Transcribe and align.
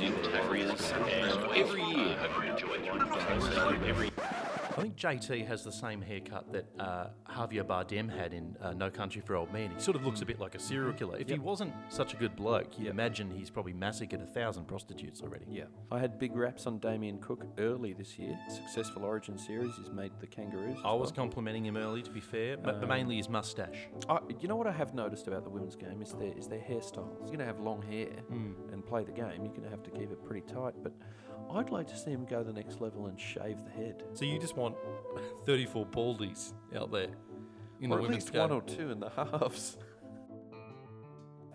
using 0.00 0.22
tackles, 0.22 0.92
and 1.10 1.30
uh, 1.30 1.48
every 1.50 1.82
year 1.82 2.16
I 2.18 2.28
hope 2.28 2.44
you 2.44 2.50
enjoy 2.52 2.78
them. 2.78 3.84
Every 3.86 4.10
uh, 4.18 4.39
I 4.70 4.82
think 4.82 4.96
JT 4.96 5.46
has 5.48 5.64
the 5.64 5.72
same 5.72 6.00
haircut 6.00 6.52
that 6.52 6.66
uh, 6.78 7.08
Javier 7.28 7.64
Bardem 7.64 8.08
had 8.08 8.32
in 8.32 8.56
uh, 8.62 8.72
No 8.72 8.88
Country 8.88 9.20
for 9.20 9.34
Old 9.34 9.52
Men. 9.52 9.72
He 9.74 9.80
sort 9.80 9.96
of 9.96 10.06
looks 10.06 10.22
a 10.22 10.24
bit 10.24 10.38
like 10.38 10.54
a 10.54 10.60
serial 10.60 10.92
killer. 10.92 11.18
If 11.18 11.28
he 11.28 11.38
wasn't 11.38 11.74
such 11.88 12.14
a 12.14 12.16
good 12.16 12.36
bloke, 12.36 12.78
you'd 12.78 12.88
imagine 12.88 13.30
he's 13.30 13.50
probably 13.50 13.72
massacred 13.72 14.20
a 14.22 14.26
thousand 14.26 14.66
prostitutes 14.66 15.22
already. 15.22 15.46
Yeah. 15.50 15.64
I 15.90 15.98
had 15.98 16.20
big 16.20 16.36
raps 16.36 16.66
on 16.66 16.78
Damien 16.78 17.18
Cook 17.18 17.44
early 17.58 17.94
this 17.94 18.16
year. 18.16 18.38
Successful 18.48 19.04
Origin 19.04 19.36
series. 19.36 19.74
He's 19.76 19.90
made 19.90 20.12
the 20.20 20.28
Kangaroos. 20.28 20.78
I 20.84 20.92
was 20.92 21.08
well. 21.08 21.16
complimenting 21.16 21.66
him 21.66 21.76
early, 21.76 22.02
to 22.02 22.10
be 22.10 22.20
fair, 22.20 22.56
but, 22.56 22.80
but 22.80 22.88
mainly 22.88 23.16
his 23.16 23.28
mustache. 23.28 23.88
I, 24.08 24.20
you 24.38 24.46
know 24.46 24.56
what 24.56 24.68
I 24.68 24.72
have 24.72 24.94
noticed 24.94 25.26
about 25.26 25.42
the 25.42 25.50
women's 25.50 25.76
game 25.76 26.00
is 26.00 26.12
their 26.12 26.32
is 26.38 26.46
their 26.46 26.60
hairstyles. 26.60 27.18
You're 27.18 27.26
going 27.26 27.38
to 27.40 27.44
have 27.44 27.58
long 27.58 27.82
hair 27.82 28.08
and 28.30 28.86
play 28.86 29.02
the 29.02 29.12
game. 29.12 29.42
You're 29.42 29.52
going 29.52 29.64
to 29.64 29.70
have 29.70 29.82
to 29.82 29.90
keep 29.90 30.12
it 30.12 30.24
pretty 30.24 30.42
tight. 30.42 30.74
But 30.82 30.92
I'd 31.52 31.70
like 31.70 31.88
to 31.88 31.96
see 31.96 32.12
him 32.12 32.26
go 32.26 32.44
the 32.44 32.52
next 32.52 32.80
level 32.80 33.06
and 33.06 33.18
shave 33.18 33.56
the 33.64 33.70
head. 33.70 34.04
So 34.14 34.24
you 34.24 34.38
just 34.38 34.56
want 34.56 34.76
34 35.46 35.86
baldies 35.86 36.52
out 36.76 36.92
there 36.92 37.08
in 37.80 37.90
or 37.90 37.96
the 37.96 38.02
at 38.02 38.02
women's 38.02 38.24
least 38.24 38.32
game. 38.32 38.40
one 38.42 38.52
or 38.52 38.62
two 38.62 38.90
in 38.92 39.00
the 39.00 39.08
halves. 39.16 39.76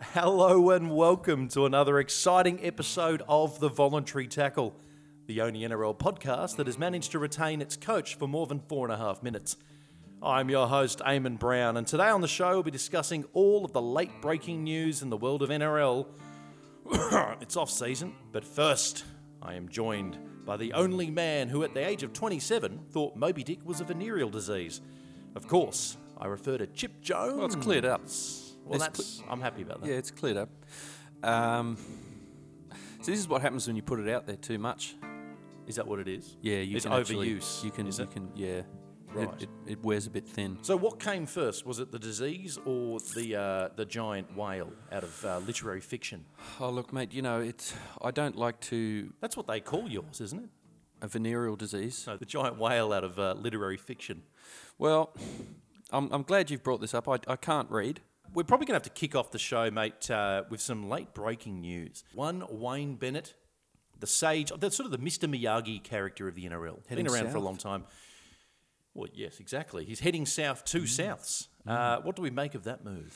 Hello 0.01 0.71
and 0.71 0.93
welcome 0.93 1.47
to 1.49 1.65
another 1.65 1.97
exciting 1.99 2.59
episode 2.61 3.23
of 3.29 3.61
The 3.61 3.69
Voluntary 3.69 4.27
Tackle, 4.27 4.75
the 5.27 5.39
only 5.39 5.61
NRL 5.61 5.97
podcast 5.97 6.57
that 6.57 6.67
has 6.67 6.77
managed 6.77 7.11
to 7.13 7.19
retain 7.19 7.61
its 7.61 7.77
coach 7.77 8.15
for 8.15 8.27
more 8.27 8.47
than 8.47 8.59
four 8.59 8.85
and 8.85 8.93
a 8.93 8.97
half 8.97 9.23
minutes. 9.23 9.55
I'm 10.21 10.49
your 10.49 10.67
host, 10.67 10.99
Eamon 10.99 11.39
Brown, 11.39 11.77
and 11.77 11.87
today 11.87 12.09
on 12.09 12.19
the 12.19 12.27
show 12.27 12.51
we'll 12.55 12.63
be 12.63 12.71
discussing 12.71 13.23
all 13.31 13.63
of 13.63 13.71
the 13.71 13.81
late 13.81 14.21
breaking 14.21 14.65
news 14.65 15.01
in 15.01 15.09
the 15.09 15.17
world 15.17 15.41
of 15.41 15.49
NRL. 15.49 16.07
it's 17.41 17.55
off 17.55 17.69
season, 17.69 18.13
but 18.33 18.43
first, 18.43 19.05
I 19.45 19.53
am 19.53 19.69
joined 19.69 20.17
by 20.45 20.57
the 20.57 20.73
only 20.73 21.09
man 21.11 21.49
who, 21.49 21.63
at 21.63 21.73
the 21.73 21.85
age 21.87 22.03
of 22.03 22.13
27, 22.13 22.79
thought 22.91 23.15
Moby 23.15 23.43
Dick 23.43 23.59
was 23.63 23.79
a 23.79 23.83
venereal 23.83 24.29
disease. 24.29 24.81
Of 25.35 25.47
course, 25.47 25.97
I 26.17 26.25
refer 26.27 26.57
to 26.57 26.67
Chip 26.67 27.01
Jones. 27.01 27.35
Well, 27.37 27.45
it's 27.45 27.55
cleared 27.55 27.85
up. 27.85 28.01
Well, 28.01 28.75
It's 28.75 28.83
that's, 28.83 29.23
I'm 29.29 29.41
happy 29.41 29.61
about 29.61 29.81
that. 29.81 29.89
Yeah, 29.89 29.95
it's 29.95 30.11
cleared 30.11 30.37
up. 30.37 30.49
Um, 31.23 31.77
so 33.01 33.11
this 33.11 33.19
is 33.19 33.27
what 33.27 33.41
happens 33.41 33.67
when 33.67 33.75
you 33.75 33.81
put 33.83 33.99
it 33.99 34.09
out 34.09 34.25
there 34.25 34.35
too 34.35 34.57
much. 34.57 34.95
Is 35.67 35.75
that 35.75 35.87
what 35.87 35.99
it 35.99 36.07
is? 36.07 36.35
Yeah, 36.41 36.57
you 36.57 36.75
it's 36.77 36.85
can 36.85 36.93
actually- 36.93 37.35
overuse. 37.35 37.63
You 37.63 37.71
can, 37.71 37.85
you 37.87 38.07
can, 38.07 38.29
yeah. 38.35 38.61
Right. 39.15 39.29
It, 39.37 39.43
it, 39.43 39.49
it 39.71 39.83
wears 39.83 40.07
a 40.07 40.09
bit 40.09 40.27
thin. 40.27 40.57
So 40.61 40.75
what 40.75 40.99
came 40.99 41.25
first? 41.25 41.65
Was 41.65 41.79
it 41.79 41.91
the 41.91 41.99
disease 41.99 42.57
or 42.65 42.99
the 43.15 43.35
uh, 43.35 43.69
the 43.75 43.85
giant 43.85 44.35
whale 44.35 44.71
out 44.91 45.03
of 45.03 45.25
uh, 45.25 45.39
literary 45.39 45.81
fiction? 45.81 46.25
Oh 46.59 46.69
look, 46.69 46.91
mate. 46.91 47.13
You 47.13 47.21
know, 47.21 47.39
it's. 47.39 47.73
I 48.01 48.11
don't 48.11 48.35
like 48.35 48.59
to 48.61 49.13
That's 49.21 49.37
what 49.37 49.47
they 49.47 49.59
call 49.59 49.87
yours, 49.87 50.21
isn't 50.21 50.43
it? 50.43 50.49
a 51.01 51.07
venereal 51.07 51.55
disease. 51.55 52.05
No, 52.07 52.17
the 52.17 52.25
giant 52.25 52.57
whale 52.57 52.91
out 52.91 53.03
of 53.03 53.17
uh, 53.19 53.33
literary 53.33 53.77
fiction. 53.77 54.23
Well, 54.77 55.13
I'm, 55.91 56.11
I'm 56.11 56.23
glad 56.23 56.49
you've 56.49 56.63
brought 56.63 56.81
this 56.81 56.93
up. 56.93 57.07
I, 57.07 57.19
I 57.27 57.35
can't 57.35 57.69
read. 57.69 58.01
We're 58.33 58.43
probably 58.43 58.65
going 58.65 58.79
to 58.79 58.83
have 58.85 58.93
to 58.93 58.99
kick 58.99 59.15
off 59.15 59.31
the 59.31 59.39
show, 59.39 59.71
mate, 59.71 60.09
uh, 60.11 60.43
with 60.49 60.59
some 60.59 60.89
late 60.89 61.13
breaking 61.13 61.61
news. 61.61 62.03
One, 62.13 62.43
Wayne 62.49 62.95
Bennett, 62.95 63.33
the 63.99 64.07
sage, 64.07 64.51
that's 64.59 64.75
sort 64.75 64.85
of 64.85 64.91
the 64.91 64.97
Mr. 64.97 65.29
Miyagi 65.29 65.81
character 65.83 66.27
of 66.27 66.35
the 66.35 66.45
NRL. 66.45 66.79
Heading 66.87 67.05
Been 67.05 67.13
around 67.13 67.31
for 67.31 67.37
a 67.37 67.41
long 67.41 67.55
time. 67.55 67.85
Well, 68.95 69.09
yes, 69.13 69.39
exactly. 69.39 69.85
He's 69.85 69.99
heading 69.99 70.25
south 70.25 70.63
to 70.65 70.81
Souths. 70.81 71.47
Uh, 71.67 71.97
what 72.01 72.15
do 72.15 72.21
we 72.21 72.29
make 72.31 72.55
of 72.55 72.63
that 72.63 72.83
move? 72.83 73.13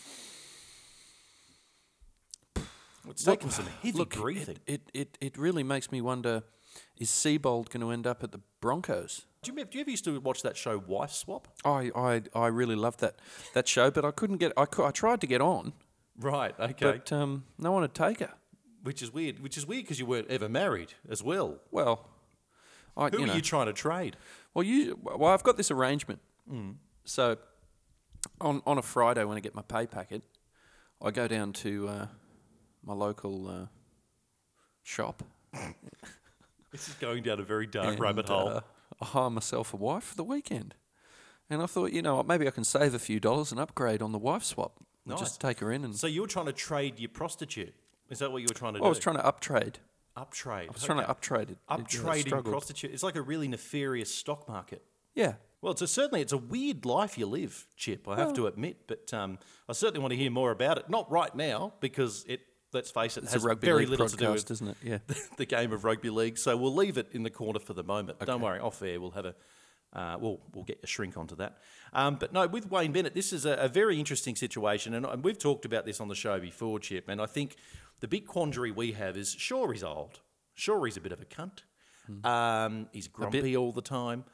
It's 3.09 3.25
Look, 3.25 3.39
taken 3.39 3.49
some 3.51 3.65
heavy 3.81 3.97
look, 3.97 4.15
breathing. 4.15 4.57
It, 4.67 4.81
it, 4.93 4.93
it, 4.93 5.17
it 5.21 5.37
really 5.37 5.63
makes 5.63 5.91
me 5.91 6.01
wonder: 6.01 6.43
Is 6.97 7.09
Seibold 7.09 7.69
going 7.69 7.81
to 7.81 7.91
end 7.91 8.05
up 8.05 8.23
at 8.23 8.31
the 8.31 8.39
Broncos? 8.61 9.25
Do 9.41 9.49
you, 9.49 9.53
remember- 9.53 9.71
do 9.71 9.77
you 9.77 9.81
ever 9.83 9.91
used 9.91 10.03
to 10.05 10.19
watch 10.19 10.41
that 10.43 10.57
show 10.57 10.77
Wife 10.85 11.11
Swap? 11.11 11.47
I, 11.63 11.91
I, 11.95 12.21
I 12.35 12.47
really 12.47 12.75
loved 12.75 12.99
that 12.99 13.15
that 13.53 13.67
show, 13.67 13.89
but 13.89 14.03
I 14.05 14.11
couldn't 14.11 14.37
get. 14.37 14.51
I, 14.57 14.65
I 14.83 14.91
tried 14.91 15.21
to 15.21 15.27
get 15.27 15.41
on, 15.41 15.73
Right. 16.19 16.53
Okay. 16.59 16.73
but 16.85 17.11
um, 17.13 17.45
no 17.57 17.71
one 17.71 17.81
would 17.81 17.93
take 17.95 18.19
her. 18.19 18.33
which 18.83 19.01
is 19.01 19.13
weird. 19.13 19.39
Which 19.39 19.57
is 19.57 19.65
weird 19.65 19.85
because 19.85 19.99
you 19.99 20.05
weren't 20.05 20.29
ever 20.29 20.49
married 20.49 20.93
as 21.09 21.23
well. 21.23 21.59
Well, 21.71 22.09
I, 22.97 23.07
Who 23.09 23.19
you 23.19 23.23
are 23.23 23.27
know, 23.27 23.33
you 23.35 23.41
trying 23.41 23.67
to 23.67 23.73
trade? 23.73 24.17
Well, 24.53 24.63
you 24.63 24.97
well, 25.01 25.31
I've 25.31 25.43
got 25.43 25.57
this 25.57 25.71
arrangement. 25.71 26.19
So, 27.05 27.37
on 28.41 28.61
on 28.65 28.77
a 28.77 28.81
Friday 28.81 29.23
when 29.23 29.37
I 29.37 29.39
get 29.39 29.55
my 29.55 29.61
pay 29.61 29.87
packet, 29.87 30.23
I 31.01 31.11
go 31.11 31.27
down 31.27 31.53
to 31.53 31.87
uh, 31.87 32.07
my 32.83 32.93
local 32.93 33.47
uh, 33.47 33.65
shop. 34.83 35.23
This 36.71 36.87
is 36.87 36.93
going 36.95 37.23
down 37.23 37.39
a 37.39 37.43
very 37.43 37.65
dark 37.65 37.87
and, 37.87 37.99
rabbit 37.99 38.27
hole. 38.27 38.47
uh, 38.47 38.61
I 39.01 39.05
hire 39.05 39.31
myself 39.31 39.73
a 39.73 39.77
wife 39.77 40.03
for 40.03 40.15
the 40.15 40.23
weekend, 40.23 40.75
and 41.49 41.63
I 41.63 41.65
thought, 41.65 41.91
you 41.91 42.03
know, 42.03 42.17
what, 42.17 42.27
maybe 42.27 42.47
I 42.47 42.51
can 42.51 42.63
save 42.63 42.93
a 42.93 42.99
few 42.99 43.19
dollars 43.19 43.51
and 43.51 43.59
upgrade 43.59 44.03
on 44.03 44.11
the 44.11 44.19
wife 44.19 44.43
swap. 44.43 44.79
Nice. 45.03 45.19
Just 45.19 45.41
take 45.41 45.61
her 45.61 45.71
in, 45.71 45.83
and 45.83 45.95
so 45.95 46.05
you 46.05 46.21
were 46.21 46.27
trying 46.27 46.45
to 46.45 46.53
trade 46.53 46.99
your 46.99 47.09
prostitute? 47.09 47.73
Is 48.09 48.19
that 48.19 48.31
what 48.31 48.43
you 48.43 48.47
were 48.49 48.53
trying 48.53 48.75
to 48.75 48.81
Well, 48.81 48.87
I 48.87 48.89
was 48.89 48.99
trying 48.99 49.15
to 49.15 49.25
uptrade. 49.25 49.79
Uptrade. 50.19 50.69
I 50.69 50.71
was 50.71 50.83
trying 50.83 50.99
to 50.99 51.09
uptrade 51.09 51.49
it. 51.51 51.57
know, 51.69 51.77
uptrading 51.77 52.21
struggled. 52.27 52.53
prostitute. 52.53 52.91
It's 52.91 53.03
like 53.03 53.15
a 53.15 53.21
really 53.21 53.47
nefarious 53.47 54.13
stock 54.13 54.47
market. 54.47 54.83
Yeah. 55.15 55.33
Well, 55.61 55.73
it's 55.73 55.81
a, 55.81 55.87
certainly 55.87 56.21
it's 56.21 56.31
a 56.31 56.37
weird 56.37 56.85
life 56.85 57.17
you 57.17 57.25
live, 57.25 57.67
Chip. 57.75 58.07
I 58.07 58.17
have 58.17 58.33
to 58.35 58.47
admit, 58.47 58.87
but 58.87 59.13
um, 59.13 59.39
I 59.67 59.73
certainly 59.73 59.99
want 59.99 60.11
to 60.11 60.17
hear 60.17 60.31
more 60.31 60.51
about 60.51 60.77
it. 60.77 60.89
Not 60.89 61.11
right 61.11 61.33
now 61.35 61.73
because 61.79 62.25
it. 62.27 62.41
Let's 62.71 62.91
face 62.91 63.17
it, 63.17 63.23
It's 63.23 63.33
has 63.33 63.43
very 63.59 63.87
little 63.87 64.07
to 64.07 64.15
do 64.15 64.31
with 64.31 64.51
isn't 64.51 64.67
it? 64.67 64.77
Yeah. 64.83 64.99
the 65.37 65.47
game 65.47 65.73
of 65.73 65.83
rugby 65.83 66.11
league. 66.11 66.37
So 66.37 66.55
we'll 66.55 66.75
leave 66.75 66.99
it 66.99 67.07
in 67.13 67.23
the 67.23 67.31
corner 67.31 67.57
for 67.59 67.73
the 67.73 67.81
moment. 67.83 68.19
Don't 68.23 68.41
worry, 68.41 68.59
off 68.59 68.83
air 68.83 69.01
we'll 69.01 69.09
have 69.11 69.25
a. 69.25 69.35
Uh, 69.91 70.17
we'll 70.19 70.39
we'll 70.53 70.65
get 70.65 70.79
a 70.83 70.87
shrink 70.87 71.17
onto 71.17 71.35
that. 71.37 71.57
Um, 71.93 72.17
but 72.19 72.31
no, 72.31 72.45
with 72.45 72.69
Wayne 72.69 72.91
Bennett, 72.91 73.15
this 73.15 73.33
is 73.33 73.43
a, 73.47 73.53
a 73.53 73.67
very 73.67 73.97
interesting 73.97 74.35
situation, 74.35 74.93
and, 74.93 75.03
and 75.03 75.23
we've 75.23 75.39
talked 75.39 75.65
about 75.65 75.87
this 75.87 75.99
on 75.99 76.09
the 76.09 76.15
show 76.15 76.39
before, 76.39 76.79
Chip. 76.79 77.09
And 77.09 77.19
I 77.19 77.25
think 77.25 77.55
the 77.99 78.07
big 78.07 78.25
quandary 78.25 78.71
we 78.71 78.93
have 78.93 79.17
is 79.17 79.31
sure 79.31 79.71
he's 79.73 79.83
old, 79.83 80.19
sure 80.53 80.85
he's 80.85 80.97
a 80.97 81.01
bit 81.01 81.11
of 81.11 81.21
a 81.21 81.25
cunt, 81.25 81.63
um, 82.23 82.87
he's 82.91 83.07
grumpy 83.07 83.55
all 83.55 83.71
the 83.71 83.81
time. 83.81 84.25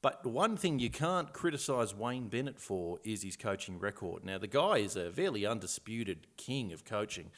But 0.00 0.24
one 0.24 0.56
thing 0.56 0.78
you 0.78 0.90
can't 0.90 1.32
criticise 1.32 1.92
Wayne 1.94 2.28
Bennett 2.28 2.60
for 2.60 2.98
is 3.02 3.24
his 3.24 3.36
coaching 3.36 3.80
record. 3.80 4.24
Now, 4.24 4.38
the 4.38 4.46
guy 4.46 4.78
is 4.78 4.94
a 4.94 5.10
fairly 5.10 5.44
undisputed 5.44 6.28
king 6.36 6.72
of 6.72 6.84
coaching. 6.84 7.30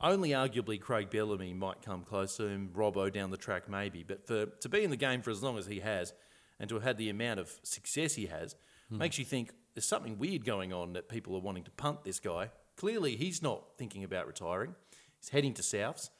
Only 0.00 0.30
arguably 0.30 0.80
Craig 0.80 1.10
Bellamy 1.10 1.52
might 1.52 1.82
come 1.82 2.04
close 2.04 2.38
to 2.38 2.46
him, 2.46 2.70
Robbo 2.74 3.12
down 3.12 3.30
the 3.30 3.36
track 3.36 3.68
maybe. 3.68 4.02
But 4.02 4.26
for 4.26 4.46
to 4.46 4.68
be 4.68 4.82
in 4.82 4.90
the 4.90 4.96
game 4.96 5.20
for 5.20 5.30
as 5.30 5.42
long 5.42 5.58
as 5.58 5.66
he 5.66 5.80
has 5.80 6.14
and 6.58 6.70
to 6.70 6.76
have 6.76 6.84
had 6.84 6.96
the 6.96 7.10
amount 7.10 7.38
of 7.38 7.60
success 7.62 8.14
he 8.14 8.26
has 8.26 8.56
makes 8.90 9.18
you 9.18 9.24
think 9.24 9.52
there's 9.74 9.86
something 9.86 10.18
weird 10.18 10.44
going 10.44 10.72
on 10.72 10.94
that 10.94 11.08
people 11.08 11.36
are 11.36 11.40
wanting 11.40 11.64
to 11.64 11.70
punt 11.70 12.02
this 12.02 12.18
guy. 12.18 12.50
Clearly, 12.76 13.14
he's 13.16 13.42
not 13.42 13.76
thinking 13.76 14.02
about 14.02 14.26
retiring. 14.26 14.74
He's 15.20 15.28
heading 15.30 15.54
to 15.54 15.62
Souths. 15.62 16.10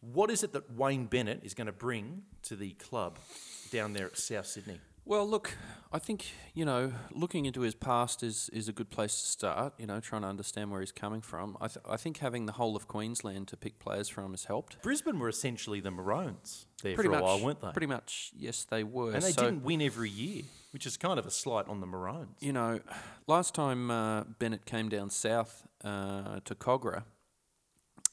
What 0.00 0.30
is 0.30 0.42
it 0.42 0.52
that 0.52 0.70
Wayne 0.74 1.06
Bennett 1.06 1.40
is 1.44 1.54
going 1.54 1.66
to 1.66 1.72
bring 1.72 2.22
to 2.42 2.56
the 2.56 2.72
club 2.72 3.18
down 3.70 3.94
there 3.94 4.06
at 4.06 4.18
South 4.18 4.46
Sydney? 4.46 4.80
Well, 5.06 5.28
look, 5.28 5.54
I 5.92 5.98
think 5.98 6.32
you 6.54 6.64
know, 6.64 6.92
looking 7.12 7.44
into 7.44 7.60
his 7.60 7.74
past 7.74 8.22
is 8.22 8.48
is 8.54 8.68
a 8.68 8.72
good 8.72 8.88
place 8.90 9.20
to 9.20 9.26
start. 9.26 9.74
You 9.78 9.86
know, 9.86 10.00
trying 10.00 10.22
to 10.22 10.28
understand 10.28 10.70
where 10.70 10.80
he's 10.80 10.92
coming 10.92 11.20
from. 11.20 11.58
I 11.60 11.68
th- 11.68 11.84
I 11.88 11.98
think 11.98 12.18
having 12.18 12.46
the 12.46 12.52
whole 12.52 12.74
of 12.74 12.88
Queensland 12.88 13.48
to 13.48 13.56
pick 13.58 13.78
players 13.78 14.08
from 14.08 14.30
has 14.30 14.44
helped. 14.44 14.80
Brisbane 14.82 15.18
were 15.18 15.28
essentially 15.28 15.80
the 15.80 15.90
Maroons 15.90 16.64
there 16.82 16.94
Pretty 16.94 17.10
for 17.10 17.16
a 17.18 17.22
while, 17.22 17.38
weren't 17.38 17.60
they? 17.60 17.70
Pretty 17.72 17.86
much, 17.86 18.32
yes, 18.34 18.64
they 18.70 18.82
were. 18.82 19.12
and 19.12 19.22
they 19.22 19.32
So, 19.32 19.42
didn't 19.44 19.62
win 19.62 19.82
every 19.82 20.08
year, 20.08 20.44
which 20.72 20.86
is 20.86 20.96
kind 20.96 21.18
of 21.18 21.26
a 21.26 21.30
slight 21.30 21.68
on 21.68 21.80
the 21.80 21.86
Maroons. 21.86 22.38
You 22.40 22.54
know, 22.54 22.80
last 23.26 23.54
time 23.54 23.90
uh, 23.90 24.24
Bennett 24.38 24.64
came 24.64 24.88
down 24.88 25.10
south 25.10 25.66
uh, 25.84 26.40
to 26.46 26.54
Kogarah, 26.54 27.04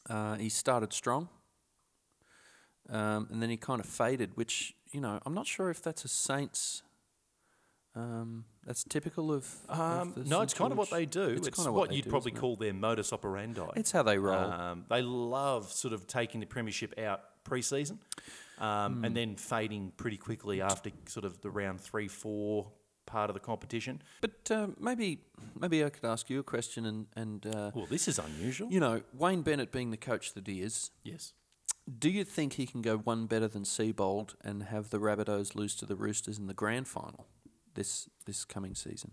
uh, 0.09 0.35
he 0.35 0.49
started 0.49 0.93
strong, 0.93 1.29
um, 2.89 3.27
and 3.31 3.41
then 3.41 3.49
he 3.49 3.57
kind 3.57 3.79
of 3.79 3.85
faded. 3.85 4.31
Which 4.35 4.73
you 4.91 5.01
know, 5.01 5.19
I'm 5.25 5.33
not 5.33 5.47
sure 5.47 5.69
if 5.69 5.81
that's 5.81 6.05
a 6.05 6.07
Saints. 6.07 6.83
Um, 7.93 8.45
that's 8.65 8.85
typical 8.85 9.33
of. 9.33 9.53
of 9.67 9.79
Um, 9.79 10.13
the 10.15 10.23
no, 10.23 10.41
it's 10.41 10.53
kind 10.53 10.71
of 10.71 10.77
what 10.77 10.89
they 10.89 11.05
do. 11.05 11.27
It's, 11.27 11.49
kinda 11.49 11.73
what, 11.73 11.89
they 11.89 11.97
you'd 11.97 12.05
do, 12.05 12.09
probably 12.09 12.31
call 12.31 12.55
their 12.55 12.73
modus 12.73 13.11
operandi. 13.11 13.67
It's 13.75 13.91
how 13.91 14.03
they 14.03 14.17
roll. 14.17 14.39
Um, 14.39 14.85
they 14.89 15.01
love 15.01 15.69
sort 15.71 15.93
of 15.93 16.07
taking 16.07 16.39
the 16.39 16.45
premiership 16.45 16.97
out 16.97 17.21
pre-season 17.43 17.99
um, 18.59 18.97
Hmm. 18.99 19.05
and 19.05 19.17
then 19.17 19.35
fading 19.35 19.91
pretty 19.97 20.15
quickly 20.17 20.61
after 20.61 20.91
sort 21.07 21.25
of 21.25 21.41
the 21.41 21.49
round 21.49 21.81
three, 21.81 22.07
four 22.07 22.71
part 23.11 23.29
of 23.29 23.33
the 23.33 23.39
competition. 23.51 24.01
But 24.21 24.49
uh, 24.51 24.67
maybe 24.79 25.07
maybe 25.59 25.83
I 25.85 25.89
could 25.89 26.05
ask 26.05 26.29
you 26.29 26.39
a 26.39 26.43
question 26.55 26.85
and 26.85 27.05
and 27.15 27.45
uh, 27.45 27.71
Well, 27.75 27.87
this 27.95 28.07
is 28.07 28.19
unusual. 28.19 28.67
you 28.71 28.79
know 28.79 29.01
Wayne 29.13 29.41
Bennett 29.43 29.71
being 29.71 29.91
the 29.91 30.03
coach 30.11 30.33
that 30.33 30.47
he 30.47 30.61
is, 30.61 30.91
Yes. 31.03 31.33
do 32.05 32.09
you 32.09 32.23
think 32.23 32.53
he 32.53 32.65
can 32.65 32.81
go 32.81 32.97
one 32.97 33.25
better 33.27 33.47
than 33.55 33.63
Seibold 33.63 34.35
and 34.47 34.63
have 34.63 34.89
the 34.89 34.99
Rabbitohs 34.99 35.55
lose 35.55 35.75
to 35.75 35.85
the 35.85 35.95
Roosters 35.95 36.37
in 36.39 36.47
the 36.47 36.53
grand 36.63 36.87
final 36.87 37.25
this 37.73 38.09
this 38.25 38.45
coming 38.45 38.75
season? 38.75 39.11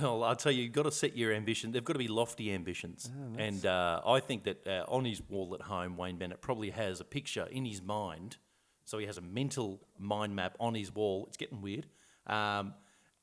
Well, 0.00 0.22
I'll 0.22 0.36
tell 0.36 0.52
you, 0.52 0.62
you've 0.62 0.72
got 0.82 0.84
to 0.84 0.92
set 0.92 1.16
your 1.16 1.32
ambition. 1.32 1.72
They've 1.72 1.84
got 1.90 1.94
to 1.94 1.98
be 1.98 2.06
lofty 2.20 2.52
ambitions. 2.58 3.10
and 3.48 3.66
uh, 3.66 4.00
I 4.16 4.20
think 4.20 4.44
that 4.44 4.58
uh, 4.66 4.84
on 4.96 5.04
his 5.04 5.20
wall 5.28 5.54
at 5.58 5.62
home, 5.62 5.96
Wayne 5.96 6.18
Bennett 6.18 6.40
probably 6.40 6.70
has 6.70 7.00
a 7.00 7.04
picture 7.04 7.46
in 7.50 7.64
his 7.64 7.82
mind. 7.82 8.36
So 8.84 8.98
he 8.98 9.06
has 9.06 9.18
a 9.18 9.26
mental 9.40 9.80
mind 9.98 10.32
map 10.36 10.54
on 10.60 10.74
his 10.76 10.94
wall. 10.94 11.24
It's 11.26 11.36
getting 11.36 11.60
weird. 11.60 11.86
Um, 12.28 12.74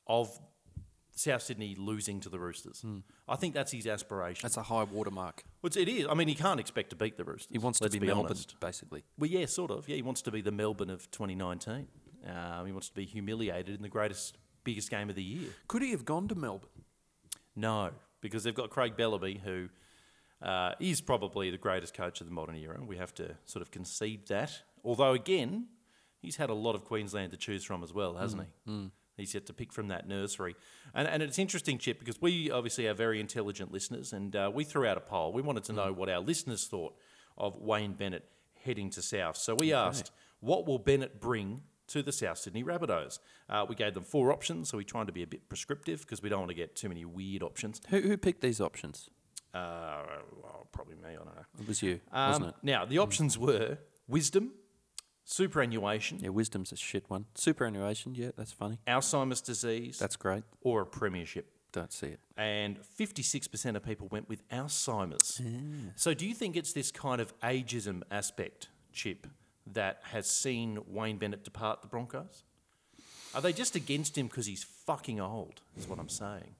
of 0.08 0.30
South 1.18 1.42
Sydney 1.44 1.76
losing 1.78 2.20
to 2.22 2.30
the 2.30 2.38
Roosters. 2.40 2.84
I 3.28 3.36
think 3.38 3.54
that's 3.54 3.72
his 3.72 3.88
aspiration. 3.88 4.42
That's 4.44 4.58
a 4.58 4.64
high 4.64 4.84
watermark. 4.84 5.44
Well, 5.62 5.72
it's- 5.76 6.06
I 6.10 6.14
mean, 6.14 6.28
he 6.28 6.36
can't 6.36 6.60
expect 6.60 6.90
to 6.90 6.96
beat 6.96 7.16
the 7.18 7.24
Roosters. 7.24 7.48
He 7.52 7.58
wants 7.58 7.80
to 7.80 7.90
be, 7.90 8.00
be 8.00 8.08
Melbourne, 8.08 8.26
honest. 8.26 8.60
basically. 8.60 9.04
Well, 9.18 9.30
yeah, 9.30 9.46
sort 9.46 9.72
of. 9.72 9.88
Yeah, 9.88 9.96
he 9.96 10.02
wants 10.02 10.22
to 10.24 10.32
be 10.32 10.42
the 10.42 10.52
Melbourne 10.52 10.90
of 10.90 11.10
2019. 11.12 11.88
Um, 12.28 12.66
he 12.66 12.72
wants 12.74 12.90
to 12.90 12.94
be 12.96 13.06
humiliated 13.06 13.76
in 13.76 13.82
the 13.82 13.88
greatest, 13.90 14.38
biggest 14.64 14.90
game 14.90 15.10
of 15.10 15.16
the 15.16 15.24
year. 15.24 15.50
Could 15.68 15.84
he 15.84 15.92
have 15.92 16.04
gone 16.06 16.28
to 16.28 16.36
Melbourne? 16.36 16.70
No, 17.56 17.92
because 18.20 18.44
they've 18.44 18.54
got 18.56 18.70
Craig 18.70 18.98
Bellamy, 18.98 19.40
who 19.44 19.70
uh, 20.42 20.74
is 20.82 21.00
probably 21.02 21.50
the 21.50 21.58
greatest 21.58 21.94
coach 21.94 22.20
of 22.20 22.28
the 22.28 22.34
modern 22.34 22.56
era. 22.58 22.80
We 22.86 22.98
have 22.98 23.14
to 23.16 23.38
sort 23.46 23.62
of 23.62 23.72
concede 23.72 24.28
that. 24.28 24.52
Although, 24.84 25.14
again, 25.14 25.68
he's 26.20 26.36
had 26.36 26.50
a 26.50 26.54
lot 26.54 26.76
of 26.76 26.84
Queensland 26.84 27.32
to 27.32 27.38
choose 27.38 27.64
from 27.64 27.84
as 27.84 27.94
well, 27.94 28.16
hasn't 28.16 28.44
he? 28.66 28.90
He's 29.18 29.34
yet 29.34 29.46
to 29.46 29.54
pick 29.54 29.72
from 29.72 29.88
that 29.88 30.08
nursery. 30.08 30.56
And, 30.94 31.08
and 31.08 31.24
it's 31.24 31.40
interesting, 31.40 31.78
Chip, 31.78 32.00
because 32.00 32.22
we 32.22 32.52
obviously 32.52 32.88
are 32.88 32.94
very 32.94 33.20
intelligent 33.20 33.72
listeners, 33.72 34.14
and 34.14 34.36
uh, 34.36 34.52
we 34.54 34.64
threw 34.64 34.86
out 34.86 34.98
a 34.98 35.02
poll. 35.02 35.32
We 35.32 35.42
wanted 35.42 35.64
to 35.66 35.74
know 35.74 35.94
what 35.94 36.10
our 36.10 36.20
listeners 36.20 36.66
thought 36.66 36.96
of 37.38 37.58
Wayne 37.58 37.94
Bennett 37.94 38.26
heading 38.64 38.90
to 38.92 39.02
South. 39.02 39.38
So 39.38 39.56
we 39.56 39.74
asked, 39.74 40.12
what 40.40 40.66
will 40.66 40.80
Bennett 40.80 41.22
bring 41.22 41.62
to 41.88 42.02
the 42.02 42.12
South 42.12 42.40
Sydney 42.40 42.64
Rabbitohs? 42.64 43.20
Uh, 43.50 43.66
we 43.70 43.76
gave 43.76 43.94
them 43.94 44.04
four 44.04 44.32
options, 44.32 44.70
so 44.70 44.78
we 44.78 44.84
tried 44.84 45.08
to 45.08 45.14
be 45.14 45.24
a 45.24 45.28
bit 45.28 45.48
prescriptive 45.48 46.02
because 46.02 46.22
we 46.22 46.30
don't 46.30 46.40
want 46.40 46.50
to 46.50 46.56
get 46.56 46.76
too 46.76 46.90
many 46.90 47.06
weird 47.06 47.44
options. 47.44 47.82
Who, 47.90 48.02
who 48.02 48.18
picked 48.18 48.42
these 48.42 48.60
options? 48.60 49.10
Uh, 49.54 50.02
well, 50.42 50.68
probably 50.72 50.96
me, 50.96 51.12
I 51.12 51.14
don't 51.14 51.26
know. 51.28 51.46
It 51.62 51.68
was 51.68 51.82
you, 51.82 52.02
Um, 52.12 52.28
wasn't 52.30 52.48
it? 52.50 52.56
Now, 52.64 52.86
the 52.86 52.98
options 52.98 53.38
were 53.38 53.78
wisdom, 54.08 54.52
superannuation, 55.26 56.20
Yeah, 56.20 56.30
wisdom's 56.30 56.72
a 56.72 56.76
shit 56.78 57.10
one. 57.10 57.26
Superannuation, 57.36 58.16
yeah, 58.16 58.30
that's 58.38 58.52
funny. 58.54 58.80
Alzheimer's 58.88 59.42
disease, 59.42 60.00
That's 60.00 60.16
great. 60.16 60.44
or 60.62 60.82
a 60.82 60.86
premiership. 60.86 61.52
Don't 61.72 61.92
see 61.92 62.08
it. 62.08 62.20
And 62.38 62.78
56% 62.98 63.76
of 63.76 63.84
people 63.84 64.08
went 64.10 64.30
with 64.30 64.48
Alzheimer's. 64.50 65.42
So, 65.98 66.14
do 66.14 66.26
you 66.26 66.34
think 66.34 66.56
it's 66.56 66.72
this 66.72 66.90
kind 66.90 67.20
of 67.20 67.38
ageism 67.42 68.02
aspect, 68.10 68.70
Chip, 68.94 69.28
that 69.74 70.00
has 70.04 70.28
seen 70.30 70.80
Wayne 70.88 71.18
Bennett 71.18 71.44
depart 71.44 71.82
the 71.82 71.88
Broncos? 71.90 72.44
Are 73.34 73.42
they 73.42 73.52
just 73.52 73.76
against 73.76 74.18
him 74.18 74.28
because 74.28 74.46
he's 74.46 74.64
fucking 74.64 75.20
old, 75.20 75.60
is 75.78 75.86
what 75.88 76.00
I'm 76.00 76.08
saying? 76.08 76.56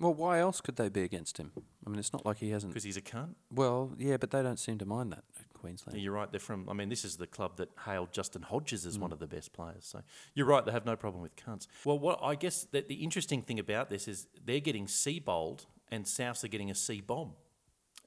Well, 0.00 0.14
why 0.14 0.38
else 0.38 0.62
could 0.62 0.76
they 0.76 0.88
be 0.88 1.02
against 1.02 1.36
him? 1.36 1.52
I 1.86 1.90
mean, 1.90 1.98
it's 1.98 2.12
not 2.12 2.24
like 2.24 2.38
he 2.38 2.50
hasn't. 2.50 2.72
Because 2.72 2.84
he's 2.84 2.96
a 2.96 3.02
cunt? 3.02 3.34
Well, 3.52 3.92
yeah, 3.98 4.16
but 4.16 4.30
they 4.30 4.42
don't 4.42 4.58
seem 4.58 4.78
to 4.78 4.86
mind 4.86 5.12
that 5.12 5.24
at 5.38 5.52
Queensland. 5.52 5.98
Yeah, 5.98 6.04
You're 6.04 6.14
right. 6.14 6.30
They're 6.30 6.40
from. 6.40 6.68
I 6.70 6.72
mean, 6.72 6.88
this 6.88 7.04
is 7.04 7.18
the 7.18 7.26
club 7.26 7.58
that 7.58 7.68
hailed 7.84 8.10
Justin 8.10 8.42
Hodges 8.42 8.86
as 8.86 8.96
mm. 8.96 9.02
one 9.02 9.12
of 9.12 9.18
the 9.18 9.26
best 9.26 9.52
players. 9.52 9.84
So 9.84 10.00
you're 10.34 10.46
right. 10.46 10.64
They 10.64 10.72
have 10.72 10.86
no 10.86 10.96
problem 10.96 11.22
with 11.22 11.36
cunts. 11.36 11.66
Well, 11.84 11.98
what 11.98 12.18
I 12.22 12.34
guess 12.34 12.66
that 12.72 12.88
the 12.88 12.96
interesting 12.96 13.42
thing 13.42 13.58
about 13.58 13.90
this 13.90 14.08
is 14.08 14.26
they're 14.42 14.60
getting 14.60 14.88
bowled 15.24 15.66
and 15.90 16.06
Souths 16.06 16.42
are 16.44 16.48
getting 16.48 16.70
a 16.70 16.74
C 16.74 17.00
bomb. 17.00 17.32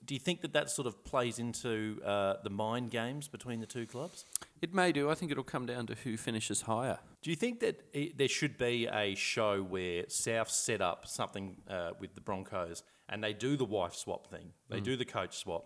Do 0.05 0.13
you 0.13 0.19
think 0.19 0.41
that 0.41 0.53
that 0.53 0.69
sort 0.69 0.87
of 0.87 1.03
plays 1.03 1.39
into 1.39 2.01
uh, 2.03 2.35
the 2.43 2.49
mind 2.49 2.91
games 2.91 3.27
between 3.27 3.59
the 3.59 3.65
two 3.65 3.85
clubs? 3.85 4.25
It 4.61 4.73
may 4.73 4.91
do. 4.91 5.09
I 5.09 5.15
think 5.15 5.31
it'll 5.31 5.43
come 5.43 5.65
down 5.65 5.87
to 5.87 5.95
who 5.95 6.17
finishes 6.17 6.61
higher. 6.61 6.99
Do 7.21 7.29
you 7.29 7.35
think 7.35 7.59
that 7.61 7.81
i 7.95 8.11
there 8.15 8.27
should 8.27 8.57
be 8.57 8.87
a 8.87 9.15
show 9.15 9.61
where 9.61 10.03
South 10.09 10.49
set 10.49 10.81
up 10.81 11.07
something 11.07 11.57
uh, 11.69 11.91
with 11.99 12.15
the 12.15 12.21
Broncos 12.21 12.83
and 13.09 13.23
they 13.23 13.33
do 13.33 13.55
the 13.57 13.65
wife 13.65 13.93
swap 13.93 14.27
thing, 14.27 14.51
they 14.69 14.79
do 14.79 14.95
the 14.95 15.05
coach 15.05 15.37
swap, 15.37 15.65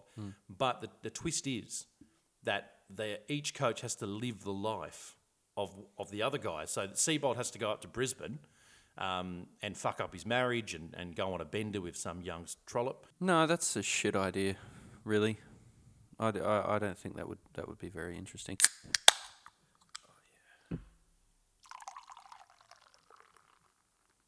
but 0.50 0.82
the, 0.82 0.90
the 1.04 1.10
twist 1.10 1.48
is 1.48 1.88
that 2.44 2.72
they, 2.90 3.18
each 3.28 3.54
coach 3.54 3.82
has 3.82 3.96
to 3.96 4.06
live 4.06 4.44
the 4.44 4.52
life 4.54 5.16
of, 5.56 5.76
of 5.98 6.10
the 6.12 6.22
other 6.22 6.38
guy. 6.38 6.66
So 6.66 6.88
Seibold 6.88 7.36
has 7.36 7.52
to 7.52 7.60
go 7.60 7.72
up 7.72 7.82
to 7.82 7.88
Brisbane 7.88 8.40
um, 8.98 9.48
and 9.62 9.78
fuck 9.78 10.00
up 10.00 10.14
his 10.14 10.26
marriage 10.26 10.74
and, 10.74 10.94
and 10.98 11.16
go 11.16 11.34
on 11.34 11.42
a 11.42 11.46
bender 11.46 11.82
with 11.82 11.96
some 11.96 12.22
young 12.22 12.46
trollop. 12.66 13.06
No, 13.20 13.48
that's 13.48 13.76
a 13.76 13.84
shit 13.84 14.16
idea, 14.16 14.56
really. 15.04 15.38
I 16.20 16.30
I 16.30 16.80
don't 16.80 16.98
think 16.98 17.16
that 17.16 17.28
would 17.28 17.40
that 17.54 17.68
would 17.68 17.80
be 17.80 17.90
very 17.90 18.18
interesting. 18.18 18.58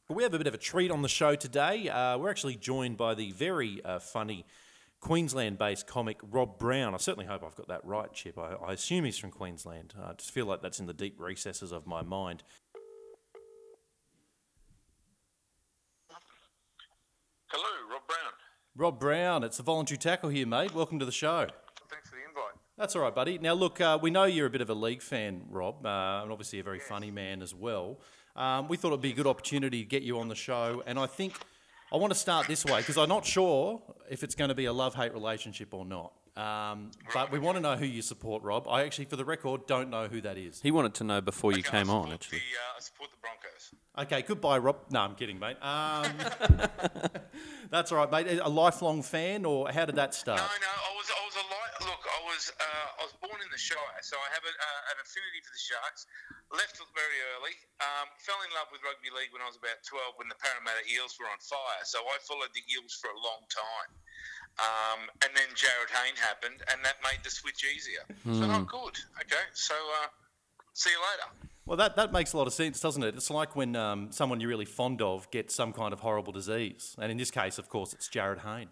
Well, 0.07 0.15
we 0.15 0.23
have 0.23 0.33
a 0.33 0.39
bit 0.39 0.47
of 0.47 0.55
a 0.55 0.59
treat 0.59 0.89
on 0.89 1.03
the 1.03 1.07
show 1.07 1.35
today. 1.35 1.87
Uh, 1.87 2.17
we're 2.17 2.31
actually 2.31 2.55
joined 2.55 2.97
by 2.97 3.13
the 3.13 3.31
very 3.31 3.79
uh, 3.85 3.99
funny 3.99 4.43
Queensland 5.01 5.59
based 5.59 5.85
comic 5.85 6.19
Rob 6.23 6.57
Brown. 6.57 6.95
I 6.95 6.97
certainly 6.97 7.27
hope 7.27 7.43
I've 7.43 7.55
got 7.55 7.67
that 7.67 7.85
right, 7.85 8.11
Chip. 8.11 8.37
I, 8.39 8.53
I 8.53 8.73
assume 8.73 9.05
he's 9.05 9.19
from 9.19 9.29
Queensland. 9.29 9.93
I 10.03 10.13
just 10.13 10.31
feel 10.31 10.47
like 10.47 10.63
that's 10.63 10.79
in 10.79 10.87
the 10.87 10.95
deep 10.95 11.19
recesses 11.19 11.71
of 11.71 11.85
my 11.85 12.01
mind. 12.01 12.43
Hello, 17.47 17.69
Rob 17.91 18.01
Brown. 18.07 18.33
Rob 18.79 18.97
Brown, 18.97 19.43
it's 19.43 19.59
a 19.59 19.61
voluntary 19.61 19.97
tackle 19.97 20.29
here, 20.29 20.47
mate. 20.47 20.73
Welcome 20.73 20.99
to 20.99 21.05
the 21.05 21.11
show. 21.11 21.47
Thanks 21.89 22.09
for 22.09 22.15
the 22.15 22.21
invite. 22.25 22.53
That's 22.77 22.95
all 22.95 23.01
right, 23.01 23.13
buddy. 23.13 23.37
Now, 23.37 23.51
look, 23.51 23.81
uh, 23.81 23.99
we 24.01 24.09
know 24.09 24.23
you're 24.23 24.47
a 24.47 24.49
bit 24.49 24.61
of 24.61 24.69
a 24.69 24.73
league 24.73 25.01
fan, 25.01 25.41
Rob, 25.49 25.85
uh, 25.85 26.21
and 26.23 26.31
obviously 26.31 26.61
a 26.61 26.63
very 26.63 26.79
funny 26.79 27.11
man 27.11 27.41
as 27.41 27.53
well. 27.53 27.99
Um, 28.37 28.69
we 28.69 28.77
thought 28.77 28.93
it'd 28.93 29.01
be 29.01 29.11
a 29.11 29.15
good 29.15 29.27
opportunity 29.27 29.83
to 29.83 29.85
get 29.85 30.03
you 30.03 30.17
on 30.17 30.29
the 30.29 30.35
show, 30.35 30.81
and 30.85 30.97
I 30.97 31.07
think 31.07 31.33
I 31.91 31.97
want 31.97 32.13
to 32.13 32.17
start 32.17 32.47
this 32.47 32.63
way 32.63 32.79
because 32.79 32.97
I'm 32.97 33.09
not 33.09 33.25
sure 33.25 33.81
if 34.09 34.23
it's 34.23 34.33
going 34.33 34.47
to 34.47 34.55
be 34.55 34.63
a 34.63 34.71
love 34.71 34.95
hate 34.95 35.11
relationship 35.11 35.73
or 35.73 35.83
not. 35.83 36.13
Um, 36.39 36.91
but 37.13 37.31
we 37.31 37.39
want 37.39 37.57
to 37.57 37.61
know 37.61 37.75
who 37.75 37.85
you 37.85 38.01
support, 38.01 38.43
Rob. 38.43 38.67
I 38.67 38.83
actually, 38.83 39.05
for 39.11 39.17
the 39.17 39.25
record, 39.25 39.67
don't 39.67 39.89
know 39.89 40.07
who 40.07 40.21
that 40.21 40.37
is. 40.37 40.61
He 40.61 40.71
wanted 40.71 40.93
to 40.95 41.03
know 41.03 41.19
before 41.19 41.51
you 41.51 41.59
Okay, 41.59 41.67
I 41.67 41.83
came 41.83 41.89
on, 41.89 42.07
support 42.07 42.13
actually. 42.15 42.39
The, 42.39 42.55
uh, 42.55 42.77
I 42.77 42.79
support 42.79 43.09
the 43.11 43.19
Broncos. 43.19 43.63
Okay, 43.99 44.21
goodbye, 44.23 44.59
Rob. 44.63 44.87
No, 44.87 45.03
I'm 45.03 45.15
kidding, 45.19 45.35
mate. 45.35 45.59
Um, 45.59 46.07
that's 47.71 47.91
all 47.91 47.99
right, 47.99 48.07
mate. 48.07 48.39
A 48.39 48.47
lifelong 48.47 49.03
fan, 49.03 49.43
or 49.43 49.67
how 49.67 49.83
did 49.83 49.99
that 49.99 50.15
start? 50.15 50.39
No, 50.39 50.47
no, 50.47 50.71
I 50.71 50.91
was, 50.95 51.07
I 51.11 51.21
was 51.27 51.35
a 51.35 51.45
light. 51.51 51.73
Look, 51.83 52.03
I 52.07 52.19
was, 52.23 52.43
uh, 52.55 52.87
I 52.95 53.03
was 53.03 53.15
born 53.19 53.35
in 53.43 53.51
the 53.51 53.59
Shire, 53.59 53.99
so 53.99 54.15
I 54.15 54.31
have 54.31 54.45
a, 54.47 54.53
uh, 54.55 54.91
an 54.95 54.97
affinity 55.03 55.43
for 55.43 55.51
the 55.51 55.59
Sharks. 55.59 56.07
Left 56.55 56.79
very 56.95 57.19
early. 57.35 57.53
Um, 57.83 58.07
fell 58.23 58.39
in 58.47 58.49
love 58.55 58.71
with 58.71 58.79
rugby 58.81 59.11
league 59.11 59.35
when 59.35 59.43
I 59.43 59.47
was 59.51 59.59
about 59.59 59.83
twelve, 59.83 60.15
when 60.15 60.31
the 60.31 60.39
Parramatta 60.39 60.87
Eels 60.87 61.19
were 61.19 61.27
on 61.27 61.37
fire. 61.43 61.83
So 61.83 61.99
I 62.07 62.17
followed 62.23 62.49
the 62.55 62.63
Eels 62.71 62.95
for 62.95 63.11
a 63.11 63.19
long 63.19 63.43
time. 63.51 63.91
Um, 64.59 65.07
and 65.23 65.31
then 65.35 65.47
Jarryd 65.55 65.89
Hayne 65.95 66.15
happened, 66.19 66.61
and 66.71 66.83
that 66.83 66.95
made 67.03 67.23
the 67.23 67.29
switch 67.29 67.63
easier. 67.63 68.03
So, 68.25 68.43
oh, 68.51 68.63
good. 68.63 68.97
Okay, 69.21 69.45
so 69.53 69.73
uh, 70.03 70.07
see 70.73 70.89
you 70.89 70.97
later. 70.97 71.49
Well, 71.65 71.77
that, 71.77 71.95
that 71.95 72.11
makes 72.11 72.33
a 72.33 72.37
lot 72.37 72.47
of 72.47 72.53
sense, 72.53 72.79
doesn't 72.79 73.03
it? 73.03 73.15
It's 73.15 73.29
like 73.29 73.55
when 73.55 73.75
um, 73.75 74.11
someone 74.11 74.39
you're 74.39 74.49
really 74.49 74.65
fond 74.65 75.01
of 75.01 75.29
gets 75.31 75.53
some 75.55 75.71
kind 75.71 75.93
of 75.93 75.99
horrible 75.99 76.33
disease. 76.33 76.95
And 76.99 77.11
in 77.11 77.17
this 77.17 77.31
case, 77.31 77.57
of 77.57 77.69
course, 77.69 77.93
it's 77.93 78.09
Jarryd 78.09 78.39
Hayne. 78.39 78.69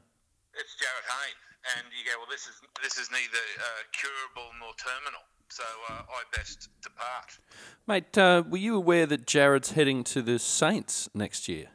It's 0.59 0.75
Jarryd 0.75 1.07
Hayne, 1.07 1.77
and 1.77 1.85
you 1.97 2.03
go, 2.11 2.17
well, 2.17 2.27
this 2.29 2.47
is 2.47 2.55
this 2.81 2.97
is 2.97 3.11
neither 3.11 3.43
uh, 3.59 3.83
curable 3.93 4.51
nor 4.59 4.73
terminal, 4.77 5.21
so 5.49 5.63
uh, 5.89 6.01
I 6.09 6.23
best 6.35 6.69
depart. 6.81 7.37
Mate, 7.87 8.17
uh, 8.17 8.43
were 8.49 8.57
you 8.57 8.75
aware 8.75 9.05
that 9.05 9.27
Jarryd's 9.27 9.71
heading 9.73 10.03
to 10.05 10.23
the 10.23 10.39
Saints 10.39 11.07
next 11.13 11.47
year? 11.47 11.67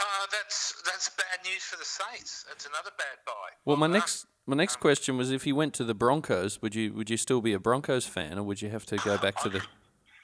Uh, 0.00 0.26
that's 0.32 0.80
that's 0.86 1.10
bad 1.10 1.44
news 1.44 1.62
for 1.62 1.76
the 1.76 1.84
Saints. 1.84 2.44
That's 2.48 2.64
another 2.64 2.90
bad 2.96 3.20
buy. 3.26 3.32
Well, 3.66 3.76
my 3.76 3.86
done. 3.86 3.94
next 3.94 4.26
my 4.46 4.56
next 4.56 4.76
question 4.76 5.18
was 5.18 5.30
if 5.30 5.44
he 5.44 5.52
went 5.52 5.74
to 5.74 5.84
the 5.84 5.94
Broncos, 5.94 6.62
would 6.62 6.74
you 6.74 6.94
would 6.94 7.10
you 7.10 7.18
still 7.18 7.40
be 7.42 7.52
a 7.52 7.58
Broncos 7.58 8.06
fan, 8.06 8.38
or 8.38 8.42
would 8.42 8.62
you 8.62 8.70
have 8.70 8.86
to 8.86 8.96
go 8.96 9.18
back 9.18 9.36
to 9.42 9.50
the? 9.50 9.60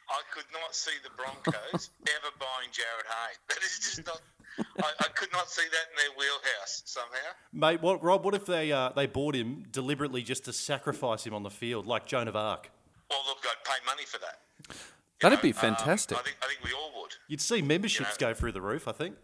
I 0.09 0.23
could 0.33 0.47
not 0.53 0.75
see 0.75 0.93
the 1.03 1.11
Broncos 1.17 1.91
ever 2.03 2.33
buying 2.39 2.71
Jarryd 2.71 3.07
Hayne. 3.07 3.39
That 3.49 3.59
is 3.59 3.79
just 3.79 4.07
not. 4.07 4.21
I, 4.59 4.93
I 5.01 5.09
could 5.15 5.33
not 5.33 5.51
see 5.51 5.65
that 5.71 5.91
in 5.91 5.97
their 5.97 6.17
wheelhouse 6.17 6.83
somehow. 6.87 7.33
Mate, 7.53 7.83
what, 7.83 8.03
Rob, 8.03 8.25
what 8.25 8.35
if 8.35 8.47
they, 8.47 8.73
uh, 8.73 8.89
they 8.97 9.07
bought 9.07 9.35
him 9.35 9.65
deliberately 9.71 10.23
just 10.23 10.47
to 10.47 10.53
sacrifice 10.53 11.27
him 11.27 11.35
on 11.35 11.43
the 11.43 11.51
field, 11.51 11.87
like 11.87 12.07
Joan 12.07 12.27
of 12.27 12.37
Arc? 12.37 12.71
Well, 13.11 13.21
look, 13.27 13.39
I'd 13.45 13.65
pay 13.65 13.85
money 13.85 14.05
for 14.05 14.19
that. 14.21 14.41
You 14.69 14.75
That'd 15.21 15.43
be 15.43 15.53
know, 15.53 15.69
um, 15.69 15.77
fantastic. 15.77 16.17
I 16.17 16.23
think 16.23 16.37
I 16.43 16.47
think 16.47 16.61
we 16.65 16.73
all 16.73 16.93
would. 17.03 17.13
You'd 17.29 17.41
see 17.41 17.61
memberships 17.61 18.17
go 18.17 18.33
through 18.33 18.53
the 18.53 18.61
roof, 18.61 18.89
I 18.89 18.93
think. 18.93 19.17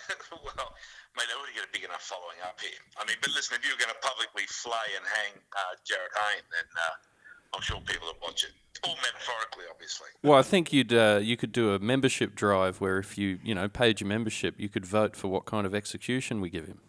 well, 0.44 0.74
mate, 1.16 1.30
I 1.30 1.36
would 1.40 1.52
get 1.54 1.64
a 1.64 1.72
big 1.72 1.84
enough 1.84 2.02
following 2.02 2.38
up 2.44 2.60
here. 2.60 2.80
I 2.98 3.04
mean, 3.04 3.16
but 3.20 3.30
listen, 3.34 3.56
if 3.56 3.64
you 3.64 3.72
were 3.74 3.80
going 3.80 3.92
to 3.92 4.02
publicly 4.02 4.44
flay 4.48 4.96
and 4.96 5.04
hang 5.04 5.32
uh, 5.52 5.74
Jarryd 5.84 6.12
Hayne, 6.12 6.46
then 6.50 6.68
uh, 6.76 7.56
I'm 7.56 7.62
sure 7.62 7.80
people 7.84 8.08
would 8.08 8.20
watch 8.22 8.44
it. 8.44 8.52
All 8.84 8.96
metaphorically, 8.96 9.64
obviously. 9.70 10.08
Well, 10.22 10.38
I 10.38 10.42
think 10.42 10.72
you'd 10.72 10.92
uh, 10.92 11.20
you 11.22 11.36
could 11.36 11.52
do 11.52 11.72
a 11.72 11.78
membership 11.78 12.34
drive 12.34 12.80
where 12.80 12.98
if 12.98 13.16
you 13.16 13.38
you 13.44 13.54
know 13.54 13.68
paid 13.68 14.00
your 14.00 14.08
membership, 14.08 14.56
you 14.58 14.68
could 14.68 14.84
vote 14.84 15.14
for 15.14 15.28
what 15.28 15.44
kind 15.44 15.66
of 15.66 15.74
execution 15.74 16.40
we 16.40 16.50
give 16.50 16.66
him. 16.66 16.80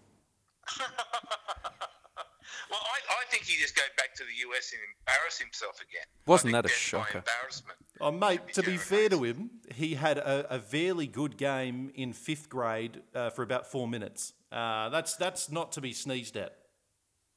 Well, 3.34 3.40
I, 3.42 3.42
I 3.42 3.42
think 3.42 3.50
he 3.50 3.62
just 3.62 3.76
go 3.76 3.82
back 3.98 4.14
to 4.16 4.24
the 4.24 4.36
US 4.50 4.74
and 4.74 4.82
embarrass 5.00 5.40
himself 5.40 5.82
again. 5.82 6.06
Wasn't 6.26 6.54
that 6.54 6.66
a 6.66 6.70
shocker? 6.70 7.20
Embarrassment. 7.20 7.78
Oh, 8.00 8.12
mate, 8.12 8.54
to 8.54 8.64
be 8.64 8.78
fair 8.78 9.10
to 9.10 9.24
him, 9.24 9.50
he 9.74 9.96
had 9.96 10.18
a, 10.18 10.56
a 10.56 10.60
fairly 10.60 11.08
good 11.08 11.38
game 11.38 11.92
in 11.96 12.14
fifth 12.14 12.50
grade 12.50 13.02
uh, 13.16 13.30
for 13.30 13.44
about 13.44 13.66
four 13.70 13.88
minutes. 13.88 14.34
Uh, 14.52 14.90
that's 14.90 15.16
that's 15.16 15.52
not 15.52 15.72
to 15.74 15.82
be 15.82 15.94
sneezed 15.94 16.38
at. 16.38 16.58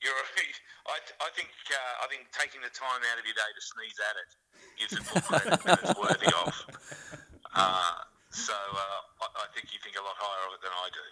You're 0.02 0.12
right. 0.12 0.54
I, 0.86 0.98
I 1.18 1.30
think 1.34 1.48
uh, 1.70 2.04
I 2.04 2.06
think 2.06 2.28
taking 2.30 2.60
the 2.60 2.70
time 2.70 3.02
out 3.10 3.18
of 3.18 3.24
your 3.26 3.34
day 3.34 3.50
to 3.50 3.62
sneeze 3.62 3.98
at 3.98 4.16
it 4.22 4.30
gives 4.78 4.92
it 4.94 5.02
more 5.10 5.22
credit 5.26 5.58
than 5.64 5.78
it's 5.82 5.98
worthy 5.98 6.30
of. 6.44 6.52
Uh, 7.56 8.04
so 8.28 8.52
uh, 8.52 9.00
I, 9.24 9.26
I 9.32 9.46
think 9.56 9.72
you 9.72 9.80
think 9.80 9.96
a 9.96 10.04
lot 10.04 10.12
higher 10.20 10.44
of 10.44 10.52
it 10.52 10.60
than 10.60 10.76
I 10.76 10.88
do. 10.92 11.06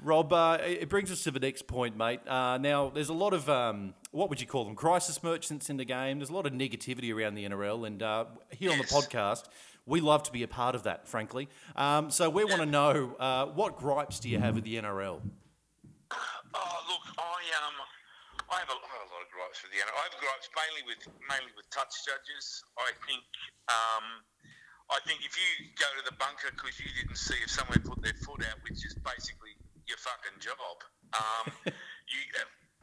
Rob, 0.00 0.32
uh, 0.32 0.58
it 0.62 0.88
brings 0.88 1.10
us 1.10 1.24
to 1.24 1.32
the 1.32 1.40
next 1.40 1.66
point, 1.66 1.96
mate. 1.96 2.20
Uh, 2.26 2.56
now, 2.58 2.88
there's 2.88 3.08
a 3.08 3.14
lot 3.14 3.34
of 3.34 3.48
um, 3.48 3.94
what 4.12 4.30
would 4.30 4.40
you 4.40 4.46
call 4.46 4.64
them? 4.64 4.76
Crisis 4.76 5.22
merchants 5.22 5.70
in 5.70 5.76
the 5.76 5.84
game. 5.84 6.18
There's 6.18 6.30
a 6.30 6.34
lot 6.34 6.46
of 6.46 6.52
negativity 6.52 7.12
around 7.12 7.34
the 7.34 7.44
NRL, 7.44 7.84
and 7.86 8.02
uh, 8.02 8.26
here 8.50 8.70
on 8.70 8.78
the 8.78 8.84
podcast, 8.84 9.44
we 9.86 10.00
love 10.00 10.22
to 10.24 10.32
be 10.32 10.44
a 10.44 10.48
part 10.48 10.76
of 10.76 10.84
that. 10.84 11.08
Frankly, 11.08 11.48
um, 11.74 12.10
so 12.10 12.30
we 12.30 12.44
want 12.44 12.60
to 12.60 12.66
know 12.66 13.16
uh, 13.18 13.46
what 13.46 13.76
gripes 13.76 14.20
do 14.20 14.28
you 14.28 14.38
have 14.38 14.54
with 14.54 14.64
the 14.64 14.76
NRL? 14.76 15.18
Oh, 16.54 16.78
look, 16.86 17.04
I 17.18 17.42
um, 17.58 17.74
I 18.48 18.62
have 18.62 18.70
a, 18.70 18.78
I 18.78 18.94
have 19.02 19.10
a 19.10 19.12
lot 19.12 19.22
of 19.26 19.30
gripes 19.34 19.58
with 19.66 19.74
the 19.74 19.82
NRL. 19.82 19.98
I 19.98 20.04
have 20.06 20.16
gripes 20.22 20.48
mainly 20.54 20.82
with 20.86 21.02
mainly 21.26 21.50
with 21.58 21.66
touch 21.74 22.06
judges. 22.06 22.62
I 22.78 22.94
think 23.02 23.26
um, 23.66 24.22
I 24.94 25.02
think 25.04 25.26
if 25.26 25.34
you 25.34 25.74
go 25.74 25.90
to 25.98 26.06
the 26.06 26.14
bunker 26.22 26.54
because 26.54 26.78
you 26.78 26.86
didn't 27.02 27.18
see 27.18 27.36
if 27.42 27.50
someone 27.50 27.82
put 27.82 27.98
their 27.98 28.14
foot 28.22 28.46
out, 28.46 28.62
which 28.62 28.86
is 28.86 28.94
basically 29.02 29.57
your 29.88 29.98
fucking 29.98 30.38
job, 30.40 30.76
um, 31.14 31.52
you 31.66 32.20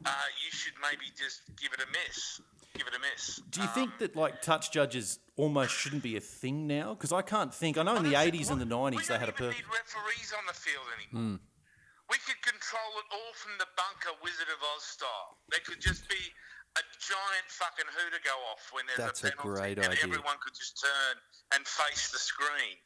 uh, 0.04 0.10
you 0.44 0.50
should 0.52 0.74
maybe 0.82 1.06
just 1.16 1.42
give 1.56 1.72
it 1.72 1.80
a 1.80 1.88
miss. 1.90 2.40
Give 2.76 2.86
it 2.86 2.92
a 2.94 3.00
miss. 3.00 3.40
Do 3.48 3.62
you 3.62 3.68
think 3.68 3.96
that 3.98 4.14
like 4.14 4.42
touch 4.42 4.70
judges 4.70 5.18
almost 5.36 5.72
shouldn't 5.72 6.02
be 6.02 6.16
a 6.16 6.20
thing 6.20 6.66
now? 6.66 6.92
Because 6.92 7.12
I 7.12 7.22
can't 7.22 7.54
think. 7.54 7.78
I 7.78 7.82
know 7.82 7.96
in 7.96 8.04
the 8.04 8.12
80s 8.12 8.50
and 8.50 8.60
the 8.60 8.68
90s 8.68 9.06
they 9.08 9.16
had 9.16 9.30
a 9.30 9.32
We 9.32 9.48
don't 9.48 9.56
need 9.56 9.64
referees 9.72 10.34
on 10.36 10.44
the 10.46 10.52
field 10.52 10.84
anymore. 10.92 11.40
We 12.06 12.18
could 12.22 12.38
control 12.44 12.92
it 13.02 13.08
all 13.10 13.32
from 13.34 13.58
the 13.58 13.66
bunker, 13.74 14.14
Wizard 14.22 14.46
of 14.52 14.60
Oz 14.76 14.84
style. 14.84 15.42
There 15.50 15.58
could 15.66 15.80
just 15.80 16.06
be 16.08 16.20
a 16.78 16.84
giant 17.02 17.48
fucking 17.48 17.88
hooter 17.90 18.20
go 18.22 18.36
off 18.52 18.68
when 18.70 18.84
there's 18.86 19.00
That's 19.00 19.24
a 19.24 19.28
a 19.28 19.30
penalty, 19.34 19.48
great 19.48 19.76
and 19.80 19.90
idea. 19.90 20.04
everyone 20.04 20.36
could 20.44 20.54
just 20.54 20.78
turn 20.78 21.14
and 21.56 21.66
face 21.66 22.12
the 22.12 22.20
screen 22.20 22.76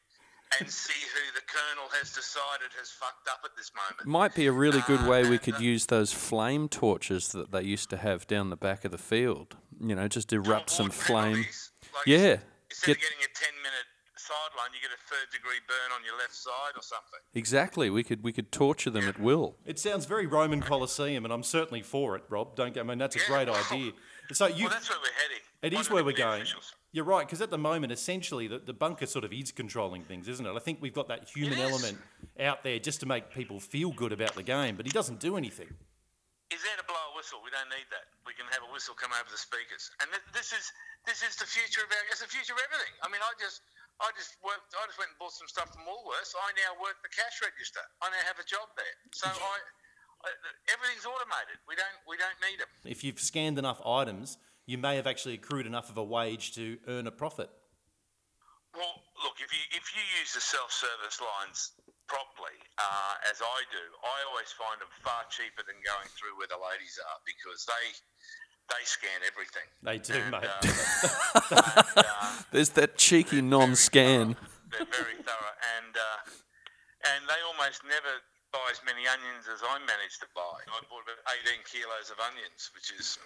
and 0.59 0.69
see 0.69 0.93
who 1.13 1.33
the 1.33 1.41
colonel 1.47 1.89
has 1.99 2.11
decided 2.13 2.69
has 2.79 2.89
fucked 2.89 3.27
up 3.29 3.39
at 3.45 3.51
this 3.57 3.71
moment. 3.75 4.07
Might 4.07 4.35
be 4.35 4.47
a 4.47 4.51
really 4.51 4.81
good 4.87 5.05
way 5.07 5.27
we 5.29 5.37
could 5.37 5.55
uh, 5.55 5.59
use 5.59 5.85
those 5.87 6.11
flame 6.11 6.67
torches 6.69 7.29
that 7.31 7.51
they 7.51 7.61
used 7.63 7.89
to 7.91 7.97
have 7.97 8.27
down 8.27 8.49
the 8.49 8.57
back 8.57 8.83
of 8.85 8.91
the 8.91 8.97
field. 8.97 9.55
You 9.79 9.95
know, 9.95 10.07
just 10.07 10.31
erupt 10.33 10.69
some 10.69 10.87
Avoid 10.87 10.95
flame. 11.05 11.31
penalties. 11.35 11.71
Like, 11.95 12.07
Yeah, 12.07 12.37
Instead 12.69 12.85
get- 12.87 12.95
of 12.97 13.01
getting 13.01 13.19
a 13.25 13.31
10 13.33 13.55
minute 13.57 13.87
sideline, 14.17 14.69
you 14.73 14.81
get 14.81 14.91
a 14.91 15.01
third 15.09 15.31
degree 15.31 15.59
burn 15.67 15.91
on 15.97 16.03
your 16.05 16.17
left 16.17 16.35
side 16.35 16.73
or 16.75 16.81
something. 16.83 17.19
Exactly. 17.33 17.89
We 17.89 18.03
could 18.03 18.23
we 18.23 18.31
could 18.31 18.51
torture 18.51 18.89
them 18.89 19.07
at 19.07 19.19
will. 19.19 19.55
It 19.65 19.79
sounds 19.79 20.05
very 20.05 20.27
Roman 20.27 20.61
Colosseum, 20.61 21.23
and 21.25 21.33
I'm 21.33 21.43
certainly 21.43 21.81
for 21.81 22.15
it, 22.15 22.23
Rob. 22.29 22.55
Don't 22.55 22.73
get. 22.73 22.81
I 22.81 22.83
mean, 22.83 22.97
that's 22.99 23.15
a 23.15 23.19
Yeah, 23.19 23.25
great 23.27 23.47
well- 23.49 23.63
idea. 23.71 23.91
So 24.33 24.45
you, 24.47 24.65
well, 24.65 24.73
that's 24.73 24.89
where 24.89 24.99
we're 24.99 25.21
heading. 25.21 25.43
It 25.63 25.73
Why 25.73 25.79
is 25.81 25.89
where 25.89 26.03
we 26.03 26.13
we're 26.13 26.17
going. 26.17 26.41
officials? 26.43 26.73
You're 26.91 27.05
right, 27.07 27.25
because 27.25 27.39
at 27.41 27.49
the 27.51 27.57
moment, 27.57 27.93
essentially, 27.93 28.47
the, 28.47 28.59
the 28.59 28.73
bunker 28.73 29.05
sort 29.07 29.23
of 29.23 29.31
is 29.31 29.51
controlling 29.51 30.03
things, 30.03 30.27
isn't 30.27 30.45
it? 30.45 30.51
I 30.51 30.59
think 30.59 30.79
we've 30.83 30.93
got 30.93 31.07
that 31.07 31.29
human 31.29 31.57
element 31.59 31.97
out 32.35 32.63
there 32.67 32.79
just 32.79 32.99
to 32.99 33.05
make 33.07 33.31
people 33.31 33.59
feel 33.63 33.91
good 33.95 34.11
about 34.11 34.35
the 34.35 34.43
game, 34.43 34.75
but 34.75 34.85
he 34.85 34.91
doesn't 34.91 35.19
do 35.23 35.37
anything. 35.39 35.71
is 36.51 36.59
there 36.67 36.75
to 36.75 36.83
blow 36.83 36.99
a 36.99 37.15
whistle. 37.15 37.39
We 37.39 37.47
don't 37.47 37.71
need 37.71 37.87
that. 37.95 38.11
We 38.27 38.35
can 38.35 38.43
have 38.51 38.67
a 38.67 38.71
whistle 38.75 38.91
come 38.91 39.15
over 39.15 39.31
the 39.31 39.39
speakers, 39.39 39.87
and 40.03 40.11
th- 40.11 40.27
this 40.35 40.51
is 40.51 40.67
this 41.07 41.23
is 41.23 41.39
the 41.39 41.47
future 41.47 41.79
of 41.79 41.89
our. 41.95 42.03
It's 42.11 42.19
the 42.19 42.27
future 42.27 42.51
of 42.51 42.59
everything. 42.67 42.91
I 42.99 43.07
mean, 43.07 43.23
I 43.23 43.31
just 43.39 43.63
I 44.03 44.11
just 44.19 44.35
worked. 44.43 44.75
I 44.75 44.83
just 44.83 44.99
went 44.99 45.15
and 45.15 45.17
bought 45.17 45.31
some 45.31 45.47
stuff 45.47 45.71
from 45.71 45.87
Woolworths. 45.87 46.35
I 46.35 46.51
now 46.59 46.75
work 46.83 46.99
the 47.07 47.13
cash 47.15 47.39
register. 47.39 47.79
I 48.03 48.11
now 48.11 48.23
have 48.27 48.35
a 48.35 48.45
job 48.45 48.67
there. 48.75 48.95
So 49.15 49.31
I, 49.31 49.55
I 50.27 50.29
everything's 50.75 51.07
automated. 51.07 51.63
We 51.71 51.79
don't 51.79 51.97
we 52.03 52.19
don't 52.19 52.35
need 52.43 52.59
them. 52.59 52.67
If 52.83 52.99
you've 53.07 53.23
scanned 53.23 53.55
enough 53.55 53.79
items, 53.87 54.35
you 54.65 54.77
may 54.77 54.95
have 54.95 55.07
actually 55.07 55.35
accrued 55.35 55.65
enough 55.65 55.89
of 55.89 55.97
a 55.97 56.03
wage 56.03 56.53
to 56.55 56.77
earn 56.87 57.07
a 57.07 57.11
profit. 57.11 57.49
Well, 58.73 59.03
look, 59.23 59.35
if 59.43 59.51
you 59.51 59.59
if 59.75 59.91
you 59.95 60.01
use 60.19 60.31
the 60.33 60.39
self-service 60.39 61.19
lines 61.19 61.73
properly, 62.07 62.55
uh, 62.79 63.13
as 63.29 63.41
I 63.43 63.59
do, 63.67 63.83
I 64.03 64.17
always 64.31 64.51
find 64.55 64.79
them 64.79 64.87
far 65.03 65.27
cheaper 65.29 65.63
than 65.67 65.75
going 65.83 66.07
through 66.15 66.39
where 66.39 66.47
the 66.47 66.55
ladies 66.59 66.95
are 67.03 67.19
because 67.27 67.67
they 67.67 67.85
they 68.71 68.83
scan 68.87 69.19
everything. 69.27 69.67
They 69.83 69.99
do, 69.99 70.15
And, 70.23 70.31
mate. 70.31 70.47
uh, 70.47 71.83
and, 71.97 72.05
uh, 72.07 72.31
There's 72.55 72.69
that 72.79 72.95
cheeky 72.95 73.41
non-scan. 73.41 74.37
They're 74.71 74.87
very 74.87 75.19
thorough, 75.19 75.55
and 75.75 75.91
uh, 75.91 77.11
and 77.11 77.27
they 77.27 77.39
almost 77.43 77.83
never 77.83 78.23
buy 78.51 78.67
as 78.71 78.81
many 78.85 79.07
onions 79.07 79.47
as 79.51 79.61
I 79.63 79.79
managed 79.79 80.19
to 80.21 80.27
buy. 80.35 80.41
I 80.67 80.79
bought 80.89 81.03
about 81.03 81.23
18 81.47 81.63
kilos 81.65 82.11
of 82.11 82.19
onions, 82.19 82.71
which 82.75 82.91
is 82.91 83.17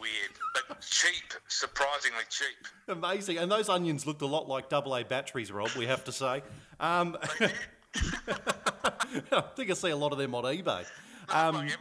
weird, 0.00 0.30
but 0.54 0.80
cheap, 0.80 1.34
surprisingly 1.48 2.24
cheap. 2.30 2.66
Amazing. 2.88 3.38
And 3.38 3.50
those 3.50 3.68
onions 3.68 4.06
looked 4.06 4.22
a 4.22 4.26
lot 4.26 4.48
like 4.48 4.72
AA 4.72 5.02
batteries, 5.02 5.50
Rob, 5.50 5.70
we 5.76 5.86
have 5.86 6.04
to 6.04 6.12
say. 6.12 6.42
Um, 6.80 7.16
I 9.32 9.42
think 9.56 9.70
I 9.70 9.74
see 9.74 9.90
a 9.90 9.96
lot 9.96 10.12
of 10.12 10.18
them 10.18 10.34
on 10.34 10.44
eBay. 10.44 10.86
Um, 11.28 11.56
like 11.56 11.72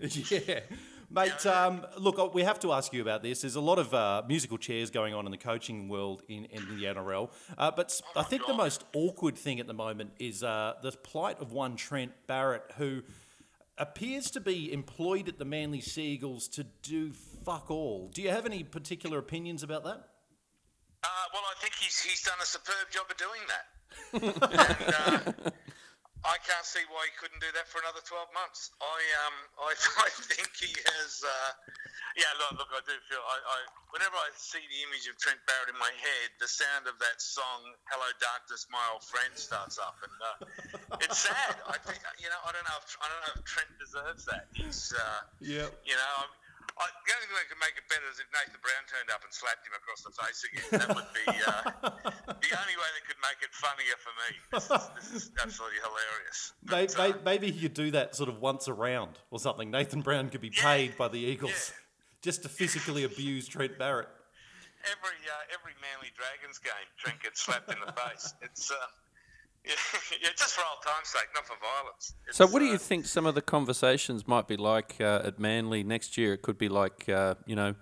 everything. 0.00 0.42
Yeah. 0.48 0.60
Mate, 1.08 1.46
um, 1.46 1.86
look, 1.98 2.34
we 2.34 2.42
have 2.42 2.58
to 2.60 2.72
ask 2.72 2.92
you 2.92 3.00
about 3.00 3.22
this. 3.22 3.42
There's 3.42 3.54
a 3.54 3.60
lot 3.60 3.78
of 3.78 3.94
uh, 3.94 4.22
musical 4.26 4.58
chairs 4.58 4.90
going 4.90 5.14
on 5.14 5.24
in 5.24 5.30
the 5.30 5.38
coaching 5.38 5.88
world 5.88 6.22
in, 6.28 6.46
in 6.46 6.62
the 6.68 6.84
NRL. 6.84 7.30
Uh, 7.56 7.70
but 7.70 8.00
I 8.16 8.22
think 8.22 8.46
the 8.46 8.54
most 8.54 8.84
awkward 8.94 9.36
thing 9.38 9.60
at 9.60 9.66
the 9.66 9.74
moment 9.74 10.10
is 10.18 10.42
uh, 10.42 10.74
the 10.82 10.92
plight 10.92 11.40
of 11.40 11.52
one 11.52 11.76
Trent 11.76 12.12
Barrett, 12.26 12.72
who 12.76 13.02
appears 13.78 14.30
to 14.32 14.40
be 14.40 14.72
employed 14.72 15.28
at 15.28 15.38
the 15.38 15.44
Manly 15.44 15.80
Seagulls 15.80 16.48
to 16.48 16.64
do 16.82 17.12
fuck 17.44 17.70
all. 17.70 18.10
Do 18.12 18.22
you 18.22 18.30
have 18.30 18.46
any 18.46 18.64
particular 18.64 19.18
opinions 19.18 19.62
about 19.62 19.84
that? 19.84 20.08
Uh, 21.04 21.08
well, 21.32 21.42
I 21.44 21.60
think 21.60 21.74
he's 21.74 22.00
he's 22.00 22.22
done 22.22 22.34
a 22.42 22.46
superb 22.46 22.90
job 22.90 23.06
of 23.10 23.16
doing 23.16 23.42
that. 23.48 23.66
and, 25.32 25.46
uh, 25.46 25.50
I 26.26 26.42
can't 26.42 26.66
see 26.66 26.82
why 26.90 27.06
he 27.06 27.14
couldn't 27.22 27.38
do 27.38 27.46
that 27.54 27.70
for 27.70 27.78
another 27.86 28.02
12 28.02 28.26
months. 28.34 28.74
I 28.82 28.98
um 29.26 29.36
I, 29.62 29.70
I 30.06 30.10
think 30.10 30.50
he 30.58 30.74
has. 30.98 31.22
Uh, 31.22 31.50
yeah, 32.18 32.32
look, 32.40 32.58
look, 32.58 32.70
I 32.74 32.82
do 32.82 32.96
feel. 33.06 33.22
I, 33.22 33.36
I 33.38 33.58
whenever 33.94 34.16
I 34.18 34.32
see 34.34 34.58
the 34.58 34.80
image 34.90 35.06
of 35.06 35.14
Trent 35.22 35.38
Barrett 35.46 35.70
in 35.70 35.78
my 35.78 35.92
head, 35.94 36.28
the 36.42 36.50
sound 36.50 36.90
of 36.90 36.98
that 36.98 37.22
song 37.22 37.70
"Hello 37.92 38.08
Darkness, 38.18 38.66
My 38.72 38.82
Old 38.90 39.06
Friend" 39.06 39.30
starts 39.38 39.78
up, 39.78 39.94
and 40.02 40.16
uh, 40.18 40.98
it's 41.06 41.22
sad. 41.22 41.62
I 41.70 41.78
think 41.78 42.02
you 42.18 42.26
know. 42.26 42.40
I 42.42 42.50
don't 42.50 42.66
know. 42.66 42.78
If, 42.82 42.90
I 42.98 43.06
don't 43.06 43.22
know 43.22 43.34
if 43.38 43.42
Trent 43.46 43.70
deserves 43.78 44.24
that. 44.26 44.50
He's. 44.50 44.90
Uh, 44.96 45.22
Yeah. 45.38 45.70
you 45.86 45.94
know, 45.94 46.10
I'm, 46.26 46.32
I, 46.78 46.84
the 47.08 47.12
only 47.16 47.26
thing 47.32 47.36
that 47.40 47.48
could 47.48 47.62
make 47.64 47.76
it 47.80 47.88
better 47.88 48.04
is 48.12 48.20
if 48.20 48.28
Nathan 48.36 48.60
Brown 48.60 48.84
turned 48.84 49.08
up 49.08 49.24
and 49.24 49.32
slapped 49.32 49.64
him 49.64 49.72
across 49.72 50.04
the 50.04 50.12
face 50.12 50.40
again. 50.44 50.68
That 50.76 50.92
would 50.92 51.08
be 51.16 51.24
uh, 51.24 51.64
the 52.44 52.52
only 52.52 52.76
way 52.76 52.88
that 52.92 53.04
could 53.08 53.20
make 53.24 53.40
it 53.40 53.52
funnier 53.56 53.96
for 53.96 54.12
me. 54.20 54.30
This 54.52 54.68
is, 54.68 54.84
this 54.92 55.10
is 55.16 55.24
absolutely 55.42 55.80
hilarious. 55.80 56.52
Maybe, 56.68 56.92
But, 56.92 57.16
uh, 57.16 57.24
maybe 57.24 57.50
he 57.50 57.60
could 57.64 57.72
do 57.74 57.90
that 57.92 58.14
sort 58.14 58.28
of 58.28 58.40
once 58.44 58.68
around 58.68 59.18
or 59.30 59.38
something. 59.40 59.70
Nathan 59.70 60.02
Brown 60.02 60.28
could 60.28 60.42
be 60.44 60.52
Yeah. 60.54 60.62
paid 60.62 60.96
by 60.98 61.08
the 61.08 61.18
Eagles 61.18 61.72
just 62.20 62.42
to 62.42 62.48
physically 62.50 63.04
abuse 63.04 63.48
Trent 63.48 63.78
Barrett. 63.78 64.08
every 64.84 65.16
uh, 65.32 65.54
every 65.56 65.72
Manly 65.80 66.12
Dragons 66.12 66.58
game, 66.58 66.86
Trent 66.98 67.22
gets 67.22 67.40
slapped 67.40 67.72
in 67.72 67.78
the 67.80 67.92
face. 67.92 68.34
It's 68.42 68.70
uh, 68.70 68.74
yeah, 69.66 69.72
yeah, 70.22 70.28
just 70.36 70.54
for 70.54 70.62
old 70.70 70.82
time's 70.82 71.08
sake, 71.08 71.28
not 71.34 71.46
for 71.46 71.56
violence. 71.60 72.14
So, 72.30 72.46
what 72.46 72.60
do 72.60 72.68
uh, 72.68 72.72
you 72.72 72.78
think 72.78 73.06
some 73.06 73.26
of 73.26 73.34
the 73.34 73.42
conversations 73.42 74.26
might 74.26 74.46
be 74.46 74.56
like 74.56 74.96
uh, 75.00 75.22
at 75.24 75.38
Manly 75.38 75.82
next 75.82 76.16
year? 76.16 76.34
It 76.34 76.42
could 76.42 76.58
be 76.58 76.68
like, 76.68 77.08
uh, 77.08 77.34
you 77.46 77.56
know, 77.56 77.74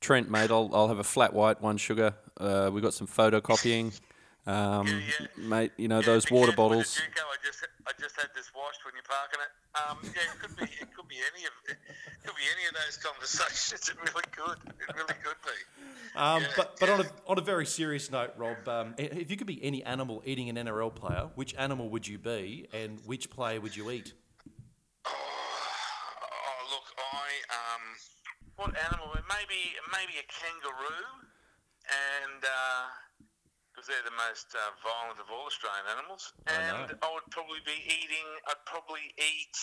Trent, 0.00 0.30
mate, 0.30 0.50
I'll, 0.50 0.70
I'll 0.72 0.88
have 0.88 0.98
a 0.98 1.04
flat 1.04 1.32
white, 1.32 1.60
one 1.60 1.76
sugar. 1.76 2.14
Uh, 2.38 2.70
we 2.72 2.80
got 2.80 2.94
some 2.94 3.06
photocopying. 3.06 3.98
Um, 4.46 4.86
Yeah, 4.86 5.00
yeah. 5.20 5.26
Mate, 5.38 5.72
you 5.78 5.88
know, 5.88 6.00
Yeah, 6.00 6.06
those 6.06 6.30
water 6.30 6.52
careful 6.52 6.68
with 6.68 6.76
bottles. 6.86 6.94
the 6.96 7.00
Duco. 7.02 7.20
I 7.32 7.36
just 7.44 7.64
I 7.86 7.92
just 8.00 8.16
had 8.20 8.28
this 8.34 8.50
washed 8.54 8.84
when 8.84 8.92
you're 8.94 9.02
parking 9.08 9.40
it. 9.40 9.52
Um, 9.80 9.98
yeah, 10.04 10.32
it 10.32 10.38
could 10.40 10.56
be 10.56 10.64
it 10.82 10.94
could 10.94 11.08
be 11.08 11.16
any 11.32 11.44
of 11.46 11.52
it 11.68 11.78
could 12.24 12.36
be 12.36 12.42
any 12.52 12.66
of 12.68 12.74
those 12.74 12.96
conversations. 12.98 13.88
It 13.90 13.96
really 14.00 14.24
could. 14.32 14.58
It 14.68 14.94
really 14.94 15.14
could 15.24 15.40
be. 15.44 16.18
Um, 16.18 16.42
Yeah, 16.42 16.48
but 16.56 16.78
but 16.78 16.88
on 16.90 17.00
a 17.00 17.06
on 17.26 17.38
a 17.38 17.42
very 17.42 17.64
serious 17.66 18.10
note, 18.10 18.32
Rob, 18.36 18.68
um, 18.68 18.94
if 18.98 19.30
you 19.30 19.36
could 19.38 19.46
be 19.46 19.62
any 19.64 19.82
animal 19.84 20.22
eating 20.26 20.48
an 20.50 20.56
NRL 20.56 20.94
player, 20.94 21.30
which 21.36 21.54
animal 21.56 21.88
would 21.88 22.06
you 22.06 22.18
be, 22.18 22.68
and 22.72 23.00
which 23.06 23.30
player 23.30 23.60
would 23.62 23.74
you 23.76 23.90
eat? 23.90 24.12
Oh, 25.06 25.10
look, 26.70 26.84
I 27.00 27.28
um, 27.48 27.82
what 28.56 28.76
animal? 28.76 29.08
Maybe 29.28 29.72
maybe 29.92 30.14
a 30.20 30.26
kangaroo, 30.28 31.24
and 31.88 32.44
because 33.74 33.88
they're 33.88 34.06
the 34.06 34.14
most 34.14 34.54
uh, 34.54 34.70
violent 34.86 35.18
of 35.18 35.26
all 35.34 35.46
Australian 35.46 35.82
animals. 35.90 36.32
And 36.46 36.94
know. 36.94 36.96
I 37.02 37.10
would 37.12 37.26
probably 37.30 37.58
be 37.66 37.82
eating. 37.86 38.22
I'd 38.46 38.62
probably 38.66 39.10
eat. 39.18 39.56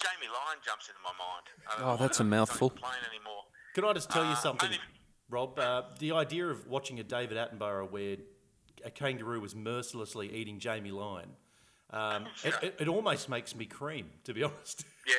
Jamie 0.00 0.32
Lyon 0.32 0.56
jumps 0.64 0.88
into 0.88 1.00
my 1.04 1.12
mind. 1.20 1.46
Oh, 1.84 1.96
that's 2.00 2.20
a 2.20 2.24
mouthful. 2.24 2.70
Playing 2.70 3.04
anymore. 3.12 3.44
Can 3.74 3.84
I 3.84 3.92
just 3.92 4.10
tell 4.10 4.24
you 4.24 4.30
Uh, 4.32 4.34
something, 4.36 4.66
only- 4.68 4.80
Rob? 5.28 5.58
Uh, 5.58 5.82
the 5.98 6.12
idea 6.12 6.46
of 6.46 6.66
watching 6.66 6.98
a 6.98 7.04
David 7.04 7.36
Attenborough 7.36 7.90
where 7.90 8.16
a 8.82 8.90
kangaroo 8.90 9.40
was 9.40 9.54
mercilessly 9.54 10.32
eating 10.32 10.58
Jamie 10.58 10.90
Lyon, 10.90 11.36
um, 11.90 12.26
it, 12.44 12.54
it, 12.62 12.76
it 12.80 12.88
almost 12.88 13.28
makes 13.28 13.54
me 13.54 13.66
cream, 13.66 14.10
to 14.24 14.32
be 14.32 14.42
honest. 14.42 14.84
Yeah. 15.06 15.14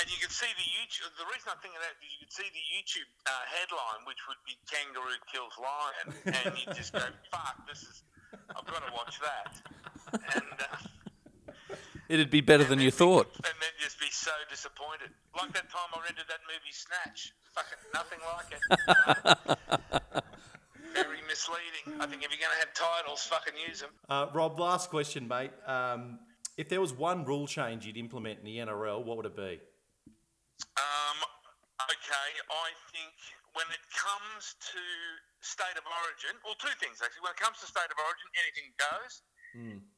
And 0.00 0.06
you 0.06 0.18
can 0.22 0.30
see 0.30 0.46
the 0.54 0.68
YouTube. 0.78 1.10
The 1.18 1.26
reason 1.26 1.50
I 1.50 1.58
think 1.58 1.74
of 1.74 1.82
that 1.82 1.98
is 1.98 2.06
you 2.14 2.22
can 2.22 2.30
see 2.30 2.46
the 2.54 2.64
YouTube 2.70 3.08
uh, 3.26 3.30
headline, 3.50 4.06
which 4.06 4.22
would 4.30 4.38
be 4.46 4.54
"Kangaroo 4.70 5.18
kills 5.26 5.54
lion," 5.58 6.06
and 6.38 6.54
you 6.54 6.66
just 6.74 6.92
go, 6.94 7.02
"Fuck, 7.34 7.66
this 7.66 7.82
is." 7.82 8.02
I've 8.54 8.66
got 8.66 8.86
to 8.86 8.92
watch 8.92 9.18
that. 9.24 9.56
And, 10.36 10.44
uh, 10.60 11.74
It'd 12.08 12.30
be 12.30 12.40
better 12.40 12.64
than 12.64 12.78
you 12.80 12.90
thought. 12.90 13.34
and 13.36 13.54
then 13.60 13.70
just 13.80 13.98
be 14.00 14.06
so 14.10 14.30
disappointed. 14.48 15.10
Like 15.36 15.52
that 15.52 15.68
time 15.70 15.88
I 15.94 16.00
rented 16.04 16.24
that 16.28 16.40
movie 16.46 16.72
Snatch. 16.72 17.32
Fucking 17.52 17.78
nothing 17.92 18.18
like 18.24 18.48
it. 18.54 20.24
Very 20.94 21.18
misleading. 21.28 22.00
I 22.00 22.06
think 22.06 22.22
if 22.24 22.30
you're 22.30 22.40
going 22.40 22.52
to 22.52 22.66
have 22.66 22.72
titles, 22.74 23.22
fucking 23.24 23.54
use 23.68 23.80
them. 23.80 23.90
Uh, 24.08 24.26
Rob, 24.32 24.58
last 24.58 24.90
question, 24.90 25.26
mate. 25.28 25.50
Um, 25.66 26.18
if 26.56 26.68
there 26.68 26.80
was 26.80 26.92
one 26.92 27.24
rule 27.24 27.46
change 27.46 27.84
you'd 27.86 27.96
implement 27.98 28.38
in 28.40 28.44
the 28.46 28.56
NRL, 28.58 29.04
what 29.04 29.16
would 29.18 29.26
it 29.26 29.36
be? 29.36 29.60
Um, 30.78 31.18
okay, 31.90 32.30
I 32.50 32.68
think 32.90 33.14
when 33.54 33.66
it 33.70 33.82
comes 33.94 34.54
to 34.74 34.82
state 35.40 35.78
of 35.78 35.86
origin, 35.86 36.34
well, 36.42 36.58
two 36.58 36.72
things 36.82 36.98
actually. 37.02 37.22
When 37.26 37.34
it 37.34 37.40
comes 37.42 37.58
to 37.62 37.66
state 37.66 37.86
of 37.90 37.98
origin, 37.98 38.28
anything 38.42 38.68
goes. 38.78 39.22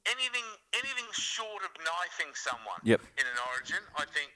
Anything, 0.09 0.47
anything 0.73 1.05
short 1.13 1.61
of 1.65 1.71
knifing 1.85 2.33
someone 2.35 2.81
Yep. 2.85 3.01
in 3.19 3.27
an 3.27 3.39
origin, 3.53 3.83
I 3.97 4.07
think. 4.07 4.33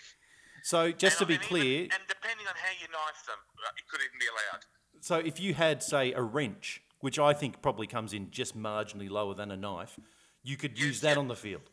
So, 0.63 0.93
just 0.93 1.19
to 1.19 1.25
be 1.27 1.35
and 1.35 1.43
even- 1.45 1.49
clear, 1.49 1.81
and 1.93 2.03
depending 2.09 2.47
on 2.47 2.55
how 2.57 2.71
you 2.81 2.89
knife 2.89 3.25
them, 3.25 3.39
uh, 3.65 3.71
it 3.79 3.89
could 3.89 4.03
even 4.03 4.19
be 4.19 4.27
allowed. 4.27 4.65
so 5.01 5.17
if 5.19 5.39
you 5.41 5.55
had, 5.55 5.83
say, 5.83 6.13
a 6.13 6.21
wrench, 6.23 6.83
which 7.01 7.19
I 7.19 7.33
think 7.33 7.63
probably 7.63 7.87
comes 7.87 8.13
in 8.13 8.31
just 8.31 8.57
marginally 8.57 9.09
lower 9.09 9.35
than 9.35 9.51
a 9.51 9.57
knife, 9.57 9.99
you 10.43 10.57
could 10.59 10.79
use 10.79 11.01
that 11.01 11.17
on 11.17 11.29
the 11.29 11.37
field. 11.37 11.71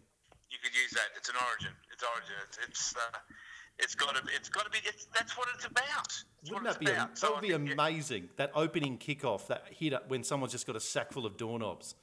You 0.49 0.59
could 0.59 0.75
use 0.75 0.91
that. 0.91 1.09
It's 1.17 1.27
an 1.29 1.35
origin. 1.35 1.75
It's 1.91 2.03
origin. 2.03 2.35
It's 2.47 2.57
it's 2.67 2.95
uh, 2.95 3.19
it's 3.81 3.95
got 3.95 4.15
to 4.15 4.21
it's 4.35 4.49
got 4.49 4.65
to 4.65 4.71
be. 4.71 4.79
It's, 4.85 5.07
that's 5.13 5.37
what 5.37 5.47
it's 5.53 5.65
about. 5.65 6.07
That's 6.07 6.49
Wouldn't 6.49 6.63
that 6.63 6.81
it's 6.81 6.85
be, 6.85 6.91
a, 6.91 6.95
that 6.95 7.17
So 7.17 7.31
would 7.31 7.37
I 7.37 7.41
be 7.41 7.49
think, 7.51 7.67
yeah, 7.67 7.73
amazing? 7.73 8.29
That 8.37 8.51
opening 8.55 8.97
kickoff, 8.97 9.47
that 9.47 9.65
hit 9.69 9.93
up 9.93 10.09
when 10.09 10.23
someone's 10.23 10.53
just 10.53 10.67
got 10.67 10.75
a 10.75 10.79
sack 10.79 11.11
full 11.11 11.25
of 11.25 11.37
doorknobs. 11.37 11.95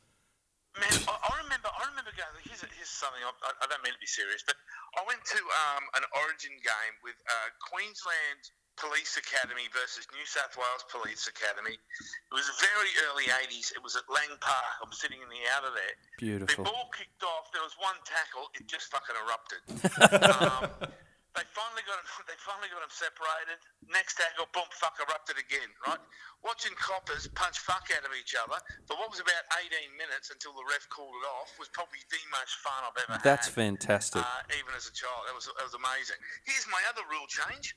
Man, 0.79 0.87
I, 1.09 1.15
I 1.15 1.43
remember. 1.43 1.71
I 1.75 1.89
remember 1.91 2.13
going. 2.15 2.31
Here's, 2.45 2.63
here's 2.63 2.93
something. 2.93 3.23
I, 3.23 3.33
I 3.63 3.67
don't 3.71 3.83
mean 3.83 3.95
to 3.95 4.03
be 4.03 4.11
serious, 4.11 4.43
but 4.47 4.55
I 4.99 5.03
went 5.07 5.23
to 5.25 5.41
um, 5.41 5.85
an 5.99 6.05
Origin 6.27 6.55
game 6.61 6.95
with 7.03 7.19
uh, 7.27 7.49
Queensland 7.59 8.43
Police 8.79 9.19
Academy 9.19 9.67
versus 9.75 10.07
New 10.15 10.23
South 10.23 10.55
Wales 10.55 10.87
Police 10.87 11.27
Academy. 11.27 11.75
It 11.75 12.35
was 12.35 12.47
very 12.63 12.93
early 13.11 13.27
'80s. 13.27 13.75
It 13.75 13.83
was 13.83 13.99
at 13.99 14.07
Lang 14.07 14.31
Park. 14.39 14.75
I'm 14.79 14.95
sitting 14.95 15.19
in 15.19 15.27
the 15.27 15.43
out 15.59 15.67
of 15.67 15.75
there. 15.75 15.95
Beautiful. 16.23 16.63
The 16.63 16.71
ball 16.71 16.87
kicked 16.95 17.27
off. 17.27 17.51
There 17.51 17.65
was 17.67 17.75
one 17.83 17.99
tackle. 18.07 18.47
It 18.55 18.71
just 18.71 18.87
fucking 18.95 19.19
erupted. 19.19 19.63
um, 20.39 20.95
they 21.38 21.47
finally 21.54 21.83
got 21.87 21.99
'em- 22.02 22.26
They 22.26 22.37
finally 22.42 22.68
got 22.68 22.80
them 22.80 22.90
separated. 22.90 23.59
Next 23.87 24.14
tackle, 24.18 24.47
boom, 24.52 24.66
fuck, 24.75 24.99
erupted 24.99 25.38
again. 25.38 25.71
Right? 25.87 26.00
Watching 26.42 26.75
coppers 26.76 27.26
punch 27.35 27.59
fuck 27.59 27.88
out 27.95 28.04
of 28.04 28.12
each 28.14 28.35
other 28.35 28.59
for 28.87 28.97
what 28.99 29.11
was 29.11 29.21
about 29.21 29.45
18 29.59 29.97
minutes 29.97 30.30
until 30.30 30.52
the 30.52 30.64
ref 30.66 30.88
called 30.88 31.14
it 31.23 31.26
off 31.26 31.57
was 31.59 31.68
probably 31.71 31.99
the 32.11 32.18
most 32.30 32.54
fun 32.59 32.83
I've 32.85 32.97
ever 32.99 33.18
That's 33.23 33.23
had. 33.23 33.23
That's 33.23 33.49
fantastic. 33.49 34.23
Uh, 34.23 34.42
even 34.59 34.75
as 34.75 34.87
a 34.87 34.92
child, 34.92 35.26
that 35.26 35.35
was 35.35 35.47
that 35.47 35.62
was 35.64 35.75
amazing. 35.75 36.18
Here's 36.45 36.66
my 36.66 36.83
other 36.90 37.02
rule 37.07 37.26
change. 37.26 37.75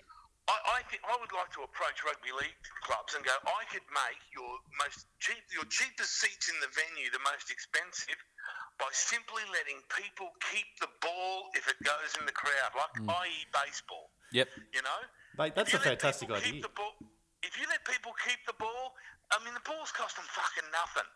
I, 0.51 0.57
I, 0.75 0.79
think 0.91 0.99
I 1.07 1.15
would 1.15 1.31
like 1.31 1.47
to 1.55 1.63
approach 1.63 2.03
rugby 2.03 2.35
league 2.35 2.59
clubs 2.83 3.15
and 3.15 3.23
go. 3.23 3.31
I 3.47 3.63
could 3.71 3.87
make 3.87 4.19
your 4.35 4.59
most 4.75 5.07
cheap, 5.23 5.39
your 5.47 5.63
cheapest 5.71 6.19
seats 6.19 6.51
in 6.51 6.59
the 6.59 6.67
venue 6.75 7.07
the 7.15 7.23
most 7.23 7.47
expensive 7.47 8.19
by 8.75 8.91
simply 8.91 9.47
letting 9.47 9.79
people 9.95 10.35
keep 10.51 10.67
the 10.83 10.91
ball 10.99 11.53
if 11.55 11.71
it 11.71 11.79
goes 11.87 12.19
in 12.19 12.27
the 12.27 12.35
crowd, 12.35 12.75
like 12.75 12.91
hmm. 12.99 13.07
i.e. 13.23 13.47
baseball. 13.55 14.11
Yep. 14.35 14.51
You 14.75 14.83
know, 14.83 14.99
Mate, 15.39 15.55
that's 15.55 15.71
a 15.71 15.79
fantastic 15.79 16.27
people 16.27 16.43
idea. 16.43 16.67
The 16.67 16.75
ball, 16.75 16.99
if 17.47 17.55
you 17.55 17.63
let 17.71 17.87
people 17.87 18.11
keep 18.19 18.43
the 18.43 18.57
ball, 18.59 18.95
I 19.31 19.39
mean, 19.47 19.55
the 19.55 19.63
ball's 19.63 19.95
cost 19.95 20.19
them 20.19 20.27
fucking 20.27 20.67
nothing. 20.75 21.07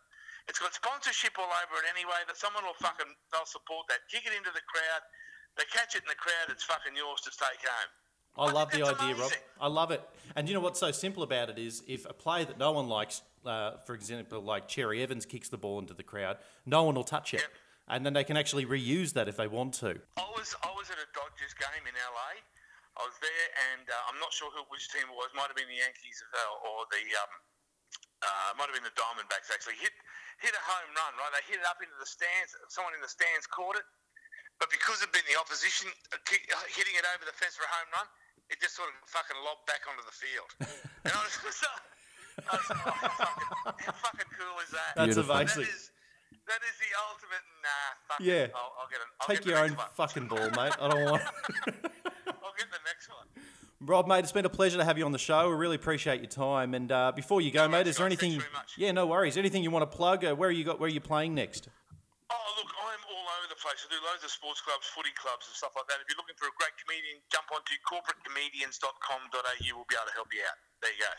It's 0.47 0.61
got 0.61 0.71
sponsorship 0.77 1.35
all 1.41 1.49
over 1.49 1.81
it 1.83 1.87
anyway. 1.89 2.21
That 2.29 2.37
someone 2.37 2.63
will 2.63 2.77
fucking 2.77 3.09
they'll 3.33 3.49
support 3.49 3.89
that. 3.91 4.05
Kick 4.07 4.29
it 4.29 4.33
into 4.35 4.53
the 4.53 4.63
crowd. 4.69 5.03
They 5.57 5.65
catch 5.73 5.97
it 5.97 6.05
in 6.05 6.11
the 6.11 6.19
crowd. 6.19 6.53
It's 6.53 6.63
fucking 6.63 6.93
yours 6.93 7.25
to 7.25 7.31
take 7.33 7.65
home. 7.65 7.91
I 8.37 8.51
love 8.51 8.71
the 8.71 8.83
idea, 8.83 9.15
Rob. 9.15 9.31
I 9.59 9.67
love 9.67 9.91
it. 9.91 10.01
And 10.35 10.47
you 10.47 10.53
know 10.53 10.59
what's 10.59 10.79
so 10.79 10.91
simple 10.91 11.23
about 11.23 11.49
it 11.49 11.57
is 11.57 11.83
if 11.87 12.05
a 12.09 12.13
player 12.13 12.43
that 12.45 12.59
no 12.59 12.71
one 12.71 12.87
likes, 12.87 13.21
uh, 13.45 13.77
for 13.85 13.95
example, 13.95 14.41
like 14.41 14.67
Cherry 14.67 15.01
Evans 15.01 15.25
kicks 15.25 15.47
the 15.47 15.57
ball 15.57 15.79
into 15.79 15.93
the 15.93 16.03
crowd, 16.03 16.37
no 16.65 16.83
one 16.83 16.95
will 16.95 17.07
touch 17.07 17.33
it. 17.33 17.41
Yep. 17.41 17.51
And 17.87 18.01
then 18.05 18.13
they 18.13 18.25
can 18.25 18.35
actually 18.35 18.65
reuse 18.65 19.13
that 19.13 19.29
if 19.29 19.37
they 19.37 19.47
want 19.47 19.77
to. 19.85 20.01
I 20.17 20.25
was 20.33 20.57
I 20.65 20.73
was 20.73 20.89
at 20.89 20.97
a 20.97 21.07
Dodgers 21.13 21.53
game 21.53 21.85
in 21.85 21.93
LA. 21.93 22.41
I 22.97 23.03
was 23.05 23.13
there, 23.21 23.47
and 23.71 23.85
uh, 23.85 24.09
I'm 24.09 24.17
not 24.17 24.33
sure 24.33 24.49
who 24.49 24.65
which 24.73 24.89
team 24.89 25.05
it 25.05 25.13
was. 25.13 25.29
Might 25.37 25.53
have 25.53 25.59
been 25.59 25.69
the 25.69 25.77
Yankees 25.77 26.23
or 26.65 26.89
the 26.89 27.03
um, 27.21 27.31
uh, 28.25 28.49
might 28.57 28.73
have 28.73 28.75
been 28.75 28.87
the 28.87 28.97
Diamondbacks. 28.97 29.53
Actually, 29.53 29.77
hit 29.77 29.93
hit 30.41 30.57
a 30.57 30.63
home 30.65 30.89
run. 30.97 31.13
Right, 31.21 31.29
they 31.37 31.45
hit 31.45 31.61
it 31.61 31.67
up 31.69 31.77
into 31.77 31.93
the 32.01 32.09
stands. 32.09 32.57
Someone 32.73 32.97
in 32.97 33.05
the 33.05 33.11
stands 33.11 33.45
caught 33.45 33.77
it, 33.77 33.85
but 34.57 34.73
because 34.73 35.05
it'd 35.05 35.13
been 35.13 35.27
the 35.29 35.37
opposition 35.37 35.93
uh, 36.09 36.17
uh, 36.17 36.65
hitting 36.73 36.97
it 36.97 37.05
over 37.13 37.21
the 37.27 37.35
fence 37.37 37.53
for 37.53 37.69
a 37.69 37.71
home 37.71 37.89
run, 37.93 38.07
it 38.49 38.61
just 38.61 38.75
sort 38.75 38.89
of 38.89 38.95
fucking 39.09 39.37
lobbed 39.43 39.65
back 39.65 39.81
onto 39.89 40.03
the 40.05 40.15
field. 40.15 40.49
and 41.05 41.13
I 41.13 41.21
was 41.23 41.35
just, 41.43 41.65
I 41.65 42.55
was, 42.55 42.67
oh, 42.69 42.75
fucking, 43.65 43.85
how 43.85 43.91
fucking 43.93 44.29
cool 44.37 44.57
is 44.63 44.71
that? 44.71 44.91
That's 44.95 45.15
Beautiful. 45.15 45.35
amazing. 45.35 45.63
That 45.63 45.69
is, 45.69 45.91
that 46.45 46.61
is 46.61 46.75
the 46.77 46.91
ultimate. 47.09 47.43
Nah, 47.65 47.89
fuck 48.07 48.19
Yeah. 48.21 48.33
it. 48.47 48.53
I'll, 48.55 48.73
I'll 48.81 48.89
get 48.89 48.99
it. 49.01 49.07
I'll 49.21 49.27
Take 49.27 49.37
get 49.39 49.43
the 49.45 49.49
your 49.51 49.59
own 49.65 49.73
one. 49.75 49.87
fucking 49.93 50.27
ball, 50.27 50.49
mate. 50.57 50.73
I 50.79 50.87
don't 50.89 51.05
want. 51.09 51.23
I'll 51.25 52.55
get 52.57 52.69
the 52.69 52.83
next 52.85 53.09
one. 53.09 53.27
Rob, 53.81 54.07
mate, 54.07 54.19
it's 54.19 54.31
been 54.31 54.45
a 54.45 54.49
pleasure 54.49 54.77
to 54.77 54.85
have 54.85 54.97
you 54.97 55.05
on 55.05 55.11
the 55.11 55.17
show. 55.19 55.49
We 55.49 55.55
really 55.55 55.75
appreciate 55.75 56.21
your 56.21 56.29
time. 56.29 56.73
And 56.73 56.91
uh, 56.91 57.11
before 57.15 57.41
you 57.41 57.51
go, 57.51 57.65
No 57.65 57.71
mate, 57.77 57.87
is 57.87 57.97
there 57.97 58.05
anything? 58.05 58.31
Very 58.31 58.51
much. 58.53 58.73
Yeah, 58.77 58.91
no 58.93 59.05
worries. 59.05 59.37
Anything 59.37 59.63
you 59.63 59.71
want 59.71 59.89
to 59.89 59.95
plug? 59.97 60.23
Uh, 60.23 60.33
where 60.35 60.49
are 60.49 60.51
you 60.51 60.63
got? 60.63 60.79
Where 60.79 60.87
are 60.87 60.91
you 60.93 61.01
playing 61.01 61.35
next? 61.35 61.67
Look, 63.65 63.73
I'm 63.73 63.81
all 63.81 63.81
over 63.81 63.81
the 63.81 63.81
place. 63.81 63.81
I 63.81 63.89
do 63.89 63.97
loads 64.05 64.23
of 64.23 64.29
sports 64.29 64.61
clubs, 64.61 64.85
footy 64.93 65.09
clubs, 65.17 65.49
and 65.49 65.55
stuff 65.57 65.73
like 65.75 65.87
that. 65.89 65.97
If 65.97 66.05
you're 66.09 66.21
looking 66.21 66.37
for 66.37 66.45
a 66.45 66.53
great 66.53 66.77
comedian, 66.77 67.17
jump 67.33 67.49
onto 67.49 67.73
corporatecomedians.com.au. 67.81 69.73
We'll 69.73 69.89
be 69.89 69.95
able 69.97 70.05
to 70.05 70.13
help 70.13 70.29
you 70.29 70.41
out. 70.45 70.57
There 70.81 70.93
you 70.93 71.01
go. 71.01 71.09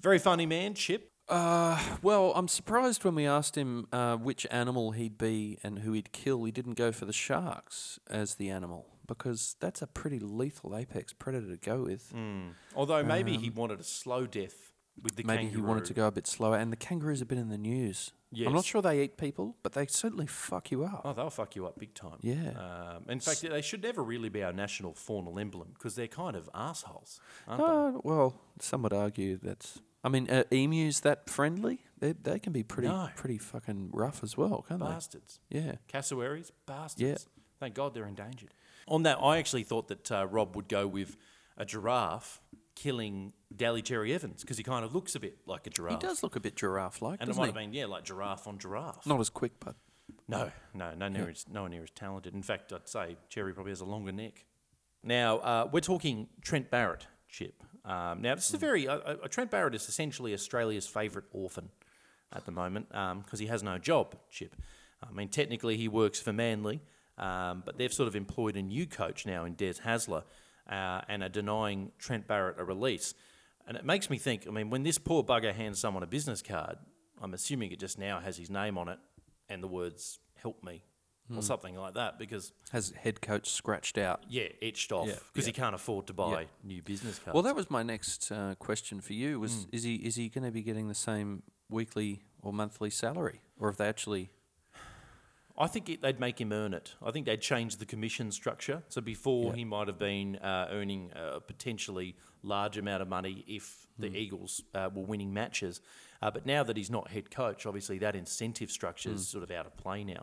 Very 0.00 0.18
funny 0.18 0.46
man, 0.46 0.74
Chip. 0.74 1.10
Uh, 1.28 1.78
well, 2.02 2.32
I'm 2.34 2.48
surprised 2.48 3.04
when 3.04 3.14
we 3.14 3.26
asked 3.26 3.56
him 3.56 3.86
uh, 3.92 4.16
which 4.16 4.46
animal 4.50 4.92
he'd 4.92 5.18
be 5.18 5.58
and 5.62 5.80
who 5.80 5.92
he'd 5.92 6.10
kill, 6.12 6.44
he 6.44 6.52
didn't 6.52 6.74
go 6.74 6.90
for 6.90 7.04
the 7.04 7.12
sharks 7.12 7.98
as 8.08 8.36
the 8.36 8.48
animal 8.50 8.86
because 9.06 9.56
that's 9.60 9.82
a 9.82 9.86
pretty 9.86 10.18
lethal 10.18 10.76
apex 10.76 11.12
predator 11.12 11.50
to 11.50 11.56
go 11.56 11.82
with. 11.82 12.12
Although 12.74 13.02
maybe 13.02 13.36
he 13.36 13.50
wanted 13.50 13.80
a 13.80 13.84
slow 13.84 14.26
death 14.26 14.67
with 15.02 15.16
the 15.16 15.22
Maybe 15.24 15.44
kangaroo. 15.44 15.60
he 15.62 15.66
wanted 15.66 15.84
to 15.86 15.94
go 15.94 16.06
a 16.06 16.10
bit 16.10 16.26
slower, 16.26 16.56
and 16.56 16.72
the 16.72 16.76
kangaroos 16.76 17.18
have 17.20 17.28
been 17.28 17.38
in 17.38 17.48
the 17.48 17.58
news. 17.58 18.12
I'm 18.46 18.52
not 18.52 18.64
sure 18.66 18.82
they 18.82 19.02
eat 19.02 19.16
people, 19.16 19.56
but 19.62 19.72
they 19.72 19.86
certainly 19.86 20.26
fuck 20.26 20.70
you 20.70 20.84
up. 20.84 21.00
Oh, 21.04 21.12
they'll 21.14 21.30
fuck 21.30 21.56
you 21.56 21.66
up 21.66 21.78
big 21.78 21.94
time. 21.94 22.18
Yeah. 22.20 22.50
Um, 22.96 23.04
in 23.08 23.20
fact, 23.20 23.40
they 23.40 23.62
should 23.62 23.82
never 23.82 24.02
really 24.04 24.28
be 24.28 24.42
our 24.42 24.52
national 24.52 24.92
faunal 24.92 25.40
emblem 25.40 25.68
because 25.72 25.94
they're 25.94 26.08
kind 26.08 26.36
of 26.36 26.50
assholes, 26.54 27.20
aren't 27.46 27.60
they? 27.94 27.98
Uh, 27.98 28.00
well, 28.04 28.34
some 28.60 28.82
would 28.82 28.92
argue 28.92 29.38
that's. 29.42 29.80
I 30.04 30.10
mean, 30.10 30.28
uh, 30.30 30.44
emus 30.50 31.00
that 31.00 31.28
friendly? 31.30 31.80
They, 31.98 32.12
they 32.12 32.38
can 32.38 32.52
be 32.52 32.62
pretty 32.62 32.88
No. 32.88 33.08
pretty 33.16 33.38
fucking 33.38 33.90
rough 33.92 34.22
as 34.22 34.36
well, 34.36 34.64
can't 34.68 34.78
Bastards. 34.80 35.40
they? 35.50 35.58
Bastards. 35.60 35.80
Yeah. 35.90 36.00
Cassowaries, 36.00 36.52
bastards. 36.66 37.00
Yeah. 37.02 37.16
Thank 37.58 37.74
God 37.74 37.94
they're 37.94 38.06
endangered. 38.06 38.54
On 38.86 39.02
that, 39.02 39.18
I 39.20 39.38
actually 39.38 39.64
thought 39.64 39.88
that 39.88 40.12
uh, 40.12 40.26
Rob 40.26 40.54
would 40.54 40.68
go 40.68 40.86
with 40.86 41.16
a 41.56 41.64
giraffe 41.64 42.40
killing 42.78 43.32
Daly 43.54 43.82
Cherry 43.82 44.14
Evans 44.14 44.42
because 44.42 44.56
he 44.56 44.62
kind 44.62 44.84
of 44.84 44.94
looks 44.94 45.14
a 45.16 45.20
bit 45.20 45.38
like 45.46 45.66
a 45.66 45.70
giraffe. 45.70 46.00
He 46.00 46.06
does 46.06 46.22
look 46.22 46.36
a 46.36 46.40
bit 46.40 46.54
giraffe-like, 46.54 47.18
And 47.20 47.28
it 47.28 47.32
doesn't 47.32 47.40
might 47.40 47.46
he? 47.46 47.48
have 47.48 47.54
been, 47.56 47.72
yeah, 47.72 47.86
like 47.86 48.04
giraffe 48.04 48.46
on 48.46 48.58
giraffe. 48.58 49.04
Not 49.04 49.18
as 49.18 49.30
quick, 49.30 49.52
but 49.58 49.74
No, 50.28 50.52
no, 50.74 50.94
no 50.94 51.08
near 51.08 51.28
as, 51.28 51.46
nowhere 51.48 51.70
near 51.70 51.82
as 51.82 51.90
talented. 51.90 52.34
In 52.34 52.42
fact, 52.42 52.72
I'd 52.72 52.86
say 52.88 53.16
Cherry 53.28 53.52
probably 53.52 53.72
has 53.72 53.80
a 53.80 53.84
longer 53.84 54.12
neck. 54.12 54.44
Now, 55.02 55.38
uh, 55.38 55.68
we're 55.72 55.80
talking 55.80 56.28
Trent 56.40 56.70
Barrett, 56.70 57.06
Chip. 57.28 57.62
Um, 57.84 58.22
now, 58.22 58.34
this 58.36 58.48
is 58.48 58.54
a 58.54 58.58
very. 58.58 58.86
Uh, 58.86 58.98
uh, 58.98 59.14
Trent 59.28 59.50
Barrett 59.50 59.74
is 59.74 59.88
essentially 59.88 60.32
Australia's 60.32 60.86
favourite 60.86 61.26
orphan 61.32 61.70
at 62.32 62.44
the 62.44 62.52
moment 62.52 62.88
because 62.90 63.38
he 63.40 63.46
has 63.46 63.62
no 63.62 63.78
job, 63.78 64.14
Chip. 64.30 64.54
I 65.02 65.12
mean, 65.12 65.28
technically, 65.28 65.76
he 65.76 65.88
works 65.88 66.20
for 66.20 66.32
Manly, 66.32 66.80
um, 67.16 67.62
but 67.64 67.78
they've 67.78 67.92
sort 67.92 68.08
of 68.08 68.14
employed 68.16 68.56
a 68.56 68.62
new 68.62 68.86
coach 68.86 69.24
now 69.26 69.44
in 69.44 69.54
Des 69.54 69.74
Hasler 69.84 70.24
uh, 70.68 71.02
and 71.08 71.22
are 71.22 71.28
denying 71.28 71.92
Trent 71.98 72.26
Barrett 72.26 72.56
a 72.58 72.64
release. 72.64 73.14
And 73.66 73.76
it 73.76 73.84
makes 73.84 74.08
me 74.10 74.18
think 74.18 74.46
I 74.46 74.50
mean, 74.50 74.70
when 74.70 74.82
this 74.82 74.98
poor 74.98 75.22
bugger 75.22 75.54
hands 75.54 75.78
someone 75.78 76.02
a 76.02 76.06
business 76.06 76.42
card, 76.42 76.76
I'm 77.20 77.34
assuming 77.34 77.70
it 77.72 77.78
just 77.80 77.98
now 77.98 78.20
has 78.20 78.36
his 78.36 78.48
name 78.50 78.78
on 78.78 78.88
it 78.88 78.98
and 79.48 79.62
the 79.62 79.68
words 79.68 80.18
help 80.36 80.62
me 80.64 80.84
or 81.36 81.42
something 81.42 81.74
like 81.74 81.92
that 81.92 82.18
because 82.18 82.52
Has 82.70 82.90
head 82.92 83.20
coach 83.20 83.50
scratched 83.50 83.98
out. 83.98 84.22
yeah, 84.30 84.48
etched 84.62 84.92
off 84.92 85.06
Yeah, 85.08 85.18
because 85.30 85.44
he 85.44 85.52
can't 85.52 85.74
afford 85.74 86.06
to 86.06 86.14
buy 86.14 86.46
new 86.64 86.80
business 86.82 87.18
cards. 87.18 87.34
Well, 87.34 87.42
that 87.42 87.54
was 87.54 87.68
my 87.70 87.82
next 87.82 88.32
uh, 88.32 88.54
question 88.58 89.02
for 89.02 89.12
you. 89.12 89.38
Was 89.38 89.64
Hmm. 89.64 89.68
is 89.76 89.82
he 89.82 89.96
is 89.96 90.16
he 90.16 90.30
going 90.30 90.44
to 90.44 90.50
be 90.50 90.62
getting 90.62 90.88
the 90.88 90.94
same 90.94 91.42
weekly 91.68 92.22
or 92.40 92.54
monthly 92.54 92.88
salary, 92.88 93.42
or 93.60 93.68
have 93.68 93.76
they 93.76 93.88
actually? 93.88 94.30
I 95.60 95.66
think 95.66 95.88
it, 95.88 96.02
they'd 96.02 96.20
make 96.20 96.40
him 96.40 96.52
earn 96.52 96.72
it. 96.72 96.94
I 97.02 97.10
think 97.10 97.26
they'd 97.26 97.40
change 97.40 97.76
the 97.76 97.84
commission 97.86 98.30
structure. 98.30 98.84
So 98.88 99.00
before 99.00 99.46
Yeah. 99.50 99.56
he 99.56 99.64
might 99.64 99.88
have 99.88 99.98
been 99.98 100.36
uh, 100.36 100.68
earning 100.70 101.10
a 101.16 101.40
potentially 101.40 102.14
large 102.42 102.78
amount 102.78 103.02
of 103.02 103.08
money 103.08 103.44
if 103.48 103.86
the 103.98 104.08
Hmm. 104.08 104.14
Eagles 104.16 104.62
uh, 104.74 104.88
were 104.94 105.02
winning 105.02 105.34
matches. 105.34 105.80
Uh, 106.22 106.30
but 106.30 106.46
now 106.46 106.62
that 106.62 106.76
he's 106.76 106.90
not 106.90 107.10
head 107.10 107.30
coach, 107.32 107.66
obviously 107.66 107.98
that 107.98 108.14
incentive 108.14 108.70
structure 108.70 109.10
is 109.10 109.26
sort 109.26 109.42
of 109.42 109.50
out 109.50 109.66
of 109.66 109.76
play 109.76 110.04
now. 110.04 110.22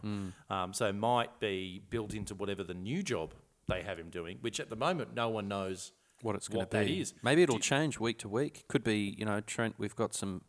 Um, 0.49 0.73
so 0.73 0.87
it 0.87 0.93
might 0.95 1.39
be 1.41 1.81
built 1.89 2.13
into 2.13 2.33
whatever 2.35 2.63
the 2.63 2.73
new 2.73 3.03
job 3.03 3.33
they 3.67 3.81
have 3.81 3.99
him 3.99 4.09
doing, 4.09 4.37
which 4.41 4.59
at 4.61 4.69
the 4.69 4.75
moment 4.77 5.13
no 5.15 5.27
one 5.29 5.47
knows 5.49 5.91
what 6.21 6.35
it's 6.35 6.47
going 6.47 6.65
to 6.67 6.79
be. 6.85 7.01
is. 7.01 7.13
Maybe 7.23 7.43
it'll 7.43 7.57
Do 7.57 7.61
change 7.61 7.99
week 7.99 8.19
to 8.19 8.29
week. 8.29 8.63
Could 8.69 8.83
be, 8.85 9.15
you 9.17 9.25
know, 9.25 9.41
Trent. 9.41 9.75
We've 9.77 9.95
got 9.95 10.13
some 10.13 10.43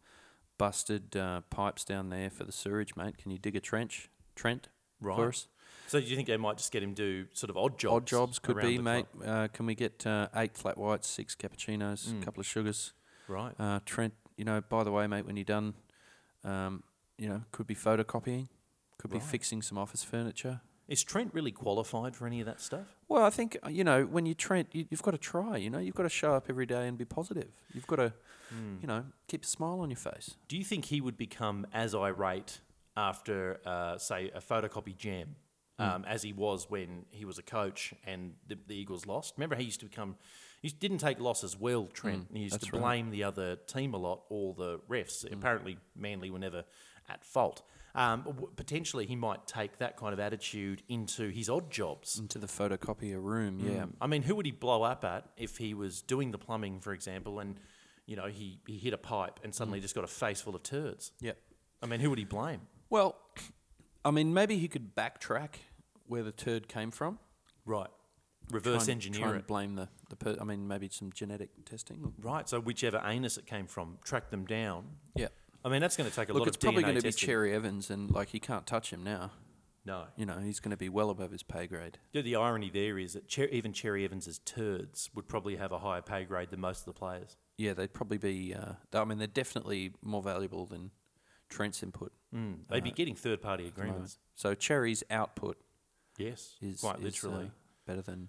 busted 0.58 1.16
uh, 1.16 1.40
pipes 1.50 1.84
down 1.84 2.08
there 2.10 2.30
for 2.30 2.44
the 2.44 2.52
sewage, 2.52 2.94
mate. 2.96 3.18
Can 3.18 3.30
you 3.30 3.38
dig 3.38 3.56
a 3.56 3.60
trench, 3.60 4.08
Trent, 4.34 4.68
Right. 5.06 5.16
for 5.16 5.28
us? 5.28 5.48
So 5.88 6.00
do 6.00 6.06
you 6.06 6.16
think 6.16 6.26
they 6.26 6.36
might 6.36 6.56
just 6.56 6.72
get 6.72 6.82
him 6.82 6.94
do 6.94 7.26
sort 7.32 7.48
of 7.50 7.56
odd 7.56 7.78
jobs? 7.78 7.94
Odd 7.94 8.06
jobs 8.06 8.38
could 8.40 8.60
be, 8.60 8.78
mate. 8.78 9.06
Uh, 9.24 9.46
can 9.52 9.66
we 9.66 9.74
get 9.76 10.04
uh, 10.06 10.28
eight 10.34 10.56
flat 10.56 10.76
whites, 10.76 11.06
six 11.06 11.34
cappuccinos, 11.36 12.08
Mm. 12.08 12.22
a 12.22 12.24
couple 12.24 12.40
of 12.40 12.46
sugars? 12.46 12.92
Right. 13.28 13.54
Uh, 13.58 13.78
Trent, 13.84 14.14
you 14.36 14.44
know, 14.44 14.60
by 14.68 14.82
the 14.82 14.90
way, 14.90 15.06
mate, 15.06 15.24
when 15.26 15.36
you're 15.36 15.44
done, 15.44 15.74
um, 16.44 16.82
you 17.18 17.28
know, 17.28 17.42
could 17.52 17.66
be 17.66 17.74
photocopying, 17.74 18.48
could 18.98 19.10
be 19.10 19.20
fixing 19.20 19.62
some 19.62 19.78
office 19.78 20.02
furniture. 20.02 20.60
Is 20.88 21.02
Trent 21.02 21.32
really 21.34 21.50
qualified 21.52 22.14
for 22.14 22.26
any 22.26 22.40
of 22.40 22.46
that 22.46 22.60
stuff? 22.60 22.86
Well, 23.08 23.22
I 23.24 23.30
think 23.30 23.56
you 23.68 23.82
know 23.82 24.04
when 24.04 24.24
you 24.26 24.34
Trent, 24.34 24.68
you, 24.72 24.86
you've 24.90 25.02
got 25.02 25.12
to 25.12 25.18
try. 25.18 25.56
You 25.56 25.70
know, 25.70 25.78
you've 25.78 25.96
got 25.96 26.04
to 26.04 26.08
show 26.08 26.34
up 26.34 26.46
every 26.48 26.66
day 26.66 26.86
and 26.86 26.96
be 26.96 27.04
positive. 27.04 27.50
You've 27.74 27.86
got 27.86 27.96
to, 27.96 28.12
Hmm. 28.50 28.76
you 28.80 28.86
know, 28.86 29.04
keep 29.26 29.42
a 29.42 29.46
smile 29.46 29.80
on 29.80 29.90
your 29.90 29.96
face. 29.96 30.36
Do 30.46 30.56
you 30.56 30.62
think 30.64 30.84
he 30.86 31.00
would 31.00 31.16
become 31.16 31.66
as 31.72 31.92
irate 31.94 32.60
after, 32.96 33.60
uh, 33.66 33.98
say, 33.98 34.30
a 34.34 34.40
photocopy 34.40 34.96
jam, 34.96 35.36
Hmm. 35.78 35.82
um, 35.84 36.04
as 36.06 36.22
he 36.22 36.32
was 36.32 36.70
when 36.70 37.04
he 37.10 37.26
was 37.26 37.38
a 37.38 37.42
coach 37.42 37.92
and 38.06 38.34
the, 38.46 38.56
the 38.66 38.74
Eagles 38.74 39.06
lost? 39.06 39.34
Remember, 39.36 39.56
he 39.56 39.64
used 39.64 39.80
to 39.80 39.86
become, 39.86 40.16
he 40.62 40.68
didn't 40.70 40.98
take 40.98 41.20
losses 41.20 41.54
well, 41.58 41.86
Trent. 41.86 42.28
he 42.32 42.40
used 42.44 42.54
Hmm, 42.54 42.58
to 42.60 42.72
right. 42.72 42.78
Hmm. 42.78 42.82
blame 42.82 43.10
the 43.10 43.24
other 43.24 43.56
team 43.56 43.92
a 43.92 43.98
lot, 43.98 44.22
all 44.30 44.54
the 44.54 44.78
refs. 44.88 45.30
Apparently, 45.30 45.76
Manly 45.94 46.30
were 46.30 46.38
never 46.38 46.64
at 47.08 47.22
fault. 47.24 47.62
Um, 47.94 48.22
w- 48.24 48.50
potentially, 48.56 49.06
he 49.06 49.16
might 49.16 49.46
take 49.46 49.78
that 49.78 49.96
kind 49.96 50.12
of 50.12 50.20
attitude 50.20 50.82
into 50.88 51.28
his 51.28 51.48
odd 51.50 51.70
jobs. 51.70 52.18
Into 52.18 52.38
the 52.38 52.46
photocopier 52.46 53.22
room, 53.22 53.58
yeah. 53.60 53.84
Mm. 53.84 53.92
I 54.00 54.06
mean, 54.06 54.22
who 54.22 54.34
would 54.34 54.44
he 54.46 54.52
blow 54.52 54.82
up 54.82 55.02
at 55.04 55.24
if 55.36 55.56
he 55.58 55.72
was 55.74 56.02
doing 56.02 56.30
the 56.30 56.38
plumbing, 56.38 56.80
for 56.80 56.92
example, 56.92 57.38
and 57.38 57.58
you 58.06 58.14
know 58.16 58.26
he, 58.26 58.60
he 58.66 58.76
hit 58.78 58.92
a 58.92 58.98
pipe 58.98 59.40
and 59.42 59.52
Mm. 59.52 59.56
suddenly 59.56 59.80
just 59.80 59.94
got 59.94 60.04
a 60.04 60.08
face 60.08 60.40
full 60.42 60.54
of 60.54 60.62
turds? 60.62 61.12
Yep. 61.20 61.38
I 61.82 61.86
mean, 61.86 62.00
who 62.00 62.10
would 62.10 62.18
he 62.18 62.24
blame? 62.26 62.62
Well, 62.90 63.16
I 64.04 64.10
mean, 64.10 64.32
maybe 64.34 64.58
he 64.58 64.68
could 64.68 64.94
backtrack 64.94 65.56
where 66.06 66.22
the 66.22 66.32
turd 66.32 66.68
came 66.68 66.90
from. 66.90 67.18
Right. 67.64 67.88
Try 68.48 68.54
Reverse 68.56 68.82
and- 68.82 68.90
engineer 68.90 69.20
try 69.22 69.30
and 69.30 69.38
it. 69.40 69.46
blame 69.48 69.74
the 69.74 69.88
the. 70.08 70.16
Per- 70.16 70.36
I 70.40 70.44
mean, 70.44 70.68
maybe 70.68 70.88
some 70.88 71.10
genetic 71.12 71.50
testing. 71.64 72.12
Right. 72.20 72.48
So 72.48 72.60
whichever 72.60 73.02
anus 73.04 73.36
it 73.38 73.46
came 73.46 73.66
from, 73.66 73.98
track 74.04 74.30
them 74.30 74.44
down. 74.46 74.84
Yeah. 75.16 75.28
I 75.64 75.68
mean, 75.68 75.80
that's 75.80 75.96
going 75.96 76.08
to 76.08 76.14
take 76.14 76.28
a 76.28 76.32
lot 76.32 76.36
of 76.36 76.36
time. 76.36 76.38
Look, 76.38 76.40
lot 76.42 76.48
it's 76.48 76.56
of 76.56 76.60
probably 76.60 76.82
DNA 76.82 76.86
going 76.86 76.96
to 76.98 77.02
be 77.02 77.08
testing. 77.08 77.26
Cherry 77.26 77.52
Evans, 77.52 77.90
and 77.90 78.10
like 78.12 78.28
he 78.28 78.38
can't 78.38 78.64
touch 78.66 78.92
him 78.92 79.02
now. 79.02 79.32
No. 79.84 80.04
You 80.16 80.26
know, 80.26 80.38
he's 80.38 80.60
going 80.60 80.70
to 80.70 80.76
be 80.76 80.88
well 80.88 81.10
above 81.10 81.32
his 81.32 81.42
pay 81.42 81.66
grade. 81.66 81.98
Yeah, 82.12 82.22
The 82.22 82.36
irony 82.36 82.70
there 82.70 82.98
is 82.98 83.14
that 83.14 83.28
Cher- 83.30 83.48
even 83.48 83.72
Cherry 83.72 84.04
Evans's 84.04 84.38
turds 84.40 85.10
would 85.14 85.26
probably 85.28 85.56
have 85.56 85.70
a 85.72 85.78
higher 85.78 86.02
pay 86.02 86.24
grade 86.24 86.50
than 86.50 86.60
most 86.60 86.80
of 86.80 86.84
the 86.86 86.92
players. 86.92 87.36
Yeah, 87.58 87.72
they'd 87.72 87.92
probably 87.92 88.18
be. 88.18 88.54
Uh, 88.54 88.74
I 88.92 89.04
mean, 89.04 89.18
they're 89.18 89.26
definitely 89.26 89.92
more 90.02 90.22
valuable 90.22 90.66
than 90.66 90.90
Trent's 91.48 91.82
input. 91.82 92.12
Mm. 92.34 92.58
They'd 92.68 92.84
be 92.84 92.90
getting 92.90 93.14
third 93.14 93.40
party 93.40 93.66
at 93.66 93.74
the 93.74 93.80
moment. 93.80 93.90
agreements. 93.96 94.18
So 94.34 94.54
Cherry's 94.54 95.02
output 95.10 95.56
Yes. 96.18 96.56
is 96.60 96.80
quite 96.80 96.96
is, 96.98 97.04
literally. 97.04 97.46
uh, 97.46 97.48
better 97.86 98.02
than 98.02 98.28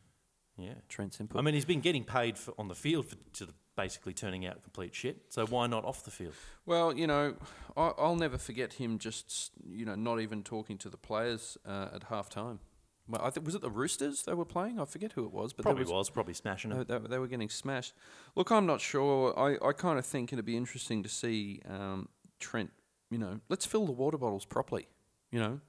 yeah. 0.57 0.73
Trent's 0.89 1.19
input. 1.19 1.39
I 1.39 1.41
mean, 1.43 1.53
he's 1.53 1.65
been 1.65 1.81
getting 1.81 2.03
paid 2.03 2.37
for, 2.37 2.53
on 2.57 2.67
the 2.67 2.75
field 2.75 3.07
for 3.07 3.15
to 3.33 3.47
basically 3.75 4.13
turning 4.13 4.45
out 4.45 4.63
complete 4.63 4.95
shit. 4.95 5.21
So 5.29 5.45
why 5.45 5.67
not 5.67 5.85
off 5.85 6.03
the 6.03 6.09
field? 6.11 6.33
Well, 6.65 6.95
you 6.97 7.05
know, 7.05 7.35
I, 7.75 7.91
I'll 7.97 8.15
never 8.15 8.37
forget 8.39 8.73
him 8.73 8.97
just, 8.97 9.51
you 9.67 9.85
know, 9.85 9.93
not 9.95 10.19
even 10.19 10.41
talking 10.43 10.77
to 10.79 10.89
the 10.89 10.97
players 10.97 11.57
uh, 11.65 11.89
at 11.93 12.03
half 12.03 12.27
time. 12.29 12.59
Well, 13.07 13.21
I 13.23 13.29
think 13.29 13.45
was 13.45 13.55
it 13.55 13.61
the 13.61 13.69
Roosters 13.69 14.23
they 14.23 14.33
were 14.33 14.45
playing? 14.45 14.79
I 14.79 14.85
forget 14.85 15.13
who 15.13 15.23
it 15.25 15.31
was, 15.31 15.53
but 15.53 15.63
Probably 15.63 15.85
was, 15.85 16.09
probably 16.09 16.33
smashing 16.33 16.71
They, 16.71 16.79
it. 16.79 16.87
they, 16.87 16.97
they 16.97 17.19
were 17.19 17.27
getting 17.27 17.49
smashed. 17.49 17.93
Look, 18.35 18.51
I'm 18.51 18.65
not 18.65 18.81
sure. 18.81 19.37
I, 19.39 19.57
I 19.65 19.71
kind 19.73 19.97
of 19.99 20.05
think 20.05 20.33
it'd 20.33 20.43
be 20.43 20.57
interesting 20.57 21.03
to 21.03 21.09
see 21.09 21.61
um, 21.69 22.09
Trent. 22.39 22.71
You 23.09 23.17
know, 23.17 23.39
let's 23.49 23.65
fill 23.65 23.85
the 23.85 23.91
water 23.91 24.17
bottles 24.17 24.45
properly. 24.45 24.87
You 25.31 25.39
know, 25.39 25.59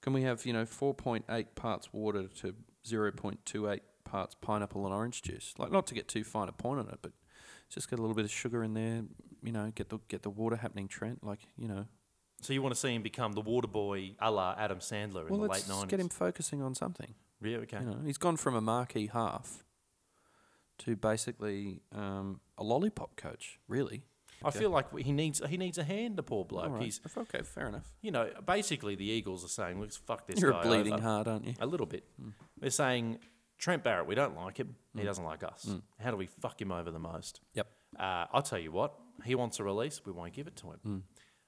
can 0.00 0.12
we 0.12 0.22
have 0.22 0.44
you 0.46 0.52
know 0.52 0.64
4.8 0.64 1.46
parts 1.54 1.92
water 1.92 2.28
to 2.40 2.54
0.28 2.86 3.80
parts 4.04 4.34
pineapple 4.40 4.84
and 4.86 4.94
orange 4.94 5.22
juice? 5.22 5.54
Like, 5.58 5.70
not 5.72 5.86
to 5.88 5.94
get 5.94 6.08
too 6.08 6.24
fine 6.24 6.48
a 6.48 6.52
point 6.52 6.80
on 6.80 6.88
it, 6.88 6.98
but 7.02 7.12
just 7.68 7.88
get 7.90 7.98
a 7.98 8.02
little 8.02 8.14
bit 8.16 8.24
of 8.24 8.30
sugar 8.30 8.62
in 8.62 8.74
there. 8.74 9.02
You 9.42 9.52
know, 9.52 9.72
get 9.74 9.88
the 9.90 9.98
get 10.08 10.22
the 10.22 10.30
water 10.30 10.56
happening, 10.56 10.88
Trent. 10.88 11.24
Like, 11.24 11.40
you 11.56 11.68
know, 11.68 11.86
So 12.40 12.52
you 12.52 12.62
want 12.62 12.74
to 12.74 12.80
see 12.80 12.94
him 12.94 13.02
become 13.02 13.32
the 13.32 13.40
water 13.40 13.68
boy 13.68 14.14
a 14.18 14.30
la 14.30 14.54
Adam 14.56 14.78
Sandler 14.78 15.22
in 15.22 15.28
well, 15.28 15.40
the 15.40 15.48
let's 15.48 15.68
late 15.68 15.76
90s? 15.76 15.88
get 15.88 16.00
him 16.00 16.08
focusing 16.08 16.62
on 16.62 16.74
something. 16.74 17.14
Yeah, 17.42 17.58
okay. 17.58 17.80
You 17.80 17.86
know, 17.86 17.98
he's 18.04 18.18
gone 18.18 18.36
from 18.36 18.54
a 18.54 18.60
marquee 18.60 19.08
half 19.12 19.64
to 20.78 20.96
basically 20.96 21.80
um, 21.94 22.40
a 22.56 22.62
lollipop 22.64 23.16
coach, 23.16 23.58
really. 23.68 24.04
I 24.44 24.50
feel 24.50 24.70
like 24.70 24.96
he 24.98 25.12
needs 25.12 25.40
he 25.48 25.56
needs 25.56 25.78
a 25.78 25.84
hand, 25.84 26.16
the 26.16 26.22
poor 26.22 26.44
bloke. 26.44 26.64
All 26.64 26.70
right. 26.70 26.82
He's, 26.84 27.00
okay, 27.16 27.42
fair 27.42 27.68
enough. 27.68 27.92
you 28.00 28.10
know, 28.10 28.30
basically 28.46 28.94
the 28.94 29.04
Eagles 29.06 29.44
are 29.44 29.48
saying, 29.48 29.80
let's 29.80 29.96
fuck 29.96 30.26
this 30.26 30.40
You're 30.40 30.52
guy 30.52 30.60
a 30.62 30.66
bleeding 30.66 30.92
over. 30.94 31.02
heart, 31.02 31.28
aren't 31.28 31.46
you? 31.46 31.54
A 31.60 31.66
little 31.66 31.86
bit. 31.86 32.04
Hmm. 32.20 32.30
They're 32.60 32.70
saying, 32.70 33.18
Trent 33.58 33.82
Barrett, 33.84 34.06
we 34.06 34.14
don't 34.14 34.36
like 34.36 34.56
him. 34.58 34.74
He 34.96 35.04
doesn't 35.04 35.24
like 35.24 35.42
us. 35.44 35.68
How 36.00 36.10
do 36.10 36.16
we 36.16 36.26
fuck 36.26 36.60
him 36.60 36.72
over 36.72 36.90
the 36.90 36.98
most? 36.98 37.40
Yep. 37.54 37.66
Uh, 37.98 38.24
I'll 38.32 38.42
tell 38.42 38.58
you 38.58 38.72
what, 38.72 38.94
he 39.24 39.34
wants 39.34 39.58
a 39.60 39.64
release, 39.64 40.00
we 40.04 40.12
won't 40.12 40.32
give 40.32 40.46
it 40.46 40.56
to 40.56 40.68
him. 40.68 40.78
Hmm. 40.82 40.98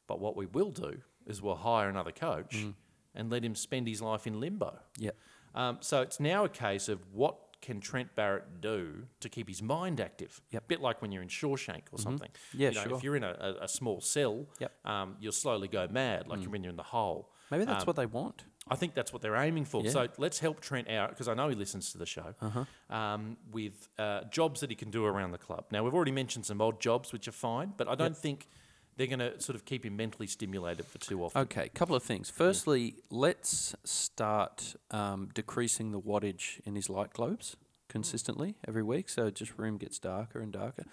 But 0.06 0.20
what 0.20 0.36
we 0.36 0.46
will 0.46 0.70
do 0.70 0.98
is 1.26 1.40
we'll 1.40 1.54
hire 1.56 1.88
another 1.88 2.12
coach 2.12 2.56
Hmm. 2.56 2.70
and 3.14 3.30
let 3.30 3.44
him 3.44 3.54
spend 3.54 3.88
his 3.88 4.02
life 4.02 4.26
in 4.26 4.38
limbo. 4.40 4.78
Yep. 4.98 5.16
Um, 5.54 5.78
so 5.80 6.02
it's 6.02 6.20
now 6.20 6.44
a 6.44 6.48
case 6.48 6.88
of 6.88 7.00
what 7.12 7.36
can 7.64 7.80
Trent 7.80 8.14
Barrett 8.14 8.60
do 8.60 9.06
to 9.20 9.28
keep 9.28 9.48
his 9.48 9.62
mind 9.62 10.00
active? 10.00 10.40
Yep. 10.50 10.62
Mm-hmm. 10.62 10.68
bit 10.68 10.80
like 10.80 11.00
when 11.02 11.10
you're 11.12 11.22
in 11.22 11.28
Shawshank 11.28 11.84
or 11.92 11.98
something. 11.98 12.30
Yeah, 12.52 12.68
you 12.70 12.74
know, 12.76 12.82
sure. 12.84 12.96
If 12.96 13.02
you're 13.04 13.16
in 13.16 13.24
a, 13.24 13.36
a, 13.40 13.64
a 13.64 13.68
small 13.68 14.00
cell, 14.00 14.46
Yep. 14.60 14.72
Mm. 14.86 14.90
um, 14.90 15.16
you'll 15.20 15.32
slowly 15.44 15.68
go 15.68 15.88
mad, 15.90 16.28
like 16.28 16.40
when 16.52 16.62
you're 16.62 16.70
in 16.70 16.76
the 16.76 16.90
hole. 16.96 17.30
Maybe 17.50 17.64
that's 17.64 17.82
Um, 17.84 17.86
what 17.86 17.96
they 17.96 18.06
want. 18.06 18.44
I 18.68 18.76
think 18.76 18.94
that's 18.94 19.12
what 19.12 19.20
they're 19.22 19.36
aiming 19.36 19.66
for. 19.66 19.82
Yeah. 19.82 19.90
So 19.90 20.08
let's 20.16 20.38
help 20.38 20.60
Trent 20.60 20.88
out 20.88 21.10
because 21.10 21.28
I 21.28 21.34
know 21.34 21.48
he 21.48 21.54
listens 21.54 21.92
to 21.92 21.98
the 21.98 22.06
show 22.06 22.34
Uh-huh. 22.40 22.64
um, 22.98 23.36
with 23.52 23.88
uh, 23.98 24.22
jobs 24.30 24.60
that 24.60 24.70
he 24.70 24.76
can 24.76 24.90
do 24.90 25.04
around 25.04 25.32
the 25.32 25.38
club. 25.46 25.64
Now 25.70 25.84
we've 25.84 25.94
already 25.94 26.12
mentioned 26.12 26.46
some 26.46 26.60
odd 26.62 26.80
jobs 26.80 27.12
which 27.12 27.28
are 27.28 27.32
fine, 27.50 27.74
but 27.76 27.86
I 27.88 27.94
don't 27.94 28.16
think 28.16 28.48
they're 28.96 29.06
going 29.06 29.18
to 29.18 29.40
sort 29.40 29.56
of 29.56 29.64
keep 29.64 29.84
him 29.84 29.96
mentally 29.96 30.26
stimulated 30.26 30.86
for 30.86 30.98
too 30.98 31.22
often. 31.24 31.42
Okay, 31.42 31.68
couple 31.74 31.96
of 31.96 32.02
things. 32.02 32.30
Firstly, 32.30 32.96
let's 33.10 33.74
start 33.84 34.74
um, 34.90 35.28
decreasing 35.34 35.90
the 35.92 36.00
wattage 36.00 36.60
in 36.64 36.74
his 36.76 36.88
light 36.88 37.12
globes 37.12 37.56
consistently 37.88 38.54
every 38.66 38.82
week, 38.82 39.08
so 39.08 39.30
just 39.30 39.58
room 39.58 39.76
gets 39.78 39.98
darker 39.98 40.40
and 40.40 40.52
darker. 40.52 40.84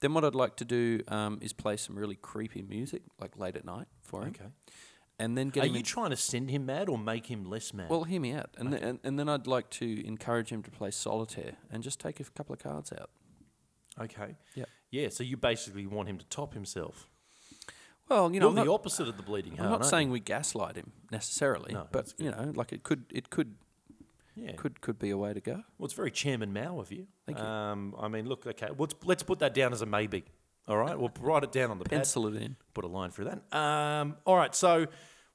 Then 0.00 0.14
what 0.14 0.24
I'd 0.24 0.34
like 0.34 0.56
to 0.56 0.64
do 0.64 1.02
um, 1.08 1.38
is 1.42 1.52
play 1.52 1.76
some 1.76 1.96
really 1.96 2.14
creepy 2.16 2.62
music, 2.62 3.02
like 3.20 3.36
late 3.36 3.56
at 3.56 3.64
night 3.64 3.86
for 4.02 4.22
him, 4.22 4.28
Okay. 4.28 4.50
and 5.18 5.36
then 5.36 5.48
get 5.48 5.64
Are 5.64 5.66
you 5.66 5.76
in- 5.78 5.82
trying 5.82 6.10
to 6.10 6.16
send 6.16 6.50
him 6.50 6.66
mad 6.66 6.88
or 6.88 6.96
make 6.96 7.26
him 7.26 7.44
less 7.44 7.74
mad? 7.74 7.90
well, 7.90 8.04
hear 8.04 8.20
me 8.20 8.32
out, 8.32 8.50
and, 8.58 8.72
then, 8.72 8.82
and 8.82 8.98
and 9.02 9.18
then 9.18 9.28
I'd 9.28 9.46
like 9.48 9.68
to 9.70 10.06
encourage 10.06 10.50
him 10.50 10.62
to 10.62 10.70
play 10.70 10.90
solitaire 10.92 11.54
and 11.70 11.82
just 11.82 11.98
take 11.98 12.20
a 12.20 12.24
couple 12.24 12.52
of 12.52 12.60
cards 12.60 12.92
out. 12.92 13.10
okay. 14.00 14.36
Yeah. 14.54 14.66
Yeah. 14.90 15.08
So 15.10 15.24
you 15.24 15.36
basically 15.36 15.86
want 15.86 16.08
him 16.08 16.18
to 16.18 16.24
top 16.26 16.54
himself. 16.54 17.08
Well, 18.08 18.32
you 18.32 18.40
know, 18.40 18.46
You're 18.48 18.54
the 18.56 18.64
not, 18.64 18.74
opposite 18.74 19.08
of 19.08 19.16
the 19.16 19.22
bleeding 19.22 19.56
heart. 19.56 19.66
I'm 19.66 19.70
not 19.72 19.86
saying 19.86 20.08
you? 20.08 20.12
we 20.14 20.20
gaslight 20.20 20.76
him 20.76 20.92
necessarily, 21.10 21.74
No, 21.74 21.86
but 21.92 22.14
you 22.18 22.30
know, 22.30 22.52
like 22.54 22.72
it 22.72 22.82
could, 22.82 23.04
it 23.10 23.28
could, 23.30 23.54
Yeah. 24.34 24.52
could, 24.56 24.80
could 24.80 24.98
be 24.98 25.10
a 25.10 25.16
way 25.18 25.34
to 25.34 25.40
go. 25.40 25.62
Well, 25.78 25.84
it's 25.84 25.94
very 25.94 26.10
Chairman 26.10 26.52
Mao 26.52 26.80
of 26.80 26.90
you. 26.92 27.06
Thank 27.26 27.38
you. 27.38 27.44
Um, 27.44 27.94
I 27.98 28.08
mean, 28.08 28.26
look. 28.26 28.46
Okay. 28.46 28.68
Let's 28.78 28.94
let's 29.04 29.22
put 29.22 29.38
that 29.40 29.52
down 29.54 29.72
as 29.72 29.82
a 29.82 29.86
maybe. 29.86 30.24
All 30.66 30.76
right. 30.76 30.98
We'll 30.98 31.12
write 31.20 31.44
it 31.44 31.52
down 31.52 31.70
on 31.70 31.78
the 31.78 31.84
pad. 31.84 31.98
Pencil 31.98 32.26
it 32.28 32.34
in. 32.42 32.56
put 32.74 32.84
a 32.84 32.88
line 32.88 33.10
through 33.10 33.26
that. 33.26 33.56
Um, 33.58 34.16
all 34.26 34.36
right, 34.36 34.54
so 34.54 34.86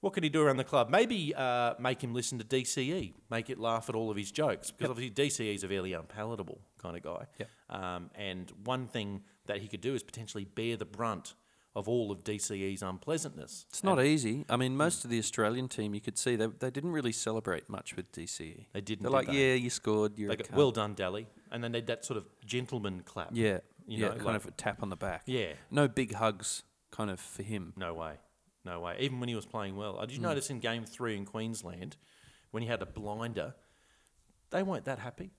what 0.02 0.14
can 0.14 0.22
he 0.22 0.30
do 0.30 0.42
around 0.42 0.58
the 0.58 0.64
club? 0.64 0.90
Maybe 0.90 1.34
uh, 1.36 1.74
make 1.80 2.04
him 2.04 2.14
listen 2.14 2.38
to 2.38 2.46
DCE, 2.46 3.14
make 3.32 3.50
it 3.50 3.58
laugh 3.58 3.90
at 3.90 3.96
all 3.96 4.12
of 4.12 4.18
his 4.18 4.32
jokes, 4.32 4.70
because 4.70 4.92
obviously 4.92 5.12
DCE 5.26 5.56
is 5.56 5.64
a 5.64 5.68
fairly 5.68 5.94
unpalatable 5.94 6.60
kind 6.78 6.96
of 6.98 7.04
guy. 7.04 7.26
Yep. 7.40 7.50
Um, 7.70 8.10
and 8.16 8.52
one 8.64 8.88
thing 8.88 9.24
that 9.48 9.58
he 9.58 9.68
could 9.68 9.82
do 9.82 9.96
is 9.96 10.04
potentially 10.04 10.46
bear 10.46 10.76
the 10.78 10.86
brunt 10.86 11.34
of 11.76 11.90
all 11.90 12.12
of 12.12 12.24
DCE's 12.24 12.84
unpleasantness. 12.84 13.66
It's 13.70 13.84
not 13.84 14.04
easy. 14.04 14.46
I 14.50 14.58
mean, 14.58 14.78
most 14.78 15.04
of 15.04 15.10
the 15.10 15.18
Australian 15.18 15.68
team, 15.68 15.96
you 15.96 16.02
could 16.02 16.18
see 16.18 16.36
they, 16.36 16.48
they 16.48 16.70
didn't 16.70 16.92
really 16.92 17.12
celebrate 17.12 17.68
much 17.68 17.96
with 17.96 18.12
DCE. 18.12 18.68
They 18.74 18.82
didn't, 18.82 19.02
They're 19.04 19.10
did 19.10 19.16
like, 19.16 19.28
they? 19.28 19.50
yeah, 19.50 19.54
you 19.56 19.70
scored. 19.72 20.18
You're 20.20 20.30
They 20.36 20.44
a 20.44 20.48
go, 20.48 20.56
well 20.56 20.72
done, 20.72 20.94
Daly, 20.94 21.28
and 21.52 21.64
then 21.64 21.72
they 21.72 21.82
that 21.82 22.06
sort 22.06 22.18
of 22.18 22.26
gentleman 22.46 23.02
clap. 23.06 23.30
Yeah, 23.32 23.60
you 23.88 23.98
yeah, 23.98 24.10
know, 24.10 24.12
kind 24.14 24.26
like- 24.26 24.36
of 24.36 24.46
a 24.46 24.52
tap 24.52 24.84
on 24.84 24.90
the 24.90 24.96
back. 24.96 25.24
Yeah. 25.26 25.54
No 25.72 25.88
big 25.88 26.14
hugs, 26.14 26.62
kind 26.92 27.10
of 27.10 27.20
for 27.20 27.42
him. 27.44 27.74
No 27.76 27.94
way. 27.96 28.14
No 28.64 28.80
way. 28.80 28.96
Even 29.00 29.20
when 29.20 29.28
he 29.28 29.36
was 29.36 29.46
playing 29.48 29.76
well. 29.76 29.98
I 30.00 30.06
did 30.06 30.12
you 30.12 30.18
Hmm. 30.20 30.24
notice 30.26 30.50
in 30.52 30.60
game 30.60 30.86
three 30.86 31.18
in 31.18 31.26
Queensland, 31.26 31.98
when 32.52 32.62
he 32.64 32.70
had 32.70 32.82
a 32.84 32.86
blinder, 32.86 33.56
they 34.52 34.62
weren't 34.62 34.86
that 34.86 35.00
happy. 35.00 35.32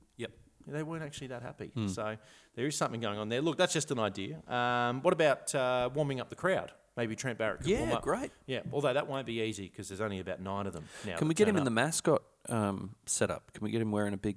They 0.66 0.82
weren't 0.82 1.02
actually 1.04 1.28
that 1.28 1.42
happy. 1.42 1.70
Hmm. 1.74 1.88
So 1.88 2.16
there 2.54 2.66
is 2.66 2.76
something 2.76 3.00
going 3.00 3.18
on 3.18 3.28
there. 3.28 3.40
Look, 3.40 3.56
that's 3.56 3.72
just 3.72 3.90
an 3.90 3.98
idea. 3.98 4.38
Um, 4.48 5.02
what 5.02 5.12
about 5.12 5.54
uh, 5.54 5.90
warming 5.94 6.20
up 6.20 6.28
the 6.30 6.36
crowd? 6.36 6.72
Maybe 6.96 7.16
Trent 7.16 7.38
Barrett 7.38 7.60
could 7.62 7.76
warm 7.76 7.88
Yeah, 7.90 7.96
up. 7.96 8.02
great. 8.02 8.30
Yeah, 8.46 8.60
although 8.72 8.92
that 8.92 9.08
won't 9.08 9.26
be 9.26 9.40
easy 9.40 9.68
because 9.68 9.88
there's 9.88 10.00
only 10.00 10.20
about 10.20 10.40
nine 10.40 10.66
of 10.66 10.72
them 10.72 10.84
now. 11.04 11.16
Can 11.16 11.26
we 11.28 11.34
get 11.34 11.48
him 11.48 11.54
turn 11.54 11.60
in 11.62 11.64
the 11.64 11.70
mascot 11.72 12.22
um, 12.48 12.94
setup? 13.06 13.52
Can 13.52 13.64
we 13.64 13.70
get 13.72 13.82
him 13.82 13.90
wearing 13.90 14.14
a 14.14 14.16
big, 14.16 14.36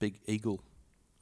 big 0.00 0.18
eagle, 0.26 0.60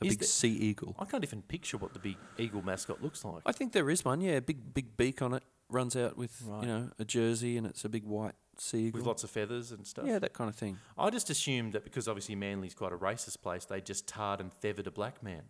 a 0.00 0.06
Is 0.06 0.12
big 0.14 0.20
there- 0.20 0.26
sea 0.28 0.48
eagle? 0.52 0.96
I 0.98 1.04
can't 1.04 1.24
even 1.24 1.42
picture 1.42 1.76
what 1.76 1.92
the 1.92 1.98
big 1.98 2.16
eagle 2.38 2.62
mascot 2.62 3.02
looks 3.02 3.22
like. 3.22 3.42
I 3.44 3.52
think 3.52 3.72
there 3.72 3.90
is 3.90 4.02
one. 4.02 4.22
Yeah, 4.22 4.40
big, 4.40 4.72
big 4.72 4.96
beak 4.96 5.20
on 5.20 5.34
it. 5.34 5.42
Runs 5.68 5.94
out 5.94 6.16
with 6.16 6.42
Right. 6.46 6.62
you 6.62 6.68
know 6.68 6.90
a 6.98 7.04
jersey 7.04 7.56
and 7.58 7.66
it's 7.66 7.84
a 7.84 7.88
big 7.90 8.04
white 8.04 8.34
sea 8.62 8.86
eagle. 8.86 8.98
with 8.98 9.06
lots 9.06 9.24
of 9.24 9.30
feathers 9.30 9.72
and 9.72 9.86
stuff. 9.86 10.06
yeah, 10.06 10.18
that 10.18 10.32
kind 10.32 10.48
of 10.48 10.56
thing. 10.56 10.78
I 10.96 11.10
just 11.10 11.30
assumed 11.30 11.72
that 11.74 11.84
because 11.84 12.08
obviously 12.08 12.34
Manly's 12.34 12.74
quite 12.74 12.92
a 12.92 12.96
racist 12.96 13.42
place, 13.42 13.64
they 13.64 13.80
just 13.80 14.06
tarred 14.06 14.40
and 14.40 14.52
feathered 14.52 14.86
a 14.86 14.90
black 14.90 15.22
man. 15.22 15.42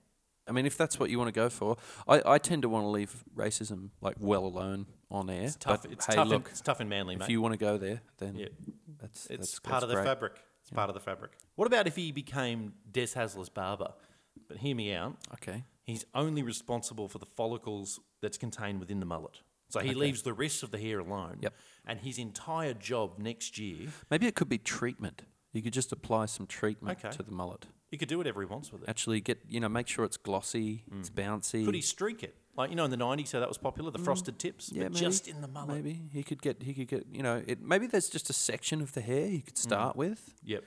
I 0.49 0.51
mean, 0.53 0.67
if 0.67 0.77
that's 0.77 0.99
what 0.99 1.09
you 1.09 1.19
want 1.19 1.29
to 1.29 1.33
go 1.33 1.49
for, 1.49 1.77
I, 2.09 2.21
I 2.27 2.39
tend 2.39 2.63
to 2.63 2.69
want 2.69 2.85
to 2.85 2.89
leave 2.89 3.23
racism 3.37 3.91
like 4.01 4.17
well 4.19 4.45
alone 4.45 4.87
on 5.11 5.31
air. 5.31 5.45
It's 5.45 5.55
tough. 5.57 5.83
But 5.83 5.93
it's 5.93 6.07
hey, 6.07 6.17
tough. 6.17 6.27
look, 6.29 6.47
in, 6.47 6.51
it's 6.51 6.61
tough 6.61 6.81
in 6.81 6.89
Manly, 6.89 7.15
if 7.15 7.21
mate. 7.21 7.27
If 7.27 7.31
you 7.31 7.41
want 7.41 7.53
to 7.53 7.59
go 7.59 7.79
there, 7.79 8.01
then 8.19 8.35
Yeah. 8.37 8.49
that's 9.01 9.27
It's 9.27 9.39
that's, 9.39 9.59
part 9.61 9.73
that's 9.75 9.83
of 9.85 9.89
the 9.91 9.95
great. 9.97 10.05
fabric. 10.07 10.33
It's 10.63 10.71
part 10.71 10.91
of 10.91 10.95
the 10.95 11.01
fabric. 11.01 11.33
What 11.55 11.67
about 11.67 11.87
if 11.87 11.95
he 11.97 12.11
became 12.13 12.73
Des 12.91 13.07
Hasler's 13.15 13.49
barber? 13.51 13.93
But 14.49 14.57
hear 14.59 14.75
me 14.75 14.93
out. 14.95 15.17
Okay. 15.35 15.65
He's 15.85 16.05
only 16.15 16.43
responsible 16.43 17.09
for 17.09 17.19
the 17.19 17.27
follicles 17.27 18.01
that's 18.21 18.39
contained 18.39 18.81
within 18.81 18.99
the 19.01 19.07
mullet. 19.07 19.41
So 19.69 19.81
he 19.81 19.91
Okay. 19.91 19.95
leaves 19.99 20.23
the 20.23 20.33
rest 20.33 20.63
of 20.63 20.71
the 20.71 20.79
hair 20.79 20.99
alone. 20.99 21.39
Yep. 21.41 21.55
And 21.87 22.01
his 22.01 22.19
entire 22.19 22.75
job 22.75 23.19
next 23.19 23.59
year, 23.59 23.89
Maybe 24.11 24.27
it 24.27 24.35
could 24.35 24.49
be 24.49 24.59
treatment. 24.59 25.23
You 25.53 25.63
could 25.63 25.73
just 25.73 25.93
apply 25.93 26.27
some 26.27 26.47
treatment 26.47 26.99
Okay. 27.05 27.15
to 27.17 27.23
the 27.23 27.33
mullet. 27.33 27.67
You 27.91 27.99
could 27.99 28.09
do 28.09 28.17
whatever 28.19 28.41
he 28.41 28.47
wants 28.47 28.73
with 28.73 28.83
it. 28.83 28.89
Actually, 28.89 29.21
get 29.21 29.41
you 29.49 29.61
know, 29.61 29.69
make 29.69 29.87
sure 29.89 30.05
it's 30.05 30.17
glossy, 30.17 30.85
it's 30.99 31.11
bouncy. 31.11 31.65
Could 31.65 31.75
he 31.75 31.83
streak 31.83 32.23
it? 32.23 32.35
Like 32.57 32.71
you 32.71 32.77
know, 32.77 32.85
in 32.85 32.91
the 32.91 32.97
'90s, 32.97 33.33
how 33.33 33.41
that 33.41 33.49
was 33.49 33.59
popular, 33.59 33.91
the 33.91 33.99
frosted 33.99 34.39
tips, 34.39 34.71
Mm. 34.71 34.77
Yeah, 34.77 34.83
but 34.85 34.93
maybe, 34.93 35.05
just 35.05 35.29
in 35.29 35.41
the 35.41 35.49
mullet. 35.49 35.75
Maybe 35.77 36.01
he 36.13 36.23
could 36.23 36.41
get 36.41 36.63
he 36.63 36.73
could 36.73 36.89
get 36.89 37.07
you 37.11 37.23
know 37.23 37.43
it. 37.47 37.61
Maybe 37.61 37.87
there's 37.87 38.09
just 38.09 38.31
a 38.31 38.33
section 38.33 38.81
of 38.81 38.93
the 38.93 39.01
hair 39.03 39.27
you 39.27 39.43
could 39.43 39.59
start 39.59 39.97
with, 39.97 40.35
Yep, 40.45 40.65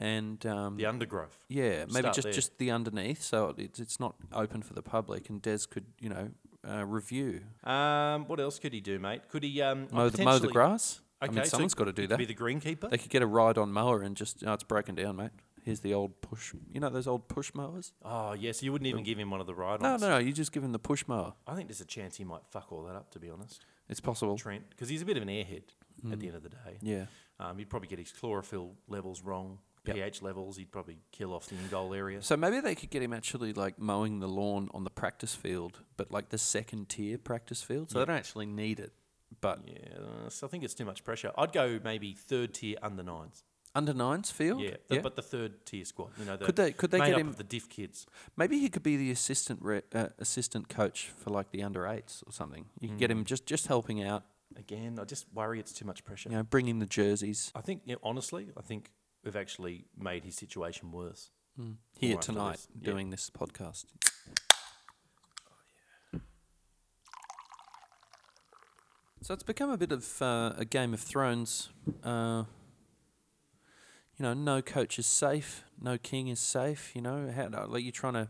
and 0.00 0.44
um, 0.46 0.76
the 0.76 0.84
undergrowth. 0.86 1.44
yeah, 1.48 1.84
maybe 1.86 1.92
start 2.00 2.14
just 2.14 2.22
there. 2.24 2.32
just 2.32 2.58
the 2.58 2.70
underneath, 2.70 3.22
so 3.22 3.54
it's 3.56 3.80
it's 3.80 3.98
not 4.00 4.14
open 4.32 4.62
for 4.62 4.74
the 4.74 4.82
public, 4.82 5.30
and 5.30 5.40
Des 5.40 5.60
could 5.70 5.86
you 6.00 6.08
know 6.10 6.30
uh, 6.68 6.84
review 6.84 7.40
Um, 7.64 8.26
what 8.26 8.40
else 8.40 8.58
could 8.58 8.72
he 8.72 8.80
do, 8.80 8.98
mate? 8.98 9.28
Could 9.28 9.42
he 9.42 9.62
um, 9.62 9.88
mow 9.92 10.08
the, 10.08 10.24
mow 10.24 10.38
the 10.38 10.48
grass. 10.48 11.00
Okay, 11.22 11.30
I 11.30 11.34
mean, 11.34 11.44
so 11.44 11.50
someone's 11.50 11.74
got 11.74 11.84
to 11.84 11.92
do 11.92 12.06
that. 12.08 12.18
Be 12.18 12.26
the 12.26 12.34
greenkeeper. 12.34 12.90
They 12.90 12.98
could 12.98 13.10
get 13.10 13.22
a 13.22 13.26
ride 13.26 13.56
on 13.56 13.72
mower 13.72 14.02
and 14.02 14.16
just 14.16 14.44
oh, 14.46 14.52
it's 14.52 14.64
broken 14.64 14.94
down, 14.94 15.16
mate. 15.16 15.30
Here's 15.62 15.80
the 15.80 15.94
old 15.94 16.20
push. 16.20 16.54
You 16.72 16.78
know 16.78 16.90
those 16.90 17.06
old 17.08 17.26
push 17.26 17.52
mowers? 17.54 17.92
Oh 18.04 18.34
yes, 18.34 18.62
you 18.62 18.70
wouldn't 18.70 18.86
even 18.86 19.02
give 19.02 19.18
him 19.18 19.30
one 19.30 19.40
of 19.40 19.46
the 19.46 19.54
ride-ons. 19.54 19.82
No, 19.82 19.96
no, 19.96 20.14
no. 20.14 20.18
You 20.18 20.32
just 20.32 20.52
give 20.52 20.62
him 20.62 20.72
the 20.72 20.78
push 20.78 21.04
mower. 21.08 21.34
I 21.46 21.54
think 21.54 21.68
there's 21.68 21.80
a 21.80 21.86
chance 21.86 22.16
he 22.16 22.24
might 22.24 22.42
fuck 22.50 22.70
all 22.70 22.84
that 22.84 22.94
up. 22.94 23.10
To 23.12 23.18
be 23.18 23.30
honest, 23.30 23.64
It's 23.88 24.00
possible. 24.00 24.36
Trent, 24.36 24.68
because 24.70 24.88
he's 24.88 25.02
a 25.02 25.04
bit 25.06 25.16
of 25.16 25.22
an 25.22 25.28
airhead 25.28 25.62
at 26.12 26.20
the 26.20 26.26
end 26.28 26.36
of 26.36 26.42
the 26.42 26.50
day. 26.50 26.78
Yeah. 26.82 27.06
Um, 27.40 27.58
he'd 27.58 27.68
probably 27.68 27.88
get 27.88 27.98
his 27.98 28.12
chlorophyll 28.12 28.74
levels 28.88 29.22
wrong, 29.22 29.58
Yep. 29.86 29.96
pH 29.96 30.22
levels. 30.22 30.56
He'd 30.56 30.70
probably 30.72 30.98
kill 31.12 31.32
off 31.32 31.46
the 31.46 31.56
in 31.56 31.68
goal 31.68 31.94
area. 31.94 32.22
So 32.22 32.36
maybe 32.36 32.60
they 32.60 32.74
could 32.74 32.90
get 32.90 33.02
him 33.02 33.12
actually 33.12 33.52
like 33.52 33.78
mowing 33.78 34.20
the 34.20 34.28
lawn 34.28 34.68
on 34.74 34.84
the 34.84 34.90
practice 34.90 35.34
field, 35.34 35.80
but 35.96 36.10
like 36.10 36.28
the 36.30 36.38
second 36.38 36.88
tier 36.88 37.18
practice 37.18 37.62
field. 37.62 37.90
So 37.90 37.98
Yeah. 37.98 38.04
they 38.04 38.12
don't 38.12 38.18
actually 38.18 38.46
need 38.46 38.80
it. 38.80 38.92
But 39.40 39.60
yeah, 39.66 40.28
so 40.28 40.46
I 40.46 40.50
think 40.50 40.64
it's 40.64 40.74
too 40.74 40.84
much 40.84 41.04
pressure. 41.04 41.32
I'd 41.36 41.52
go 41.52 41.80
maybe 41.82 42.14
third 42.14 42.54
tier 42.54 42.76
under 42.82 43.02
nines. 43.02 43.44
under 43.74 43.92
nines 43.92 44.30
field, 44.30 44.62
Yeah, 44.62 44.76
the, 44.88 45.00
but 45.00 45.16
the 45.16 45.22
third 45.22 45.66
tier 45.66 45.84
squad. 45.84 46.10
You 46.18 46.24
know, 46.24 46.38
Could 46.38 46.56
they- 46.56 46.72
could 46.72 46.90
they 46.90 46.98
get 46.98 47.18
him- 47.18 47.32
the 47.34 47.44
diff 47.44 47.68
kids? 47.68 48.06
maybe 48.34 48.58
he 48.58 48.70
could 48.70 48.82
be 48.82 48.96
the 48.96 49.10
assistant 49.10 49.60
re- 49.60 49.82
uh, 49.92 50.08
assistant 50.18 50.70
coach 50.70 51.08
for 51.10 51.28
like 51.28 51.50
the 51.50 51.62
under 51.62 51.86
eights 51.86 52.22
or 52.26 52.32
something. 52.32 52.70
You 52.80 52.88
could 52.88 52.98
get 52.98 53.10
him 53.10 53.24
just 53.26 53.44
just 53.44 53.66
helping 53.66 54.02
out, 54.02 54.24
Again, 54.56 54.98
I 54.98 55.04
just 55.04 55.26
worry 55.34 55.60
it's 55.60 55.72
too 55.74 55.84
much 55.84 56.04
pressure. 56.04 56.30
you 56.30 56.36
know, 56.36 56.42
bringing 56.42 56.78
the 56.78 56.86
jerseys 56.86 57.52
I 57.54 57.60
think, 57.60 57.82
yeah, 57.84 57.96
honestly, 58.02 58.48
I 58.56 58.62
think 58.62 58.92
we've 59.26 59.36
actually 59.36 59.84
made 59.98 60.24
his 60.24 60.36
situation 60.36 60.92
worse. 60.92 61.30
here 61.98 62.12
More 62.12 62.22
tonight 62.22 62.52
this, 62.52 62.68
yeah. 62.80 62.90
doing 62.90 63.10
this 63.10 63.28
podcast. 63.28 63.84
So 69.22 69.34
it's 69.34 69.42
become 69.42 69.70
a 69.70 69.76
bit 69.76 69.90
of 69.90 70.22
uh, 70.22 70.52
a 70.56 70.64
Game 70.64 70.94
of 70.94 71.00
Thrones. 71.00 71.70
Uh, 72.04 72.44
you 74.16 74.22
know, 74.22 74.34
no 74.34 74.62
coach 74.62 75.00
is 75.00 75.06
safe, 75.06 75.64
no 75.80 75.98
king 75.98 76.28
is 76.28 76.38
safe. 76.38 76.92
You 76.94 77.02
know, 77.02 77.32
how 77.34 77.66
like 77.66 77.82
you're 77.82 77.90
trying 77.90 78.14
to 78.14 78.28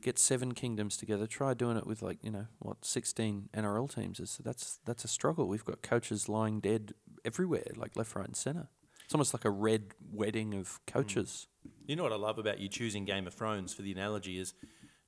get 0.00 0.18
seven 0.18 0.52
kingdoms 0.52 0.96
together. 0.96 1.28
Try 1.28 1.54
doing 1.54 1.76
it 1.76 1.86
with 1.86 2.02
like 2.02 2.18
you 2.22 2.32
know 2.32 2.46
what 2.58 2.84
sixteen 2.84 3.50
NRL 3.54 3.94
teams 3.94 4.18
is. 4.18 4.30
So 4.30 4.42
that's 4.42 4.80
that's 4.84 5.04
a 5.04 5.08
struggle. 5.08 5.46
We've 5.46 5.64
got 5.64 5.80
coaches 5.80 6.28
lying 6.28 6.58
dead 6.58 6.94
everywhere, 7.24 7.70
like 7.76 7.96
left, 7.96 8.16
right, 8.16 8.26
and 8.26 8.36
centre. 8.36 8.68
It's 9.12 9.14
almost 9.14 9.34
like 9.34 9.44
a 9.44 9.50
red 9.50 9.88
wedding 10.10 10.54
of 10.54 10.80
coaches. 10.86 11.46
You 11.86 11.96
know 11.96 12.02
what 12.02 12.12
I 12.12 12.16
love 12.16 12.38
about 12.38 12.60
you 12.60 12.68
choosing 12.70 13.04
Game 13.04 13.26
of 13.26 13.34
Thrones 13.34 13.74
for 13.74 13.82
the 13.82 13.92
analogy 13.92 14.38
is 14.38 14.54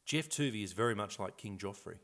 Geoff 0.04 0.28
Toovey 0.28 0.62
is 0.62 0.74
very 0.74 0.94
much 0.94 1.18
like 1.18 1.38
King 1.38 1.56
Joffrey. 1.56 1.94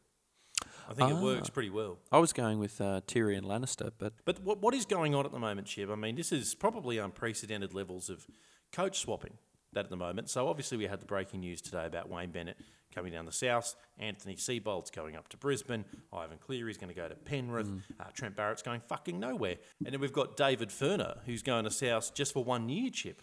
I 0.89 0.95
think 0.95 1.11
it 1.11 1.17
works 1.23 1.51
Ah. 1.51 1.53
pretty 1.53 1.69
well. 1.69 1.99
I 2.11 2.17
was 2.17 2.33
going 2.33 2.59
with 2.59 2.81
uh, 2.81 3.03
Tyrion 3.07 3.43
Lannister, 3.43 3.91
but 3.99 4.15
But 4.25 4.43
what, 4.43 4.63
what 4.63 4.75
is 4.75 4.87
going 4.87 5.15
on 5.15 5.27
at 5.27 5.33
the 5.33 5.39
moment, 5.39 5.67
Chip? 5.67 5.91
I 5.91 5.95
mean, 5.95 6.17
this 6.17 6.33
is 6.33 6.55
probably 6.55 6.97
unprecedented 6.97 7.75
levels 7.75 8.09
of 8.09 8.27
coach 8.73 8.99
swapping 8.99 9.35
that 9.75 9.85
at 9.85 9.91
the 9.91 9.97
moment. 9.99 10.31
So 10.31 10.49
obviously 10.49 10.79
we 10.79 10.87
had 10.87 11.01
the 11.03 11.07
breaking 11.07 11.41
news 11.41 11.61
today 11.61 11.85
about 11.85 12.09
Wayne 12.09 12.31
Bennett 12.31 12.57
coming 12.95 13.13
down 13.13 13.27
the 13.27 13.33
south. 13.33 13.75
Anthony 13.99 14.37
Seibold's 14.37 14.91
going 14.91 15.17
up 15.17 15.29
to 15.29 15.37
Brisbane. 15.37 15.85
Ivan 16.13 16.39
Cleary's 16.39 16.77
going 16.79 16.89
to 16.93 16.95
go 16.95 17.09
to 17.09 17.15
Penrith. 17.15 17.71
Uh, 17.99 18.05
Trent 18.15 18.37
Barrett's 18.37 18.63
going 18.63 18.81
fucking 18.89 19.19
nowhere. 19.19 19.57
And 19.85 19.93
then 19.93 20.01
we've 20.01 20.13
got 20.13 20.37
David 20.37 20.71
Furner, 20.71 21.19
who's 21.27 21.43
going 21.43 21.65
to 21.65 21.71
South 21.71 22.15
just 22.15 22.33
for 22.33 22.45
one 22.45 22.69
year, 22.69 22.91
Chip. 22.91 23.23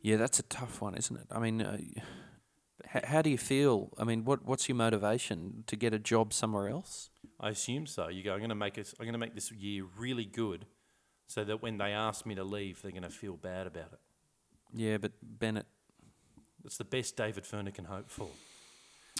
Yeah, 0.00 0.16
that's 0.16 0.38
a 0.38 0.42
tough 0.44 0.80
one, 0.80 0.94
isn't 0.94 1.16
it? 1.16 1.26
I 1.30 1.38
mean, 1.38 1.60
uh, 1.60 1.76
h- 2.94 3.04
how 3.04 3.22
do 3.22 3.30
you 3.30 3.38
feel? 3.38 3.90
I 3.98 4.04
mean, 4.04 4.24
what 4.24 4.44
what's 4.46 4.68
your 4.68 4.76
motivation 4.76 5.64
to 5.66 5.76
get 5.76 5.92
a 5.92 5.98
job 5.98 6.32
somewhere 6.32 6.68
else? 6.68 7.10
I 7.38 7.50
assume 7.50 7.86
so. 7.86 8.08
You 8.08 8.22
go, 8.22 8.32
I'm 8.32 8.38
going 8.38 8.48
to 8.48 8.54
make 8.54 8.78
it. 8.78 8.92
I'm 8.98 9.04
going 9.04 9.12
to 9.12 9.18
make 9.18 9.34
this 9.34 9.52
year 9.52 9.84
really 9.98 10.24
good, 10.24 10.64
so 11.26 11.44
that 11.44 11.60
when 11.62 11.76
they 11.76 11.92
ask 11.92 12.24
me 12.24 12.34
to 12.36 12.44
leave, 12.44 12.80
they're 12.80 12.90
going 12.90 13.02
to 13.02 13.10
feel 13.10 13.36
bad 13.36 13.66
about 13.66 13.92
it. 13.92 14.00
Yeah, 14.74 14.96
but 14.96 15.12
Bennett. 15.22 15.66
It's 16.64 16.76
the 16.76 16.84
best 16.84 17.16
David 17.16 17.44
Furner 17.44 17.74
can 17.74 17.86
hope 17.86 18.08
for. 18.08 18.28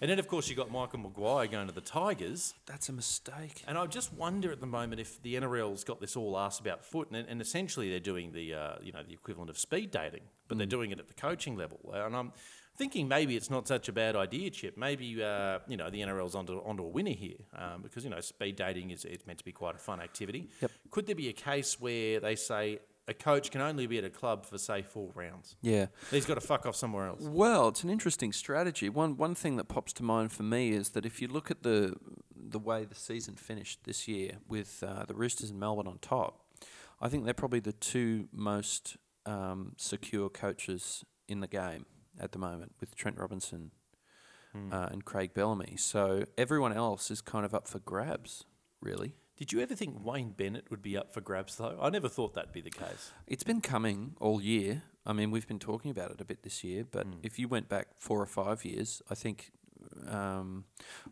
And 0.03 0.09
then, 0.09 0.19
of 0.19 0.27
course, 0.27 0.49
you 0.49 0.55
got 0.57 0.69
Michael 0.69 0.99
Maguire 0.99 1.47
going 1.47 1.67
to 1.67 1.73
the 1.73 1.79
Tigers. 1.79 2.55
That's 2.65 2.89
a 2.89 2.91
mistake. 2.91 3.63
And 3.65 3.77
I 3.77 3.85
just 3.85 4.11
wonder 4.11 4.51
at 4.51 4.59
the 4.59 4.67
moment 4.67 4.99
if 4.99 5.21
the 5.21 5.35
NRL's 5.35 5.85
got 5.85 6.01
this 6.01 6.17
all 6.17 6.37
asked 6.37 6.59
about 6.59 6.83
foot, 6.83 7.09
and, 7.11 7.25
and 7.29 7.39
essentially 7.39 7.89
they're 7.89 8.01
doing 8.01 8.33
the 8.33 8.53
uh, 8.53 8.75
you 8.81 8.91
know 8.91 9.01
the 9.01 9.13
equivalent 9.13 9.49
of 9.49 9.57
speed 9.57 9.91
dating, 9.91 10.23
but 10.49 10.57
they're 10.57 10.67
doing 10.67 10.91
it 10.91 10.99
at 10.99 11.07
the 11.07 11.13
coaching 11.13 11.55
level. 11.55 11.79
And 11.93 12.17
I'm 12.17 12.33
thinking 12.75 13.07
maybe 13.07 13.37
it's 13.37 13.49
not 13.49 13.65
such 13.65 13.87
a 13.87 13.93
bad 13.93 14.17
idea, 14.17 14.49
Chip. 14.49 14.75
Maybe 14.75 15.23
uh, 15.23 15.59
you 15.69 15.77
know 15.77 15.89
the 15.89 16.01
NRL's 16.01 16.35
onto 16.35 16.57
onto 16.65 16.83
a 16.83 16.89
winner 16.89 17.11
here 17.11 17.37
um, 17.57 17.81
because 17.81 18.03
you 18.03 18.09
know 18.09 18.19
speed 18.19 18.57
dating 18.57 18.91
is 18.91 19.05
it's 19.05 19.25
meant 19.25 19.39
to 19.39 19.45
be 19.45 19.53
quite 19.53 19.75
a 19.75 19.79
fun 19.79 20.01
activity. 20.01 20.49
Yep. 20.61 20.71
Could 20.91 21.05
there 21.05 21.15
be 21.15 21.29
a 21.29 21.33
case 21.33 21.79
where 21.79 22.19
they 22.19 22.35
say 22.35 22.79
a 23.07 23.13
coach 23.13 23.51
can 23.51 23.61
only 23.61 23.87
be 23.87 23.97
at 23.97 24.03
a 24.03 24.09
club 24.09 24.45
for 24.45 24.57
say 24.57 24.81
four 24.81 25.11
rounds? 25.13 25.55
Yeah. 25.61 25.87
He's 26.11 26.25
got 26.25 26.35
to 26.35 26.41
fuck 26.41 26.65
off 26.65 26.75
somewhere 26.75 27.07
else. 27.07 27.21
Well, 27.21 27.69
it's 27.69 27.83
an 27.83 27.89
interesting 27.89 28.31
strategy. 28.31 28.89
One 28.89 29.17
one 29.17 29.35
thing 29.35 29.57
that 29.57 29.65
pops 29.65 29.93
to 29.93 30.03
mind 30.03 30.31
for 30.31 30.43
me 30.43 30.71
is 30.71 30.89
that 30.89 31.05
if 31.05 31.21
you 31.21 31.27
look 31.27 31.51
at 31.51 31.63
the 31.63 31.95
the 32.35 32.59
way 32.59 32.85
the 32.85 32.95
season 32.95 33.35
finished 33.35 33.79
this 33.83 34.07
year 34.07 34.37
with 34.47 34.83
uh, 34.85 35.05
the 35.05 35.15
Roosters 35.15 35.49
and 35.49 35.59
Melbourne 35.59 35.87
on 35.87 35.97
top, 35.99 36.45
I 37.01 37.09
think 37.09 37.25
they're 37.25 37.33
probably 37.33 37.59
the 37.59 37.73
two 37.73 38.27
most 38.31 38.97
um, 39.25 39.73
secure 39.77 40.29
coaches 40.29 41.03
in 41.27 41.39
the 41.39 41.47
game 41.47 41.85
at 42.19 42.31
the 42.31 42.39
moment, 42.39 42.73
with 42.79 42.95
Trent 42.95 43.17
Robinson 43.17 43.71
uh, 44.71 44.89
and 44.91 45.03
Craig 45.03 45.33
Bellamy. 45.33 45.75
So 45.77 46.25
everyone 46.37 46.73
else 46.73 47.09
is 47.09 47.21
kind 47.21 47.43
of 47.43 47.55
up 47.55 47.67
for 47.67 47.79
grabs, 47.79 48.45
really. 48.81 49.15
Did 49.37 49.51
you 49.51 49.61
ever 49.61 49.75
think 49.75 50.05
Wayne 50.05 50.31
Bennett 50.31 50.69
would 50.69 50.81
be 50.81 50.95
up 50.95 51.13
for 51.13 51.21
grabs 51.21 51.55
though? 51.55 51.77
I 51.81 51.89
never 51.89 52.07
thought 52.07 52.33
that'd 52.35 52.53
be 52.53 52.61
the 52.61 52.69
case. 52.69 53.11
It's 53.27 53.43
been 53.43 53.61
coming 53.61 54.15
all 54.19 54.41
year. 54.41 54.83
I 55.05 55.13
mean, 55.13 55.31
we've 55.31 55.47
been 55.47 55.59
talking 55.59 55.91
about 55.91 56.11
it 56.11 56.21
a 56.21 56.25
bit 56.25 56.43
this 56.43 56.63
year, 56.63 56.85
but 56.89 57.05
if 57.23 57.37
you 57.37 57.47
went 57.47 57.67
back 57.67 57.87
four 57.97 58.21
or 58.21 58.25
five 58.25 58.63
years, 58.63 59.01
I 59.09 59.15
think 59.15 59.51
um, 60.07 60.65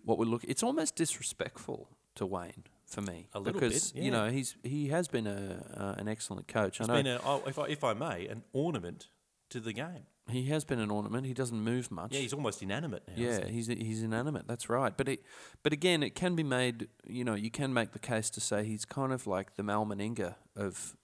what 0.06 0.18
we 0.18 0.26
look, 0.26 0.44
it's 0.46 0.64
almost 0.64 0.96
disrespectful 0.96 1.90
to 2.16 2.26
Wayne 2.26 2.64
for 2.86 3.02
me 3.02 3.30
A 3.34 3.40
little 3.40 3.60
because 3.60 3.92
bit, 3.92 4.04
you 4.04 4.12
yeah. 4.12 4.18
know 4.18 4.30
he's 4.30 4.56
he 4.64 4.90
has 4.90 5.08
been 5.08 5.26
a 5.26 5.64
uh, 5.76 5.96
an 5.98 6.08
excellent 6.08 6.48
coach. 6.48 6.80
It's 6.80 6.90
I 6.90 6.94
know 6.94 7.04
been, 7.04 7.08
a, 7.08 7.22
oh, 7.24 7.44
if, 7.48 7.58
I, 7.58 7.66
if 7.68 7.84
I 7.84 7.94
may, 7.94 8.28
an 8.28 8.44
ornament 8.54 9.08
to 9.50 9.60
the 9.60 9.74
game. 9.74 10.06
He 10.30 10.46
has 10.46 10.64
been 10.64 10.80
an 10.80 10.92
ornament. 10.92 11.26
He 11.26 11.34
doesn't 11.34 11.60
move 11.60 11.92
much. 11.92 12.14
Yeah, 12.14 12.22
he's 12.22 12.34
almost 12.34 12.62
inanimate 12.62 13.04
now. 13.08 13.14
Yeah, 13.18 13.46
he? 13.46 13.54
he's 13.54 13.68
he's 13.68 14.04
inanimate. 14.04 14.48
That's 14.48 14.70
right. 14.70 14.96
But 14.96 15.10
it, 15.10 15.24
but 15.64 15.74
again, 15.74 16.04
it 16.04 16.16
can 16.16 16.36
be 16.36 16.44
made. 16.44 16.88
You 17.06 17.24
know, 17.24 17.36
you 17.36 17.52
can 17.52 17.74
make 17.74 17.92
the 17.92 18.00
case 18.00 18.30
to 18.32 18.42
say 18.42 18.64
he's 18.64 18.86
kind 18.86 19.12
of 19.12 19.28
like 19.28 19.56
the 19.56 19.64
Mal 19.64 19.86
Meninga 19.86 20.36
of 20.56 20.96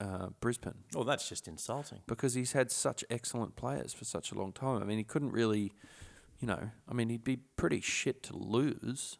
uh, 0.00 0.28
Brisbane 0.40 0.84
Oh, 0.94 1.04
that's 1.04 1.28
just 1.28 1.48
insulting. 1.48 2.00
because 2.06 2.34
he's 2.34 2.52
had 2.52 2.70
such 2.70 3.04
excellent 3.10 3.56
players 3.56 3.92
for 3.92 4.04
such 4.04 4.30
a 4.32 4.34
long 4.34 4.52
time. 4.52 4.82
I 4.82 4.84
mean, 4.84 4.98
he 4.98 5.04
couldn't 5.04 5.32
really, 5.32 5.72
you 6.38 6.46
know, 6.46 6.70
I 6.88 6.94
mean, 6.94 7.08
he'd 7.08 7.24
be 7.24 7.38
pretty 7.56 7.80
shit 7.80 8.22
to 8.24 8.36
lose. 8.36 9.18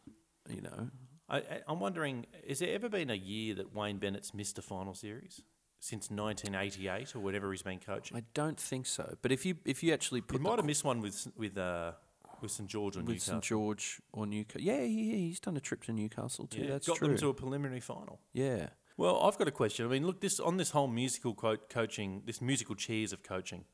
You 0.49 0.61
know, 0.63 0.91
I, 1.29 1.43
I'm 1.67 1.81
wondering, 1.81 2.27
has 2.49 2.61
there 2.61 2.73
ever 2.75 2.89
been 2.89 3.11
a 3.11 3.15
year 3.15 3.55
that 3.57 3.75
Wayne 3.75 3.99
Bennett's 3.99 4.33
missed 4.33 4.59
a 4.59 4.63
final 4.63 4.95
series 4.95 5.43
since 5.81 6.11
1988 6.11 7.15
or 7.15 7.21
whatever 7.21 7.51
he's 7.53 7.63
been 7.63 7.79
coaching? 7.79 8.17
I 8.17 8.23
don't 8.35 8.59
think 8.59 8.87
so. 8.87 9.17
But 9.23 9.33
if 9.33 9.45
you 9.47 9.57
if 9.65 9.83
you 9.83 9.93
actually 9.93 10.19
he 10.21 10.23
put 10.23 10.39
the 10.39 10.43
might 10.43 10.57
have 10.59 10.65
missed 10.65 10.85
one 10.85 11.01
with 11.01 11.29
with 11.37 11.57
uh, 11.59 11.93
with 12.41 12.51
St 12.51 12.69
George 12.69 12.97
or 12.97 13.01
with 13.01 13.09
Newcastle. 13.09 13.33
St 13.35 13.43
George 13.45 14.01
or 14.13 14.27
Newcastle, 14.27 14.61
yeah, 14.61 14.81
yeah, 14.83 15.17
he's 15.17 15.41
done 15.41 15.57
a 15.57 15.61
trip 15.61 15.83
to 15.85 15.93
Newcastle 15.93 16.47
too. 16.47 16.63
Yeah, 16.63 16.71
That's 16.73 16.87
got 16.89 16.97
true. 16.99 17.09
them 17.09 17.17
to 17.19 17.29
a 17.29 17.35
preliminary 17.35 17.81
final. 17.81 18.21
yeah. 18.33 18.69
Well, 18.99 19.21
I've 19.25 19.37
got 19.37 19.47
a 19.47 19.51
question. 19.51 19.85
I 19.85 19.91
mean, 19.91 20.07
look, 20.07 20.23
this 20.23 20.41
on 20.41 20.57
this 20.57 20.71
whole 20.71 20.87
musical 20.89 21.35
quote 21.35 21.69
coaching, 21.69 22.23
this 22.25 22.41
musical 22.41 22.75
chairs 22.75 23.13
of 23.13 23.23
coaching. 23.23 23.65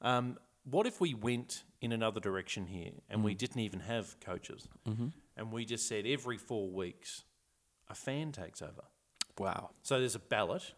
Um, 0.00 0.38
what 0.64 0.86
if 0.86 0.98
we 0.98 1.12
went 1.12 1.64
in 1.82 1.92
another 1.92 2.20
direction 2.20 2.66
here 2.66 2.92
and 3.10 3.20
Mm. 3.20 3.24
we 3.24 3.34
didn't 3.34 3.60
even 3.60 3.80
have 3.80 4.18
coaches, 4.20 4.66
Mm-hmm. 4.88 5.08
and 5.36 5.52
we 5.52 5.66
just 5.66 5.86
said 5.86 6.06
every 6.06 6.38
four 6.38 6.70
weeks 6.70 7.24
a 7.88 7.94
fan 7.94 8.32
takes 8.32 8.62
over? 8.62 8.84
Wow. 9.38 9.70
So 9.82 9.98
there's 10.00 10.14
a 10.14 10.18
ballot. 10.20 10.72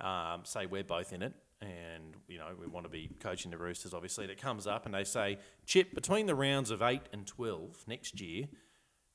Um, 0.00 0.40
say 0.44 0.66
we're 0.66 0.84
both 0.84 1.12
in 1.12 1.22
it, 1.22 1.32
and 1.60 2.16
you 2.26 2.38
know 2.38 2.48
we 2.60 2.66
want 2.66 2.84
to 2.84 2.90
be 2.90 3.10
coaching 3.20 3.50
the 3.50 3.58
Roosters. 3.58 3.94
Obviously, 3.94 4.26
that 4.26 4.40
comes 4.40 4.66
up, 4.66 4.86
and 4.86 4.94
they 4.94 5.04
say, 5.04 5.38
Chip, 5.66 5.94
between 5.94 6.26
the 6.26 6.34
rounds 6.34 6.70
of 6.70 6.82
eight 6.82 7.02
and 7.12 7.26
twelve 7.26 7.84
next 7.86 8.20
year, 8.20 8.46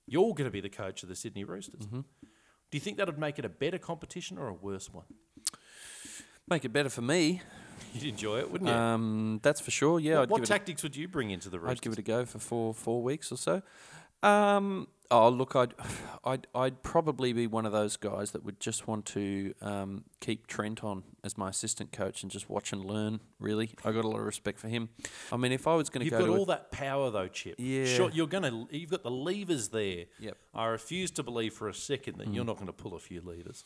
you're 0.08 0.34
going 0.34 0.46
to 0.46 0.52
be 0.52 0.62
the 0.62 0.70
coach 0.70 1.04
of 1.04 1.10
the 1.10 1.16
Sydney 1.16 1.44
Roosters. 1.44 1.86
Mm-hmm. 1.86 2.02
Do 2.72 2.78
you 2.78 2.80
think 2.80 2.98
that 2.98 3.08
would 3.08 3.20
make 3.20 3.40
it 3.40 3.46
a 3.46 3.50
better 3.50 3.78
competition 3.78 4.38
or 4.38 4.48
a 4.48 4.54
worse 4.54 4.94
one? 4.94 5.06
Make 6.48 6.66
it 6.66 6.70
better 6.70 6.90
for 6.90 7.02
me. 7.02 7.42
You'd 7.94 8.06
enjoy 8.06 8.40
it, 8.40 8.52
wouldn't 8.52 8.70
you? 8.70 8.76
Um, 8.76 9.40
that's 9.44 9.60
for 9.60 9.72
sure. 9.72 10.00
Yeah, 10.00 10.20
what 10.20 10.30
what 10.30 10.42
it. 10.42 10.44
A, 10.46 10.48
tactics 10.48 10.84
would 10.84 10.96
you 10.96 11.08
bring 11.08 11.32
into 11.32 11.50
the 11.50 11.60
Roosters? 11.60 11.80
I'd 11.80 11.82
give 11.82 11.94
it 11.94 12.00
a 12.00 12.04
go 12.04 12.26
for 12.26 12.40
four 12.40 12.74
four 12.74 13.02
weeks 13.02 13.32
or 13.32 13.38
so. 13.38 13.62
Um, 14.22 14.88
oh, 15.12 15.30
look, 15.30 15.56
I'd, 15.56 15.74
I'd 16.24 16.48
I'd 16.54 16.84
probably 16.84 17.34
be 17.34 17.48
one 17.48 17.66
of 17.66 17.72
those 17.72 17.98
guys 17.98 18.32
that 18.32 18.44
would 18.44 18.60
just 18.60 18.88
want 18.88 19.06
to 19.08 19.54
um, 19.62 20.04
keep 20.20 20.48
Trent 20.48 20.84
on 20.84 21.04
as 21.24 21.38
my 21.38 21.50
assistant 21.50 21.92
coach 21.92 22.24
and 22.24 22.32
just 22.32 22.50
watch 22.50 22.74
and 22.74 22.84
learn. 22.84 23.20
Really, 23.40 23.72
I 23.86 23.92
got 23.92 24.04
a 24.04 24.08
lot 24.08 24.20
of 24.20 24.26
respect 24.26 24.60
for 24.60 24.68
him. 24.68 24.90
I 25.32 25.38
mean, 25.38 25.52
if 25.52 25.66
I 25.68 25.76
was 25.76 25.90
going 25.90 26.00
to 26.02 26.06
You've 26.06 26.20
got 26.20 26.26
to 26.26 26.34
a- 26.34 26.38
all 26.38 26.46
that 26.48 26.72
power 26.72 27.10
though, 27.10 27.28
Chip. 27.28 27.56
Yeah. 27.58 27.86
Sure, 27.86 28.10
you're 28.12 28.28
gonna. 28.28 28.68
You've 28.72 28.92
got 28.92 29.04
the 29.04 29.12
levers 29.12 29.70
there. 29.70 30.06
Yep. 30.20 30.38
I 30.54 30.66
refuse 30.68 31.12
to 31.12 31.24
believe 31.24 31.54
for 31.54 31.70
a 31.70 31.74
second 31.74 32.18
that 32.18 32.34
you're 32.34 32.46
not 32.46 32.56
going 32.56 32.68
to 32.68 32.74
pull 32.74 32.96
a 32.96 33.00
few 33.00 33.22
levers. 33.22 33.64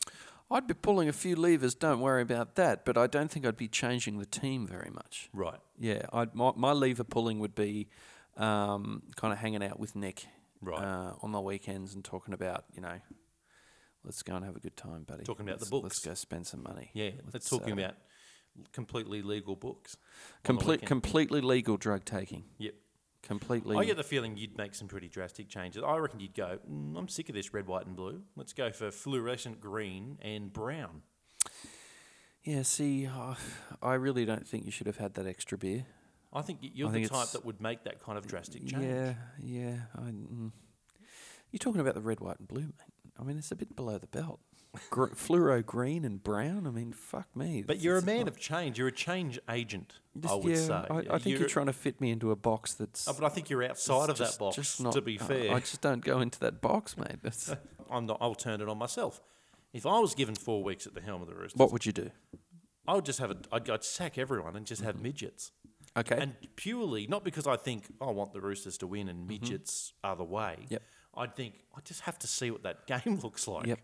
I'd 0.50 0.66
be 0.66 0.74
pulling 0.74 1.08
a 1.08 1.12
few 1.12 1.34
levers. 1.36 1.74
Don't 1.74 2.00
worry 2.00 2.22
about 2.22 2.54
that. 2.56 2.84
But 2.84 2.98
I 2.98 3.06
don't 3.06 3.30
think 3.30 3.46
I'd 3.46 3.56
be 3.56 3.68
changing 3.68 4.18
the 4.18 4.26
team 4.26 4.66
very 4.66 4.90
much. 4.90 5.30
Right. 5.32 5.58
Yeah, 5.78 6.06
I'd, 6.12 6.34
my 6.34 6.52
my 6.54 6.72
lever 6.72 7.04
pulling 7.04 7.40
would 7.40 7.54
be 7.54 7.88
um, 8.36 9.02
kind 9.16 9.32
of 9.32 9.38
hanging 9.38 9.62
out 9.64 9.78
with 9.80 9.96
Nick 9.96 10.26
Right. 10.64 10.82
uh, 10.82 11.12
on 11.22 11.32
the 11.32 11.40
weekends 11.40 11.94
and 11.94 12.04
talking 12.04 12.34
about 12.34 12.64
you 12.74 12.80
know, 12.82 13.00
let's 14.04 14.22
go 14.22 14.34
and 14.36 14.44
have 14.44 14.56
a 14.56 14.60
good 14.60 14.76
time, 14.76 15.04
buddy. 15.04 15.24
Talking 15.24 15.46
about 15.48 15.58
the 15.60 15.64
Let's- 15.66 15.72
Let's 15.72 15.84
Let's 15.84 15.98
go 16.06 16.14
spend 16.14 16.46
some 16.46 16.62
money. 16.62 16.90
Yeah. 16.94 17.10
Let's 17.22 17.34
Let's, 17.34 17.50
talking 17.50 17.72
uh, 17.72 17.84
about 17.84 17.94
completely 18.72 19.22
legal 19.22 19.56
books. 19.56 19.96
complete 20.42 20.86
completely 20.86 21.40
legal 21.40 21.76
drug 21.76 22.04
taking. 22.04 22.44
Yep. 22.58 22.74
Completely. 23.22 23.74
I 23.76 23.84
get 23.86 23.96
the 23.96 24.02
feeling 24.04 24.36
you'd 24.36 24.58
make 24.58 24.74
some 24.74 24.86
pretty 24.86 25.08
drastic 25.08 25.48
changes. 25.48 25.82
I 25.82 25.96
reckon 25.96 26.20
you'd 26.20 26.34
go, 26.34 26.58
mm, 26.70 26.94
I'm 26.98 27.08
sick 27.08 27.30
of 27.30 27.34
this 27.34 27.54
red, 27.54 27.66
white, 27.66 27.86
and 27.86 27.96
blue. 27.96 28.20
Let's 28.36 28.52
go 28.52 28.70
for 28.70 28.90
fluorescent 28.90 29.62
green 29.62 30.18
and 30.20 30.52
brown. 30.52 31.00
yeah. 32.42 32.62
See, 32.62 33.06
uh, 33.06 33.34
I 33.82 33.94
really 33.94 34.26
don't 34.26 34.46
think 34.46 34.66
you 34.66 34.70
should 34.70 34.86
have 34.86 34.98
had 34.98 35.14
that 35.14 35.26
extra 35.26 35.56
beer. 35.56 35.86
I 36.34 36.42
think 36.42 36.58
you're 36.62 36.88
I 36.88 36.92
the 36.92 36.98
think 36.98 37.10
type 37.12 37.28
that 37.28 37.44
would 37.44 37.60
make 37.60 37.84
that 37.84 38.02
kind 38.02 38.18
of 38.18 38.26
drastic 38.26 38.66
change. 38.66 38.82
Yeah, 38.84 39.14
yeah. 39.40 39.76
I, 39.96 40.00
mm. 40.10 40.50
You're 41.52 41.58
talking 41.58 41.80
about 41.80 41.94
the 41.94 42.00
red, 42.00 42.20
white, 42.20 42.38
and 42.40 42.48
blue, 42.48 42.62
mate. 42.62 43.12
I 43.18 43.22
mean, 43.22 43.38
it's 43.38 43.52
a 43.52 43.56
bit 43.56 43.76
below 43.76 43.98
the 43.98 44.08
belt. 44.08 44.40
Gr- 44.90 45.06
fluoro 45.14 45.64
green 45.64 46.04
and 46.04 46.20
brown. 46.20 46.66
I 46.66 46.70
mean, 46.70 46.92
fuck 46.92 47.28
me. 47.36 47.62
But 47.62 47.74
It's- 47.76 47.84
you're 47.84 47.98
a 47.98 48.02
man 48.02 48.26
of 48.26 48.36
change. 48.38 48.76
You're 48.78 48.88
a 48.88 48.92
change 48.92 49.38
agent, 49.48 50.00
I 50.28 50.34
would 50.34 50.46
yeah, 50.46 50.56
say. 50.56 50.72
I, 50.72 50.96
I 51.10 51.18
think 51.18 51.38
you're, 51.38 51.48
trying 51.48 51.66
to 51.66 51.72
fit 51.72 52.00
me 52.00 52.10
into 52.10 52.32
a 52.32 52.36
box 52.36 52.74
that's. 52.74 53.06
Oh, 53.06 53.12
but 53.12 53.24
I 53.24 53.28
think 53.28 53.50
you're 53.50 53.62
outside 53.62 54.10
of 54.10 54.16
just- 54.16 54.32
that 54.32 54.38
box, 54.44 54.56
just 54.56 54.80
not- 54.82 54.94
to 54.94 55.00
be 55.00 55.20
I- 55.20 55.24
fair. 55.24 55.54
I 55.54 55.60
just 55.60 55.80
don't 55.80 56.04
go 56.04 56.20
into 56.20 56.40
that 56.40 56.60
box, 56.60 56.96
mate. 56.96 57.22
That's, 57.22 57.54
I'm 57.90 58.06
not, 58.06 58.18
I'll 58.20 58.34
turn 58.34 58.60
it 58.60 58.68
on 58.68 58.78
myself. 58.78 59.20
If 59.72 59.86
I 59.86 60.00
was 60.00 60.14
given 60.16 60.34
four 60.34 60.64
weeks 60.64 60.86
at 60.86 60.94
the 60.94 61.00
helm 61.00 61.22
of 61.22 61.28
the 61.28 61.34
Roosters, 61.34 61.58
what 61.58 61.70
would 61.72 61.86
you 61.86 61.92
do? 61.92 62.10
I 62.86 62.94
would 62.94 63.04
just 63.04 63.18
have 63.20 63.30
a, 63.30 63.36
I'd, 63.52 63.68
I'd 63.70 63.84
sack 63.84 64.18
everyone 64.18 64.56
and 64.56 64.66
just 64.66 64.82
have 64.82 65.00
midgets. 65.00 65.52
Okay. 65.96 66.16
And 66.18 66.34
purely, 66.56 67.06
not 67.06 67.22
because 67.24 67.46
I 67.46 67.56
think 67.56 67.84
I 68.00 68.10
want 68.10 68.32
the 68.32 68.40
Roosters 68.40 68.76
to 68.78 68.86
win 68.86 69.08
and 69.08 69.28
midgets 69.28 69.92
are 70.02 70.16
the 70.16 70.24
way. 70.24 70.56
Mm-hmm. 70.62 70.72
Yep. 70.72 70.82
I'd 71.16 71.36
think 71.36 71.54
I 71.76 71.80
just 71.84 72.00
have 72.02 72.18
to 72.20 72.26
see 72.26 72.50
what 72.50 72.62
that 72.64 72.86
game 73.04 73.20
looks 73.22 73.46
like. 73.46 73.66
Yep. 73.66 73.78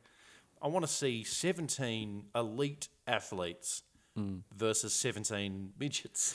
I 0.63 0.69
want 0.69 0.85
to 0.85 0.91
see 0.93 1.23
17 1.25 2.25
elite 2.35 2.89
athletes 3.07 3.83
Mm. 4.19 4.41
versus 4.57 4.93
17 4.93 5.73
midgets. 5.79 6.35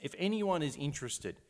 If 0.00 0.14
anyone 0.18 0.62
is 0.62 0.76
interested 0.76 1.40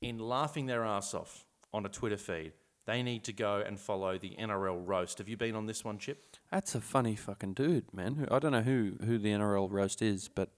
in 0.00 0.18
laughing 0.18 0.66
their 0.66 0.84
ass 0.84 1.14
off 1.14 1.44
on 1.72 1.86
a 1.86 1.88
Twitter 1.88 2.16
feed, 2.16 2.52
they 2.90 3.02
need 3.02 3.22
to 3.24 3.32
go 3.32 3.62
and 3.64 3.78
follow 3.78 4.18
the 4.18 4.34
NRL 4.38 4.82
roast. 4.84 5.18
Have 5.18 5.28
you 5.28 5.36
been 5.36 5.54
on 5.54 5.66
this 5.66 5.84
one, 5.84 5.98
Chip? 5.98 6.36
That's 6.50 6.74
a 6.74 6.80
funny 6.80 7.14
fucking 7.14 7.54
dude, 7.54 7.94
man. 7.94 8.26
I 8.30 8.38
don't 8.40 8.52
know 8.52 8.62
who, 8.62 8.94
who 9.04 9.16
the 9.18 9.28
NRL 9.28 9.70
roast 9.70 10.02
is, 10.02 10.28
but 10.28 10.50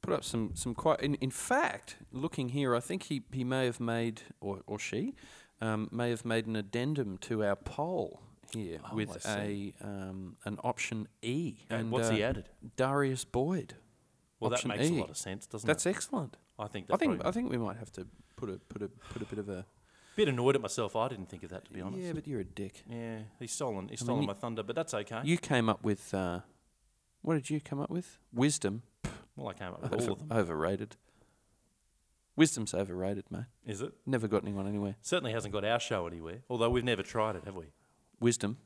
put 0.00 0.14
up 0.14 0.24
some, 0.24 0.52
some 0.54 0.74
quite. 0.74 1.00
In, 1.00 1.16
in 1.16 1.30
fact, 1.30 1.96
looking 2.12 2.50
here, 2.50 2.74
I 2.74 2.80
think 2.80 3.04
he, 3.04 3.22
he 3.32 3.44
may 3.44 3.66
have 3.66 3.78
made, 3.78 4.22
or, 4.40 4.60
or 4.66 4.78
she, 4.78 5.14
um, 5.60 5.88
may 5.92 6.10
have 6.10 6.24
made 6.24 6.46
an 6.46 6.56
addendum 6.56 7.18
to 7.18 7.44
our 7.44 7.56
poll 7.56 8.22
here 8.52 8.78
Oh, 8.90 8.96
with 8.96 9.24
a 9.26 9.72
um, 9.82 10.36
an 10.44 10.58
option 10.64 11.08
E. 11.22 11.56
And 11.68 11.90
what's 11.90 12.08
he 12.08 12.22
uh, 12.22 12.30
added? 12.30 12.48
Darius 12.76 13.24
Boyd. 13.24 13.74
Well, 14.40 14.50
that 14.50 14.64
makes 14.64 14.88
E. 14.88 14.96
a 14.96 15.00
lot 15.00 15.10
of 15.10 15.16
sense, 15.18 15.46
doesn't 15.46 15.66
That's 15.66 15.84
it? 15.84 15.90
That's 15.90 15.96
excellent. 15.96 16.36
I 16.58 16.66
think 16.66 16.86
I 16.90 16.96
think 16.96 17.24
I 17.24 17.30
think 17.30 17.50
we 17.50 17.58
might 17.58 17.76
have 17.76 17.92
to 17.92 18.06
put 18.36 18.48
a 18.50 18.58
put 18.68 18.82
a 18.82 18.88
put 18.88 19.22
a 19.22 19.24
bit 19.26 19.38
of 19.38 19.48
a. 19.48 19.64
bit 20.24 20.28
annoyed 20.28 20.54
at 20.56 20.62
myself. 20.62 20.94
I 20.96 21.08
didn't 21.08 21.28
think 21.28 21.42
of 21.42 21.50
that, 21.50 21.64
to 21.66 21.72
be 21.72 21.80
honest. 21.80 22.02
Yeah, 22.02 22.12
but 22.12 22.26
you're 22.26 22.40
a 22.40 22.44
dick. 22.44 22.82
Yeah, 22.88 23.18
he's 23.38 23.52
stolen. 23.52 23.88
He's 23.88 24.00
I 24.00 24.02
mean, 24.02 24.06
stolen 24.06 24.22
you- 24.22 24.26
my 24.28 24.34
thunder, 24.34 24.62
but 24.62 24.76
that's 24.76 24.94
okay. 24.94 25.20
You 25.24 25.38
came 25.38 25.68
up 25.68 25.82
with. 25.84 26.12
Uh, 26.14 26.40
what 27.22 27.34
did 27.34 27.50
you 27.50 27.60
come 27.60 27.80
up 27.80 27.90
with? 27.90 28.18
Wisdom. 28.32 28.82
well, 29.36 29.48
I 29.48 29.52
came 29.54 29.68
up 29.68 29.82
with 29.82 29.92
Over- 29.94 30.04
all 30.04 30.12
of 30.12 30.28
them. 30.28 30.36
Overrated. 30.38 30.96
Wisdom's 32.36 32.72
overrated, 32.72 33.24
mate. 33.30 33.44
Is 33.66 33.82
it? 33.82 33.92
Never 34.06 34.26
got 34.28 34.42
anyone 34.44 34.66
anywhere. 34.66 34.96
Certainly 35.02 35.32
hasn't 35.32 35.52
got 35.52 35.64
our 35.64 35.78
show 35.80 36.06
anywhere. 36.06 36.38
Although 36.48 36.70
we've 36.70 36.84
never 36.84 37.02
tried 37.02 37.36
it, 37.36 37.44
have 37.44 37.54
we? 37.56 37.66
Wisdom 38.18 38.56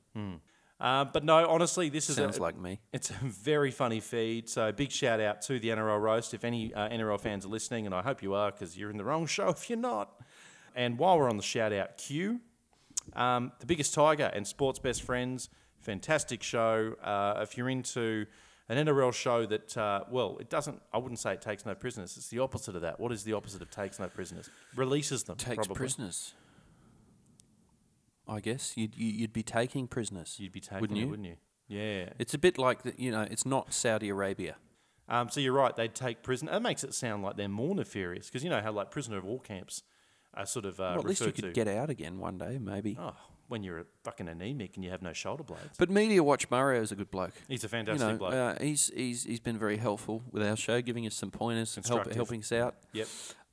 Uh, 0.81 1.05
but 1.05 1.25
no, 1.25 1.49
honestly, 1.49 1.89
this 1.89 2.11
is 2.11 2.17
sounds 2.17 2.37
a, 2.39 2.43
like 2.43 2.59
me. 2.59 2.81
It's 2.93 3.11
a 3.11 3.15
very 3.23 3.71
funny 3.71 4.01
feed. 4.01 4.49
So 4.49 4.71
big 4.73 4.91
shout 4.93 5.21
out 5.21 5.41
to 5.43 5.59
the 5.59 5.69
NRL 5.71 6.01
roast. 6.01 6.35
If 6.35 6.45
any 6.45 6.75
uh, 6.75 6.89
NRL 6.89 7.19
fans 7.21 7.47
are 7.47 7.49
listening, 7.49 7.87
and 7.87 7.95
I 7.95 8.03
hope 8.03 8.23
you 8.23 8.35
are, 8.35 8.51
because 8.53 8.77
you're 8.77 8.91
in 8.91 8.97
the 8.97 9.05
wrong 9.05 9.27
show 9.27 9.49
if 9.49 9.69
you're 9.71 9.79
not. 9.79 10.21
And 10.75 10.99
while 10.99 11.19
we're 11.19 11.29
on 11.31 11.37
the 11.37 11.43
shout 11.43 11.73
out 11.73 11.97
queue, 11.99 12.41
um, 13.15 13.53
the 13.61 13.67
biggest 13.67 13.95
tiger 13.95 14.31
and 14.35 14.47
sports 14.47 14.79
best 14.79 15.03
friends, 15.03 15.49
fantastic 15.81 16.43
show. 16.43 16.95
Uh, 17.03 17.41
if 17.43 17.57
you're 17.57 17.69
into 17.69 18.27
an 18.69 18.85
NRL 18.87 19.13
show 19.13 19.47
that, 19.47 19.77
uh, 19.77 20.05
well, 20.11 20.39
it 20.41 20.49
doesn't. 20.51 20.81
I 20.93 20.99
wouldn't 20.99 21.19
say 21.21 21.33
it 21.35 21.43
takes 21.43 21.65
no 21.67 21.75
prisoners. 21.75 22.17
It's 22.17 22.29
the 22.29 22.41
opposite 22.41 22.75
of 22.75 22.83
that. 22.83 22.99
What 22.99 23.13
is 23.13 23.25
the 23.25 23.35
opposite 23.35 23.63
of 23.63 23.71
takes 23.71 23.99
no 23.99 24.09
prisoners? 24.09 24.49
Releases 24.75 25.25
them. 25.25 25.37
Takes 25.37 25.67
probably. 25.67 25.77
prisoners. 25.77 26.33
I 28.27 28.41
guess 28.41 28.77
you'd 28.77 28.97
you- 28.97 29.13
you'd 29.13 29.33
be 29.35 29.43
taking 29.43 29.87
prisoners. 29.87 30.37
You'd 30.41 30.53
be 30.53 30.61
taking 30.61 30.81
wouldn't 30.81 30.99
you? 30.99 31.09
wouldn't 31.09 31.29
you? 31.29 31.37
Yeah. 31.69 32.11
It's 32.19 32.35
a 32.35 32.39
bit 32.39 32.59
like 32.59 32.83
the, 32.83 32.95
you 32.97 33.11
know. 33.11 33.23
It's 33.23 33.45
not 33.47 33.73
Saudi 33.73 34.09
Arabia. 34.09 34.57
Um, 35.09 35.29
so 35.29 35.41
you're 35.41 35.53
right. 35.53 35.77
They'd 35.77 35.95
take 35.95 36.23
prisoner. 36.23 36.53
That 36.53 36.63
makes 36.63 36.83
it 36.83 36.95
sound 36.95 37.23
like 37.23 37.37
they're 37.37 37.49
more 37.49 37.75
nefarious 37.75 38.29
because 38.29 38.43
you 38.43 38.49
know 38.49 38.63
how 38.63 38.73
like 38.73 38.91
prisoner 38.91 39.19
of 39.19 39.25
war 39.25 39.41
camps 39.41 39.83
are 40.37 40.47
sort 40.47 40.65
of 40.65 40.81
uh, 40.81 40.83
well, 40.97 40.99
at 41.01 41.05
least 41.05 41.21
you 41.25 41.33
could 41.33 41.45
to. 41.45 41.53
get 41.53 41.69
out 41.69 41.91
again 41.91 42.19
one 42.19 42.39
day, 42.39 42.59
maybe. 42.61 42.97
oh, 43.01 43.15
when 43.49 43.63
you're 43.63 43.79
a 43.81 43.85
fucking 44.05 44.27
anemic 44.29 44.75
and 44.77 44.85
you 44.85 44.91
have 44.91 45.03
no 45.03 45.13
shoulder 45.13 45.43
blades. 45.43 45.77
But 45.79 45.91
Media 45.91 46.23
Watch 46.23 46.51
Mario 46.51 46.81
is 46.81 46.93
a 46.93 46.97
good 46.97 47.11
bloke. 47.11 47.33
He's 47.47 47.63
a 47.63 47.67
You 47.67 47.69
fantastic 47.69 48.09
know, 48.09 48.17
bloke. 48.17 48.33
uh, 48.35 48.55
he's 48.61 48.91
he's 48.95 49.25
he's 49.25 49.41
been 49.41 49.59
very 49.59 49.77
helpful 49.77 50.23
with 50.33 50.43
our 50.43 50.57
show, 50.57 50.81
giving 50.81 51.07
us 51.07 51.15
some 51.15 51.31
pointers, 51.31 51.77
and 51.77 51.87
help, 51.87 52.11
helping 52.13 52.41
us 52.41 52.53
out. 52.53 52.75
yep. 52.93 53.07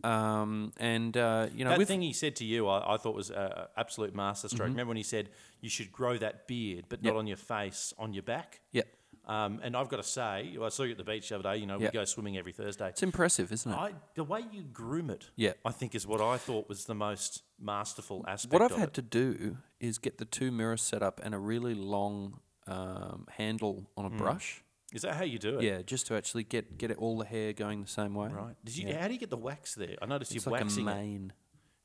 Um, 0.04 0.72
and 0.80 1.16
uh, 1.16 1.48
you 1.54 1.64
know, 1.64 1.78
that 1.78 1.86
thing 1.88 2.02
he 2.02 2.14
said 2.14 2.36
to 2.38 2.46
you, 2.46 2.68
I, 2.68 2.96
I 2.96 2.98
thought 2.98 3.16
was 3.16 3.30
a 3.30 3.70
a 3.76 3.80
absolute 3.80 4.16
masterstroke. 4.16 4.62
Mm-hmm. 4.68 4.72
Remember 4.74 4.90
when 4.90 4.98
he 4.98 5.04
said 5.04 5.30
you 5.60 5.70
should 5.70 5.92
grow 5.92 6.18
that 6.18 6.48
beard, 6.48 6.86
but 6.90 7.04
Yep. 7.04 7.14
not 7.14 7.20
on 7.20 7.28
your 7.28 7.38
face, 7.38 7.94
on 8.00 8.14
your 8.14 8.24
back. 8.24 8.62
yeah, 8.72 8.82
Um, 9.26 9.60
and 9.64 9.78
I've 9.78 9.88
got 9.88 9.98
to 9.98 10.04
say, 10.04 10.58
I 10.62 10.70
saw 10.70 10.84
you 10.84 10.92
at 10.92 10.98
the 10.98 11.04
beach 11.04 11.30
the 11.30 11.36
other 11.36 11.44
day. 11.54 11.58
You 11.58 11.68
know, 11.68 11.80
Yep. 11.80 11.94
we 11.94 12.00
go 12.00 12.06
swimming 12.06 12.38
every 12.38 12.52
Thursday. 12.52 12.90
it's 12.90 13.04
impressive, 13.04 13.52
isn't 13.52 13.72
it? 13.72 13.76
I, 13.76 13.94
the 14.16 14.24
way 14.24 14.44
you 14.52 14.64
groom 14.64 15.10
it, 15.12 15.30
Yeah. 15.36 15.54
I 15.64 15.72
think 15.72 15.94
is 15.96 16.08
what 16.08 16.22
I 16.22 16.38
thought 16.38 16.68
was 16.68 16.86
the 16.86 16.96
most 16.96 17.44
masterful 17.60 18.26
aspect. 18.28 18.52
what 18.52 18.62
I've 18.64 18.72
of 18.72 18.78
had 18.78 18.90
it. 18.90 18.94
to 18.96 19.02
do 19.04 19.58
is 19.80 20.00
get 20.00 20.18
the 20.18 20.26
two 20.26 20.52
mirrors 20.52 20.82
set 20.82 21.04
up 21.04 21.22
and 21.24 21.36
a 21.36 21.40
really 21.40 21.76
long 21.76 22.40
um, 22.68 23.26
handle 23.38 23.90
on 23.98 24.06
a 24.06 24.10
Hmm. 24.10 24.18
brush. 24.18 24.64
is 24.94 25.04
that 25.04 25.16
how 25.16 25.24
you 25.24 25.40
do 25.40 25.58
it? 25.60 25.64
Yeah, 25.64 25.82
just 25.82 26.06
to 26.08 26.16
actually 26.16 26.44
get 26.44 26.78
get 26.78 26.92
it, 26.92 26.98
all 26.98 27.18
the 27.18 27.26
hair 27.26 27.54
going 27.54 27.82
the 27.82 27.88
same 27.88 28.14
way. 28.14 28.28
Right. 28.30 28.56
Did 28.66 28.78
you? 28.78 28.94
How 28.94 29.08
do 29.08 29.14
you 29.14 29.20
get 29.20 29.30
the 29.30 29.38
wax 29.38 29.74
there? 29.76 29.96
I 30.02 30.06
noticed 30.06 30.36
It's 30.36 30.46
you're 30.46 30.52
like 30.52 30.62
a 30.62 30.66
waxing 30.66 30.88
it. 30.88 30.94
mane. 30.96 31.34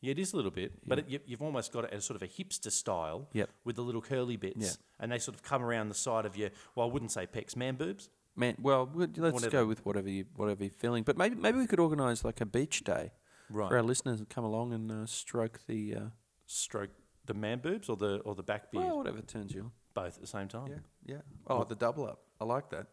Yeah, 0.00 0.10
it 0.12 0.18
is 0.18 0.32
a 0.32 0.36
little 0.36 0.50
bit, 0.50 0.72
but 0.86 0.98
it, 1.00 1.08
you, 1.08 1.20
you've 1.26 1.42
almost 1.42 1.72
got 1.72 1.84
it 1.84 1.90
as 1.92 2.04
sort 2.04 2.16
of 2.16 2.22
a 2.22 2.28
hipster 2.30 2.70
style. 2.70 3.28
Yep. 3.32 3.48
With 3.64 3.76
the 3.76 3.82
little 3.82 4.02
curly 4.02 4.36
bits, 4.36 4.56
Yeah. 4.58 4.70
and 5.00 5.10
they 5.10 5.18
sort 5.18 5.34
of 5.36 5.42
come 5.42 5.62
around 5.62 5.88
the 5.88 5.94
side 5.94 6.26
of 6.26 6.36
your. 6.36 6.50
Well, 6.74 6.88
I 6.88 6.92
wouldn't 6.92 7.12
say 7.12 7.26
pecs, 7.26 7.56
man 7.56 7.76
boobs. 7.76 8.08
Man, 8.36 8.56
well, 8.60 8.86
we- 8.92 9.06
let's 9.06 9.32
Whatever. 9.34 9.50
go 9.50 9.66
with 9.66 9.84
whatever 9.86 10.10
you 10.10 10.26
whatever 10.36 10.62
you're 10.64 10.70
feeling. 10.70 11.02
But 11.02 11.16
maybe 11.16 11.34
maybe 11.36 11.58
we 11.58 11.66
could 11.66 11.80
organise 11.80 12.24
like 12.24 12.40
a 12.42 12.46
beach 12.46 12.84
day 12.84 13.12
Right. 13.48 13.68
for 13.70 13.76
our 13.78 13.82
listeners 13.82 14.18
to 14.20 14.26
come 14.26 14.44
along 14.44 14.72
and 14.74 14.92
uh, 14.92 15.06
stroke 15.06 15.60
the 15.66 15.94
uh, 15.94 16.00
Stroke 16.44 16.90
the 17.24 17.34
man 17.34 17.58
boobs 17.60 17.88
or 17.88 17.96
the 17.96 18.18
or 18.18 18.34
the 18.34 18.42
back 18.42 18.70
beard, 18.70 18.84
well, 18.84 18.98
whatever 18.98 19.20
turns 19.22 19.52
you 19.54 19.62
on. 19.62 19.72
both 19.94 20.14
at 20.16 20.20
the 20.20 20.26
same 20.26 20.48
time. 20.48 20.68
Yeah, 20.68 21.14
yeah. 21.14 21.20
Oh, 21.46 21.64
the 21.64 21.74
double 21.74 22.06
up. 22.06 22.20
I 22.40 22.44
like 22.44 22.68
that. 22.70 22.86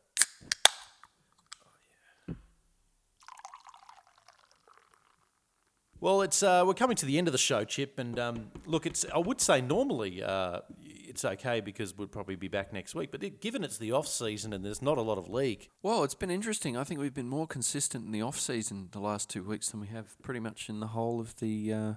Well, 6.03 6.21
it's 6.21 6.43
uh, 6.43 6.65
we're 6.67 6.73
coming 6.73 6.97
to 6.97 7.05
the 7.05 7.17
end 7.17 7.29
of 7.29 7.31
the 7.31 7.37
show, 7.37 7.63
Chip, 7.63 7.97
and 7.97 8.19
um, 8.19 8.51
look, 8.65 8.85
it's 8.85 9.05
I 9.15 9.19
would 9.19 9.39
say 9.39 9.61
normally 9.61 10.21
uh, 10.21 10.59
it's 10.81 11.23
okay 11.23 11.61
because 11.61 11.97
we'll 11.97 12.09
probably 12.09 12.35
be 12.35 12.49
back 12.49 12.73
next 12.73 12.93
week, 12.93 13.09
but 13.09 13.23
it, 13.23 13.39
given 13.39 13.63
it's 13.63 13.77
the 13.77 13.93
off 13.93 14.09
season 14.09 14.51
and 14.51 14.65
there's 14.65 14.81
not 14.81 14.97
a 14.97 15.01
lot 15.01 15.17
of 15.17 15.29
league, 15.29 15.69
Well, 15.81 16.03
it's 16.03 16.13
been 16.13 16.29
interesting. 16.29 16.75
I 16.75 16.83
think 16.83 16.99
we've 16.99 17.13
been 17.13 17.29
more 17.29 17.47
consistent 17.47 18.05
in 18.05 18.11
the 18.11 18.21
off 18.21 18.37
season 18.37 18.89
the 18.91 18.99
last 18.99 19.29
two 19.29 19.43
weeks 19.43 19.69
than 19.69 19.79
we 19.79 19.87
have 19.87 20.21
pretty 20.21 20.41
much 20.41 20.67
in 20.67 20.81
the 20.81 20.87
whole 20.87 21.21
of 21.21 21.37
the 21.37 21.71
uh, 21.71 21.93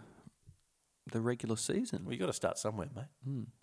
the 1.11 1.21
regular 1.21 1.57
season. 1.57 2.05
well, 2.05 2.13
you 2.13 2.21
got 2.21 2.27
to 2.27 2.33
start 2.33 2.59
somewhere, 2.59 2.87
mate. 2.95 3.07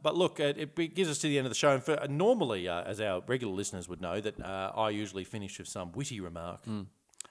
But 0.01 0.17
look, 0.17 0.41
it, 0.41 0.57
it 0.57 0.93
gives 0.93 1.09
us 1.09 1.19
to 1.19 1.27
the 1.29 1.37
end 1.37 1.47
of 1.47 1.51
the 1.51 1.55
show, 1.55 1.71
and 1.71 1.81
for, 1.81 1.97
normally, 2.09 2.67
uh, 2.67 2.83
as 2.83 2.99
our 2.99 3.21
regular 3.27 3.53
listeners 3.53 3.87
would 3.87 4.01
know, 4.01 4.19
that 4.19 4.41
uh, 4.43 4.73
I 4.75 4.89
usually 4.89 5.23
finish 5.23 5.57
with 5.57 5.69
some 5.69 5.93
witty 5.93 6.19
remark. 6.19 6.65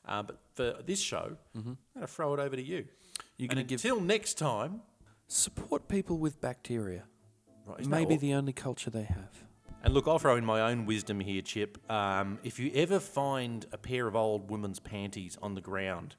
Uh, 0.07 0.23
but 0.23 0.41
for 0.55 0.75
this 0.85 1.01
show, 1.01 1.37
I'm 1.55 1.63
going 1.63 1.77
to 2.01 2.07
throw 2.07 2.35
it 2.35 2.41
over 2.41 2.57
to 2.57 2.63
you. 2.63 2.87
You're 3.37 3.49
going 3.49 3.59
to 3.59 3.65
give 3.65 3.85
until 3.85 4.01
next 4.01 4.35
time. 4.35 4.83
support 5.27 5.89
people 5.89 6.19
with 6.19 6.41
bacteria. 6.41 7.05
Right, 7.67 7.87
Maybe 7.87 8.17
the 8.17 8.35
only 8.35 8.53
culture 8.53 8.91
they 8.91 9.05
have. 9.05 9.45
And 9.85 9.95
look, 9.95 10.07
I'll 10.07 10.19
throw 10.19 10.37
in 10.37 10.45
my 10.45 10.61
own 10.61 10.87
wisdom 10.87 11.21
here, 11.21 11.43
Chip. 11.43 11.79
Um, 11.91 12.39
if 12.45 12.59
you 12.59 12.71
ever 12.75 13.01
find 13.01 13.67
a 13.73 13.79
pair 13.79 14.07
of 14.07 14.15
old 14.15 14.51
women's 14.51 14.79
panties 14.79 15.37
on 15.43 15.55
the 15.55 15.61
ground, 15.61 16.15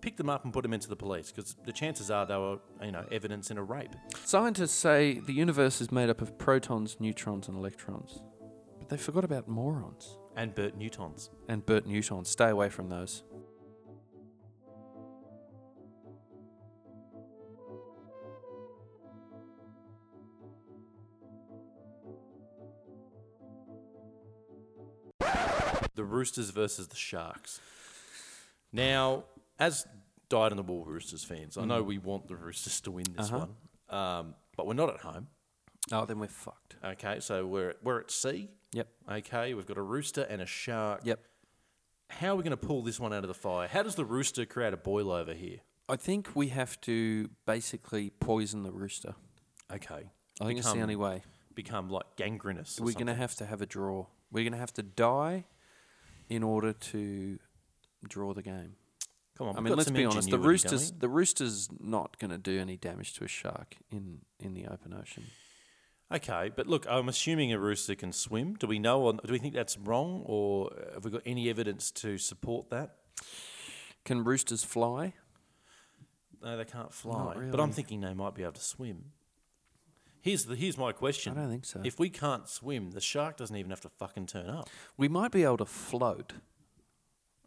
pick 0.00 0.16
them 0.16 0.28
up 0.28 0.44
and 0.44 0.52
put 0.52 0.62
them 0.62 0.72
into 0.72 0.88
the 0.88 0.96
police 0.96 1.32
because 1.32 1.56
the 1.64 1.72
chances 1.72 2.10
are 2.10 2.26
they 2.26 2.36
were, 2.36 2.58
you 2.82 2.92
know, 2.92 3.04
evidence 3.10 3.50
in 3.50 3.58
a 3.58 3.62
rape. 3.62 3.94
Scientists 4.24 4.74
say 4.74 5.14
the 5.18 5.32
universe 5.32 5.80
is 5.80 5.90
made 5.90 6.10
up 6.10 6.20
of 6.20 6.38
protons, 6.38 6.96
neutrons, 7.00 7.48
and 7.48 7.56
electrons, 7.56 8.22
but 8.78 8.88
they 8.88 8.96
forgot 8.96 9.24
about 9.24 9.48
morons 9.48 10.18
And 10.34 10.54
Bert 10.54 10.76
Newtons. 10.76 11.30
and 11.48 11.64
Bert 11.64 11.86
Newtons. 11.86 12.28
Stay 12.30 12.48
away 12.48 12.68
from 12.70 12.88
those. 12.88 13.22
The 25.94 26.04
Roosters 26.04 26.50
versus 26.50 26.88
the 26.88 26.96
Sharks. 26.96 27.60
Now, 28.72 29.24
as 29.58 29.86
Dyed 30.28 30.50
in 30.52 30.56
the 30.56 30.62
Wool 30.62 30.84
Roosters 30.84 31.22
fans, 31.24 31.58
I 31.58 31.64
know 31.66 31.82
we 31.82 31.98
want 31.98 32.28
the 32.28 32.36
Roosters 32.36 32.80
to 32.82 32.90
win 32.90 33.04
this 33.16 33.26
Uh-huh. 33.30 33.46
one, 33.90 33.98
um, 33.98 34.34
but 34.56 34.66
we're 34.66 34.72
not 34.74 34.88
at 34.94 35.00
home. 35.00 35.28
Oh, 35.92 36.06
then 36.06 36.18
we're 36.18 36.28
fucked. 36.28 36.76
Okay, 36.82 37.20
so 37.20 37.46
we're 37.46 37.74
we're 37.82 38.00
at 38.00 38.10
sea. 38.10 38.48
Yep. 38.72 38.88
Okay, 39.10 39.54
we've 39.54 39.66
got 39.66 39.76
a 39.76 39.82
rooster 39.82 40.22
and 40.22 40.40
a 40.42 40.46
shark. 40.46 41.00
Yep. 41.04 41.20
How 42.10 42.28
are 42.32 42.36
we 42.36 42.42
going 42.42 42.50
to 42.50 42.56
pull 42.56 42.82
this 42.82 43.00
one 43.00 43.12
out 43.12 43.24
of 43.24 43.28
the 43.28 43.34
fire? 43.34 43.68
How 43.68 43.82
does 43.82 43.94
the 43.94 44.04
rooster 44.04 44.44
create 44.46 44.72
a 44.72 44.76
boil 44.76 45.10
over 45.10 45.32
here? 45.34 45.58
I 45.88 45.96
think 45.96 46.30
we 46.34 46.48
have 46.48 46.80
to 46.82 47.28
basically 47.46 48.10
poison 48.10 48.62
the 48.62 48.70
rooster. 48.70 49.14
Okay. 49.72 50.10
I 50.40 50.44
think 50.44 50.58
it's 50.58 50.66
the 50.68 50.72
Become- 50.74 50.82
only 50.82 50.96
way. 50.96 51.22
become 51.54 51.90
like 51.90 52.16
gangrenous. 52.16 52.78
or 52.80 52.84
We're 52.84 52.92
going 52.92 53.06
to 53.06 53.12
something. 53.12 53.16
have 53.20 53.34
to 53.36 53.46
have 53.46 53.62
a 53.62 53.66
draw. 53.66 54.06
We're 54.30 54.44
going 54.44 54.52
to 54.52 54.58
have 54.58 54.72
to 54.74 54.82
die 54.82 55.44
in 56.28 56.42
order 56.42 56.72
to 56.72 57.38
draw 58.08 58.32
the 58.32 58.42
game. 58.42 58.76
Come 59.36 59.48
on, 59.48 59.56
I 59.56 59.58
we've 59.58 59.64
mean, 59.64 59.70
got 59.72 59.78
let's 59.78 59.86
some 59.88 59.94
be 59.94 60.04
honest. 60.04 60.30
The 60.30 60.36
ingenuity, 60.36 60.42
don't 60.42 60.48
roosters, 60.72 60.92
we? 60.92 60.98
the 60.98 61.08
rooster's 61.08 61.68
not 61.80 62.18
going 62.18 62.30
to 62.30 62.38
do 62.38 62.58
any 62.60 62.76
damage 62.76 63.14
to 63.14 63.24
a 63.24 63.28
shark 63.28 63.76
in 63.90 64.20
in 64.38 64.54
the 64.54 64.66
open 64.66 64.92
ocean. 64.94 65.24
Okay, 66.12 66.50
but 66.54 66.66
look, 66.66 66.86
I'm 66.88 67.08
assuming 67.08 67.52
a 67.52 67.58
rooster 67.58 67.94
can 67.94 68.12
swim. 68.12 68.54
Do 68.54 68.66
we 68.66 68.78
know? 68.78 69.00
Or 69.02 69.12
do 69.14 69.32
we 69.32 69.38
think 69.38 69.54
that's 69.54 69.78
wrong, 69.78 70.22
or 70.26 70.70
have 70.94 71.04
we 71.04 71.10
got 71.10 71.22
any 71.24 71.48
evidence 71.48 71.90
to 71.92 72.18
support 72.18 72.70
that? 72.70 72.96
Can 74.04 74.22
roosters 74.24 74.62
fly? 74.64 75.14
No, 76.42 76.56
they 76.56 76.64
can't 76.64 76.92
fly. 76.92 77.36
But 77.50 77.60
I'm 77.60 77.70
thinking 77.70 78.00
they 78.00 78.14
might 78.14 78.34
be 78.34 78.42
able 78.42 78.52
to 78.54 78.60
swim. 78.60 79.12
Here's 80.20 80.44
the 80.44 80.54
here's 80.54 80.76
my 80.78 80.92
question. 80.92 81.32
I 81.36 81.40
don't 81.42 81.50
think 81.50 81.64
so. 81.64 81.80
If 81.84 81.98
we 81.98 82.08
can't 82.10 82.48
swim, 82.48 82.90
the 82.92 83.00
shark 83.00 83.36
doesn't 83.36 83.56
even 83.56 83.70
have 83.70 83.80
to 83.82 83.88
fucking 83.88 84.26
turn 84.26 84.48
up. 84.50 84.68
We 84.96 85.08
might 85.08 85.32
be 85.32 85.42
able 85.44 85.56
to 85.58 85.66
float. 85.66 86.32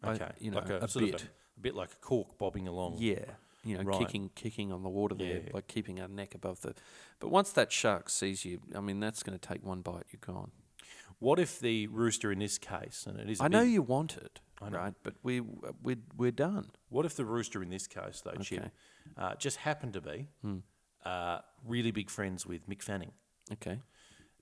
I- 0.02 0.12
Okay, 0.12 0.30
you 0.40 0.50
know, 0.50 0.58
like 0.58 0.68
a, 0.70 0.76
a 0.76 0.80
bit. 0.80 1.22
A, 1.22 1.26
a 1.58 1.60
bit 1.60 1.74
like 1.74 1.92
a 1.92 1.96
cork 1.96 2.36
bobbing 2.38 2.68
along. 2.68 2.96
Yeah, 2.98 3.24
you 3.66 3.76
know, 3.76 3.82
Right. 3.84 3.98
kicking 3.98 4.30
kicking 4.34 4.72
on 4.72 4.82
the 4.82 4.88
water 4.88 5.14
there, 5.14 5.42
Yeah. 5.44 5.50
like 5.52 5.66
keeping 5.66 6.00
our 6.00 6.08
neck 6.08 6.34
above 6.34 6.60
the. 6.60 6.74
But 7.20 7.28
once 7.30 7.50
that 7.52 7.72
shark 7.72 8.08
sees 8.08 8.44
you, 8.44 8.60
I 8.74 8.80
mean, 8.80 9.00
that's 9.00 9.22
going 9.22 9.38
to 9.38 9.48
take 9.48 9.62
one 9.64 9.82
bite. 9.82 10.06
You're 10.12 10.20
gone. 10.34 10.52
What 11.18 11.38
if 11.38 11.58
the 11.60 11.86
rooster 11.88 12.30
in 12.30 12.38
this 12.38 12.58
case, 12.58 13.06
and 13.06 13.18
it 13.18 13.28
is? 13.30 13.40
I 13.40 13.48
know 13.48 13.62
you 13.62 13.82
want 13.82 14.16
it, 14.16 14.40
I 14.60 14.68
know. 14.68 14.78
right? 14.78 14.94
But 15.02 15.14
we 15.22 15.40
we 15.40 15.96
we're 16.16 16.30
done. 16.30 16.70
What 16.90 17.04
if 17.06 17.14
the 17.16 17.24
rooster 17.24 17.62
in 17.62 17.70
this 17.70 17.86
case, 17.86 18.20
though, 18.22 18.32
Chip, 18.42 18.70
uh, 19.16 19.34
just 19.36 19.56
happened 19.58 19.94
to 19.94 20.00
be 20.00 20.28
Hmm. 20.42 20.58
uh, 21.04 21.40
really 21.64 21.90
big 21.90 22.10
friends 22.10 22.46
with 22.46 22.68
Mick 22.68 22.82
Fanning, 22.82 23.12
Okay. 23.52 23.80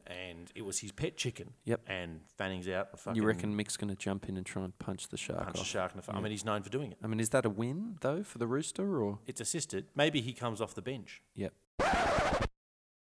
And 0.07 0.51
it 0.55 0.63
was 0.63 0.79
his 0.81 0.93
pet 0.93 1.17
chicken. 1.17 1.53
Yep. 1.65 1.81
And 1.87 2.21
Fanning's 2.37 2.69
out. 2.69 2.89
and 2.93 3.01
Fucking 3.01 3.21
You 3.21 3.27
reckon 3.27 3.57
Mick's 3.57 3.77
going 3.77 3.91
to 3.91 3.97
jump 3.97 4.29
in 4.29 4.37
and 4.37 4.45
try 4.45 4.63
and 4.65 4.79
punch 4.79 5.09
the 5.09 5.17
shark 5.17 5.45
punch 5.45 5.59
off? 5.61 5.67
shark 5.67 5.93
in 5.93 5.97
the 5.97 6.03
face? 6.03 6.15
I 6.17 6.21
mean, 6.21 6.31
he's 6.31 6.45
known 6.45 6.63
for 6.63 6.71
doing 6.71 6.93
it. 6.93 6.99
I 7.03 7.07
mean, 7.07 7.21
is 7.21 7.31
that 7.31 7.45
a 7.47 7.51
win 7.51 7.97
though 8.01 8.23
for 8.23 8.39
the 8.39 8.47
rooster 8.47 9.03
or? 9.03 9.19
It's 9.27 9.41
assisted. 9.41 9.87
Maybe 9.95 10.21
he 10.21 10.33
comes 10.33 10.61
off 10.61 10.75
the 10.75 10.83
bench. 10.83 11.23
Yep. 11.35 11.53